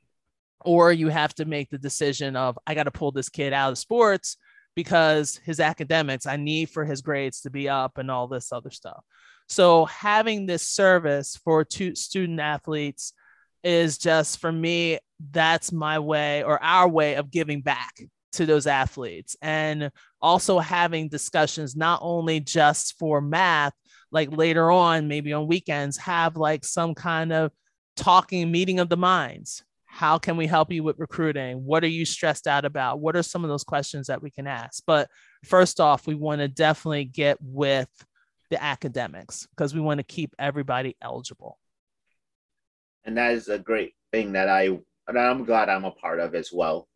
Or 0.61 0.93
you 0.93 1.09
have 1.09 1.35
to 1.35 1.45
make 1.45 1.71
the 1.71 1.79
decision 1.79 2.35
of, 2.35 2.59
I 2.67 2.75
got 2.75 2.85
to 2.85 2.91
pull 2.91 3.13
this 3.13 3.29
kid 3.29 3.53
out 3.53 3.71
of 3.71 3.79
sports 3.79 4.37
because 4.75 5.41
his 5.45 5.61
academics, 5.61 6.27
I 6.27 6.37
need 6.37 6.71
for 6.71 6.85
his 6.85 7.03
grades 7.03 7.43
to 7.43 7.51
be 7.51 7.69
up 7.69 7.99
and 7.99 8.11
all 8.11 8.29
this 8.29 8.53
other 8.53 8.71
stuff. 8.71 9.05
So 9.49 9.87
having 9.87 10.47
this 10.47 10.63
service 10.63 11.37
for 11.43 11.65
two 11.65 11.95
student 11.95 12.41
athletes 12.41 13.13
is 13.65 13.99
just 13.99 14.41
for 14.41 14.53
me, 14.53 14.99
that's 15.31 15.73
my 15.73 15.99
way 15.99 16.43
or 16.43 16.63
our 16.63 16.89
way 16.89 17.15
of 17.15 17.31
giving 17.31 17.61
back 17.61 18.01
to 18.33 18.47
those 18.47 18.67
athletes 18.67 19.37
and 19.41 19.91
also 20.21 20.59
having 20.59 21.09
discussions 21.09 21.75
not 21.75 21.99
only 22.03 22.41
just 22.41 22.99
for 22.99 23.21
math 23.21 23.73
like 24.11 24.37
later 24.37 24.71
on, 24.71 25.09
maybe 25.09 25.33
on 25.33 25.47
weekends, 25.47 25.97
have 25.99 26.37
like 26.37 26.65
some 26.65 26.95
kind 26.95 27.33
of 27.33 27.53
talking 27.97 28.51
meeting 28.51 28.81
of 28.81 28.89
the 28.89 28.97
minds. 28.97 29.65
How 29.87 30.19
can 30.19 30.37
we 30.37 30.47
help 30.47 30.71
you 30.71 30.83
with 30.83 30.99
recruiting? 30.99 31.65
What 31.65 31.83
are 31.83 31.89
you 31.89 32.05
stressed 32.05 32.47
out 32.47 32.65
about? 32.65 33.01
What 33.01 33.17
are 33.17 33.23
some 33.23 33.45
of 33.45 33.51
those 33.51 33.65
questions 33.65 34.07
that 34.07 34.23
we 34.23 34.31
can 34.31 34.47
ask? 34.47 34.83
But 34.87 35.09
first 35.45 35.81
off, 35.81 36.07
we 36.07 36.15
want 36.15 36.41
to 36.41 36.49
definitely 36.49 37.05
get 37.05 37.39
with 37.41 37.89
the 38.51 38.63
academics 38.63 39.47
because 39.47 39.75
we 39.75 39.81
want 39.81 39.99
to 39.99 40.05
keep 40.05 40.35
everybody 40.39 40.97
eligible. 41.03 41.59
And 43.05 43.17
that 43.17 43.33
is 43.33 43.49
a 43.49 43.59
great 43.59 43.95
thing 44.13 44.33
that 44.33 44.49
I 44.49 44.79
I'm 45.09 45.45
glad 45.45 45.69
I'm 45.69 45.85
a 45.85 45.91
part 45.91 46.21
of 46.21 46.35
as 46.35 46.51
well. 46.53 46.87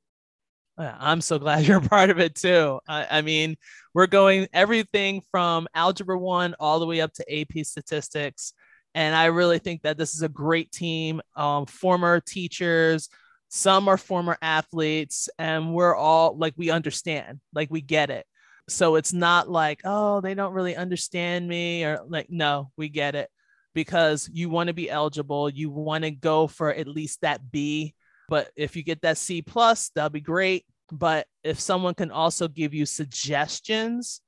I'm 0.79 1.21
so 1.21 1.39
glad 1.39 1.65
you're 1.67 1.79
a 1.79 1.89
part 1.89 2.11
of 2.11 2.19
it 2.19 2.35
too. 2.35 2.81
I, 2.89 3.19
I, 3.19 3.23
mean, 3.23 3.57
we're 3.95 4.07
going 4.07 4.49
everything 4.53 5.23
from 5.31 5.69
Algebra 5.75 6.19
1 6.19 6.55
all 6.59 6.81
the 6.81 6.87
way 6.87 7.01
up 7.01 7.13
to 7.15 7.41
AP 7.41 7.65
statistics. 7.65 8.53
And 8.95 9.15
I 9.15 9.27
really 9.27 9.59
think 9.59 9.83
that 9.83 9.97
this 9.97 10.15
is 10.15 10.23
a 10.23 10.29
great 10.29 10.71
team. 10.71 11.21
Um, 11.35 11.67
former 11.67 12.21
teachers, 12.21 13.09
some 13.49 13.89
are 13.89 13.97
former 13.97 14.37
athletes, 14.43 15.29
and 15.39 15.75
we're 15.75 15.95
all 15.95 16.37
like, 16.37 16.55
we 16.57 16.71
understand, 16.71 17.41
like, 17.55 17.71
we 17.71 17.81
get 17.81 18.11
it. 18.11 18.27
So 18.69 18.97
it's 18.97 19.13
not 19.13 19.49
like, 19.49 19.81
oh, 19.85 20.21
they 20.21 20.35
don't 20.35 20.53
really 20.53 20.77
understand 20.77 21.49
me, 21.49 21.85
or 21.85 22.01
like, 22.07 22.29
no, 22.31 22.71
we 22.77 22.89
get 22.89 23.15
it 23.15 23.31
because 23.75 24.29
you 24.33 24.51
want 24.51 24.69
to 24.69 24.75
be 24.75 24.91
eligible. 24.91 25.49
You 25.49 25.71
want 25.71 26.05
to 26.05 26.11
go 26.11 26.47
for 26.47 26.73
at 26.73 26.87
least 26.87 27.23
that 27.23 27.51
B 27.51 27.95
but 28.33 28.51
if 28.57 28.77
you 28.77 28.83
get 28.83 29.03
that 29.03 29.19
C 29.19 29.43
plus, 29.43 29.91
that'll 29.95 30.09
be 30.09 30.23
great. 30.23 30.65
But 30.91 31.27
if 31.45 31.61
someone 31.61 31.93
can 31.93 32.11
also 32.11 32.49
give 32.49 32.73
you 32.73 32.87
suggestions, 32.87 34.23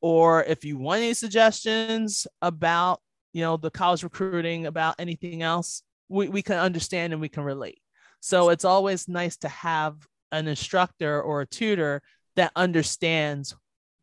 or 0.00 0.44
if 0.44 0.64
you 0.64 0.78
want 0.78 1.02
any 1.02 1.12
suggestions 1.12 2.26
about, 2.40 3.02
you 3.34 3.42
know, 3.42 3.58
the 3.58 3.70
college 3.70 4.02
recruiting, 4.02 4.64
about 4.64 4.94
anything 4.98 5.42
else, 5.42 5.82
we, 6.08 6.30
we 6.30 6.40
can 6.40 6.56
understand 6.56 7.12
and 7.12 7.20
we 7.20 7.28
can 7.28 7.42
relate. 7.42 7.82
So 8.20 8.48
it's 8.48 8.64
always 8.64 9.08
nice 9.08 9.36
to 9.36 9.48
have 9.50 10.08
an 10.32 10.48
instructor 10.48 11.20
or 11.20 11.42
a 11.42 11.46
tutor 11.46 12.00
that 12.36 12.52
understands 12.56 13.54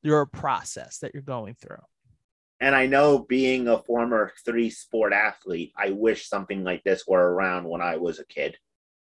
your 0.03 0.28
process 0.28 0.99
that 0.99 1.16
you're 1.16 1.24
going 1.24 1.55
through. 1.55 1.82
And 2.60 2.76
I 2.76 2.86
know 2.86 3.26
being 3.28 3.68
a 3.68 3.82
former 3.82 4.34
three 4.45 4.70
sport 4.70 5.14
athlete, 5.14 5.74
I 5.76 5.89
wish 5.89 6.30
something 6.30 6.64
like 6.64 6.84
this 6.84 7.08
were 7.08 7.34
around 7.34 7.68
when 7.68 7.82
I 7.82 7.97
was 7.97 8.20
a 8.20 8.26
kid 8.28 8.55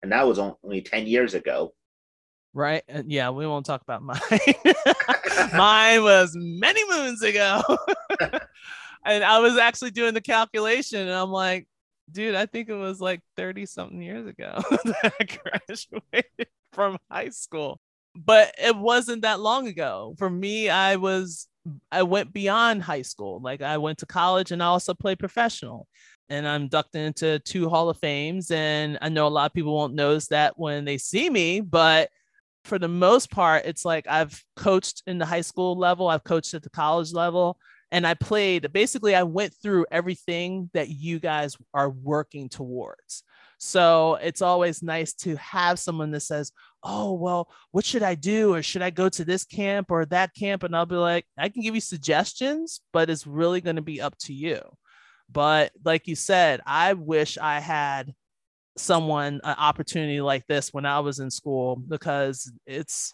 and 0.04 0.12
that 0.12 0.28
was 0.28 0.38
only 0.38 0.82
10 0.82 1.08
years 1.08 1.34
ago. 1.34 1.74
Right 2.54 2.84
uh, 2.94 3.02
yeah 3.08 3.32
we 3.32 3.48
won't 3.48 3.66
talk 3.66 3.82
about 3.82 4.04
mine. 4.04 4.20
Mine 5.54 6.04
was 6.04 6.34
many 6.36 6.88
moons 6.88 7.24
ago. 7.24 7.62
And 9.06 9.22
i 9.22 9.40
was 9.40 9.58
actually 9.58 9.92
doing 9.92 10.14
the 10.14 10.22
calculation 10.22 11.02
and 11.02 11.12
i'm 11.12 11.30
like 11.30 11.68
dude 12.10 12.36
i 12.36 12.46
think 12.46 12.70
it 12.70 12.74
was 12.74 13.02
like 13.02 13.20
30 13.36 13.66
something 13.66 14.02
years 14.02 14.26
ago 14.26 14.62
that 14.70 15.14
i 15.20 15.24
graduated 15.26 16.48
from 16.72 16.98
high 17.12 17.30
school. 17.30 17.82
But 18.16 18.56
it 18.58 18.78
wasn't 18.78 19.24
that 19.24 19.42
long 19.42 19.68
ago. 19.68 20.16
For 20.18 20.30
me 20.30 20.70
i 20.70 20.96
was 20.96 21.50
i 21.92 22.04
went 22.04 22.32
beyond 22.32 22.84
high 22.84 23.02
school. 23.02 23.42
Like 23.42 23.62
i 23.62 23.78
went 23.78 23.98
to 23.98 24.06
college 24.06 24.52
and 24.52 24.64
i 24.64 24.68
also 24.68 24.94
played 24.94 25.20
professional 25.20 25.88
and 26.30 26.48
I'm 26.48 26.68
ducked 26.68 26.96
into 26.96 27.40
two 27.40 27.70
Hall 27.70 27.90
of 27.90 27.98
Fames. 27.98 28.52
And 28.52 28.98
I 29.02 29.10
know 29.10 29.28
a 29.28 29.30
lot 29.30 29.46
of 29.46 29.54
people 29.54 29.74
won't 29.74 29.94
notice 29.94 30.28
that 30.28 30.58
when 30.58 30.86
they 30.86 30.98
see 30.98 31.30
me, 31.30 31.62
but 31.62 32.10
for 32.64 32.80
the 32.80 32.88
most 32.88 33.30
part, 33.30 33.66
it's 33.66 33.86
like 33.86 34.08
I've 34.08 34.42
coached 34.56 35.04
in 35.06 35.18
the 35.18 35.26
high 35.26 35.42
school 35.42 35.78
level, 35.78 36.08
I've 36.08 36.24
coached 36.24 36.54
at 36.54 36.64
the 36.64 36.70
college 36.70 37.12
level, 37.12 37.58
and 37.92 38.08
I 38.08 38.14
played. 38.14 38.72
Basically, 38.74 39.16
I 39.16 39.24
went 39.24 39.54
through 39.62 39.86
everything 39.92 40.70
that 40.74 40.90
you 40.90 41.20
guys 41.20 41.58
are 41.74 41.90
working 41.90 42.50
towards. 42.50 43.24
So 43.60 44.16
it's 44.16 44.42
always 44.42 44.84
nice 44.84 45.14
to 45.14 45.38
have 45.38 45.80
someone 45.80 46.12
that 46.12 46.22
says, 46.22 46.52
Oh, 46.84 47.14
well, 47.14 47.50
what 47.72 47.86
should 47.86 48.04
I 48.04 48.16
do? 48.16 48.54
Or 48.54 48.62
should 48.62 48.82
I 48.82 48.90
go 48.90 49.08
to 49.08 49.24
this 49.24 49.46
camp 49.46 49.90
or 49.90 50.06
that 50.08 50.36
camp? 50.36 50.64
And 50.64 50.76
I'll 50.76 50.86
be 50.86 50.96
like, 50.96 51.26
I 51.38 51.48
can 51.48 51.62
give 51.62 51.74
you 51.74 51.80
suggestions, 51.80 52.82
but 52.92 53.10
it's 53.10 53.26
really 53.26 53.62
going 53.62 53.78
to 53.78 53.82
be 53.82 54.02
up 54.02 54.18
to 54.20 54.34
you. 54.34 54.60
But 55.32 55.72
like 55.84 56.08
you 56.08 56.16
said, 56.16 56.62
I 56.66 56.94
wish 56.94 57.38
I 57.38 57.60
had 57.60 58.14
someone 58.78 59.40
an 59.44 59.56
opportunity 59.58 60.22
like 60.22 60.48
this 60.48 60.74
when 60.74 60.86
I 60.86 61.00
was 61.00 61.20
in 61.20 61.30
school 61.30 61.76
because 61.76 62.52
it's 62.66 63.14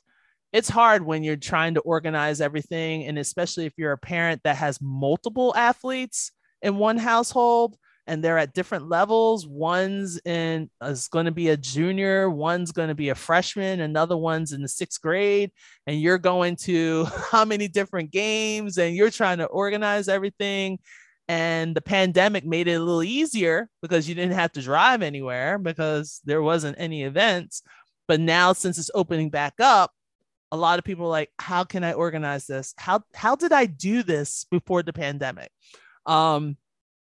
it's 0.51 0.69
hard 0.69 1.05
when 1.05 1.23
you're 1.23 1.35
trying 1.35 1.75
to 1.75 1.81
organize 1.81 2.41
everything 2.41 3.05
and 3.05 3.19
especially 3.19 3.65
if 3.65 3.73
you're 3.77 3.91
a 3.91 3.97
parent 3.97 4.41
that 4.43 4.55
has 4.55 4.79
multiple 4.81 5.53
athletes 5.55 6.31
in 6.61 6.77
one 6.77 6.97
household 6.97 7.77
and 8.07 8.23
they're 8.23 8.39
at 8.39 8.55
different 8.55 8.89
levels. 8.89 9.45
One's 9.45 10.19
in 10.25 10.67
is 10.81 11.07
going 11.09 11.27
to 11.27 11.31
be 11.31 11.49
a 11.49 11.57
junior 11.57 12.29
one's 12.29 12.71
going 12.71 12.89
to 12.89 12.95
be 12.95 13.09
a 13.09 13.15
freshman 13.15 13.81
another 13.81 14.17
one's 14.17 14.51
in 14.53 14.61
the 14.61 14.67
sixth 14.67 15.01
grade 15.01 15.51
and 15.85 16.01
you're 16.01 16.17
going 16.17 16.55
to 16.55 17.05
how 17.31 17.45
many 17.45 17.67
different 17.67 18.11
games 18.11 18.77
and 18.77 18.95
you're 18.95 19.11
trying 19.11 19.37
to 19.37 19.45
organize 19.45 20.07
everything 20.07 20.79
And 21.29 21.75
the 21.75 21.81
pandemic 21.81 22.43
made 22.43 22.67
it 22.67 22.73
a 22.73 22.79
little 22.79 23.03
easier 23.03 23.69
because 23.83 24.09
you 24.09 24.15
didn't 24.15 24.33
have 24.33 24.51
to 24.53 24.63
drive 24.63 25.03
anywhere 25.03 25.59
because 25.59 26.21
there 26.25 26.41
wasn't 26.41 26.79
any 26.79 27.03
events. 27.03 27.61
But 28.07 28.19
now, 28.19 28.51
since 28.53 28.79
it's 28.79 28.89
opening 28.95 29.29
back 29.29 29.53
up, 29.59 29.91
a 30.51 30.57
lot 30.57 30.79
of 30.79 30.85
people 30.85 31.05
are 31.05 31.09
like, 31.09 31.29
how 31.37 31.63
can 31.63 31.83
I 31.83 31.93
organize 31.93 32.47
this? 32.47 32.73
How 32.77 33.03
how 33.13 33.35
did 33.35 33.53
I 33.53 33.67
do 33.67 34.01
this 34.01 34.47
before 34.49 34.81
the 34.81 34.91
pandemic? 34.91 35.51
Um, 36.07 36.57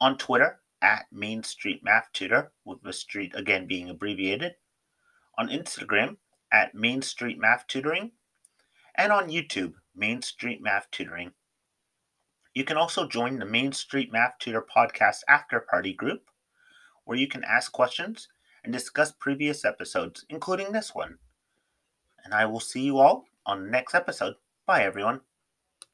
on 0.00 0.16
Twitter 0.16 0.60
at 0.80 1.06
Main 1.12 1.42
Street 1.42 1.84
Math 1.84 2.08
Tutor, 2.12 2.52
with 2.64 2.82
the 2.82 2.92
street 2.92 3.32
again 3.34 3.66
being 3.66 3.90
abbreviated, 3.90 4.54
on 5.38 5.48
Instagram 5.48 6.16
at 6.50 6.74
Main 6.74 7.02
Street 7.02 7.38
Math 7.38 7.66
Tutoring, 7.66 8.12
and 8.96 9.12
on 9.12 9.28
YouTube, 9.28 9.74
Main 9.94 10.22
Street 10.22 10.62
Math 10.62 10.90
Tutoring. 10.90 11.32
You 12.54 12.64
can 12.64 12.76
also 12.76 13.08
join 13.08 13.38
the 13.38 13.46
Main 13.46 13.72
Street 13.72 14.12
Math 14.12 14.34
Tutor 14.38 14.62
podcast 14.62 15.20
after 15.26 15.58
party 15.58 15.94
group, 15.94 16.30
where 17.04 17.16
you 17.16 17.26
can 17.26 17.44
ask 17.44 17.72
questions 17.72 18.28
and 18.62 18.72
discuss 18.72 19.10
previous 19.10 19.64
episodes, 19.64 20.26
including 20.28 20.72
this 20.72 20.94
one. 20.94 21.18
And 22.24 22.34
I 22.34 22.44
will 22.46 22.60
see 22.60 22.82
you 22.82 22.98
all 22.98 23.24
on 23.46 23.64
the 23.64 23.70
next 23.70 23.94
episode. 23.94 24.34
Bye, 24.66 24.84
everyone. 24.84 25.22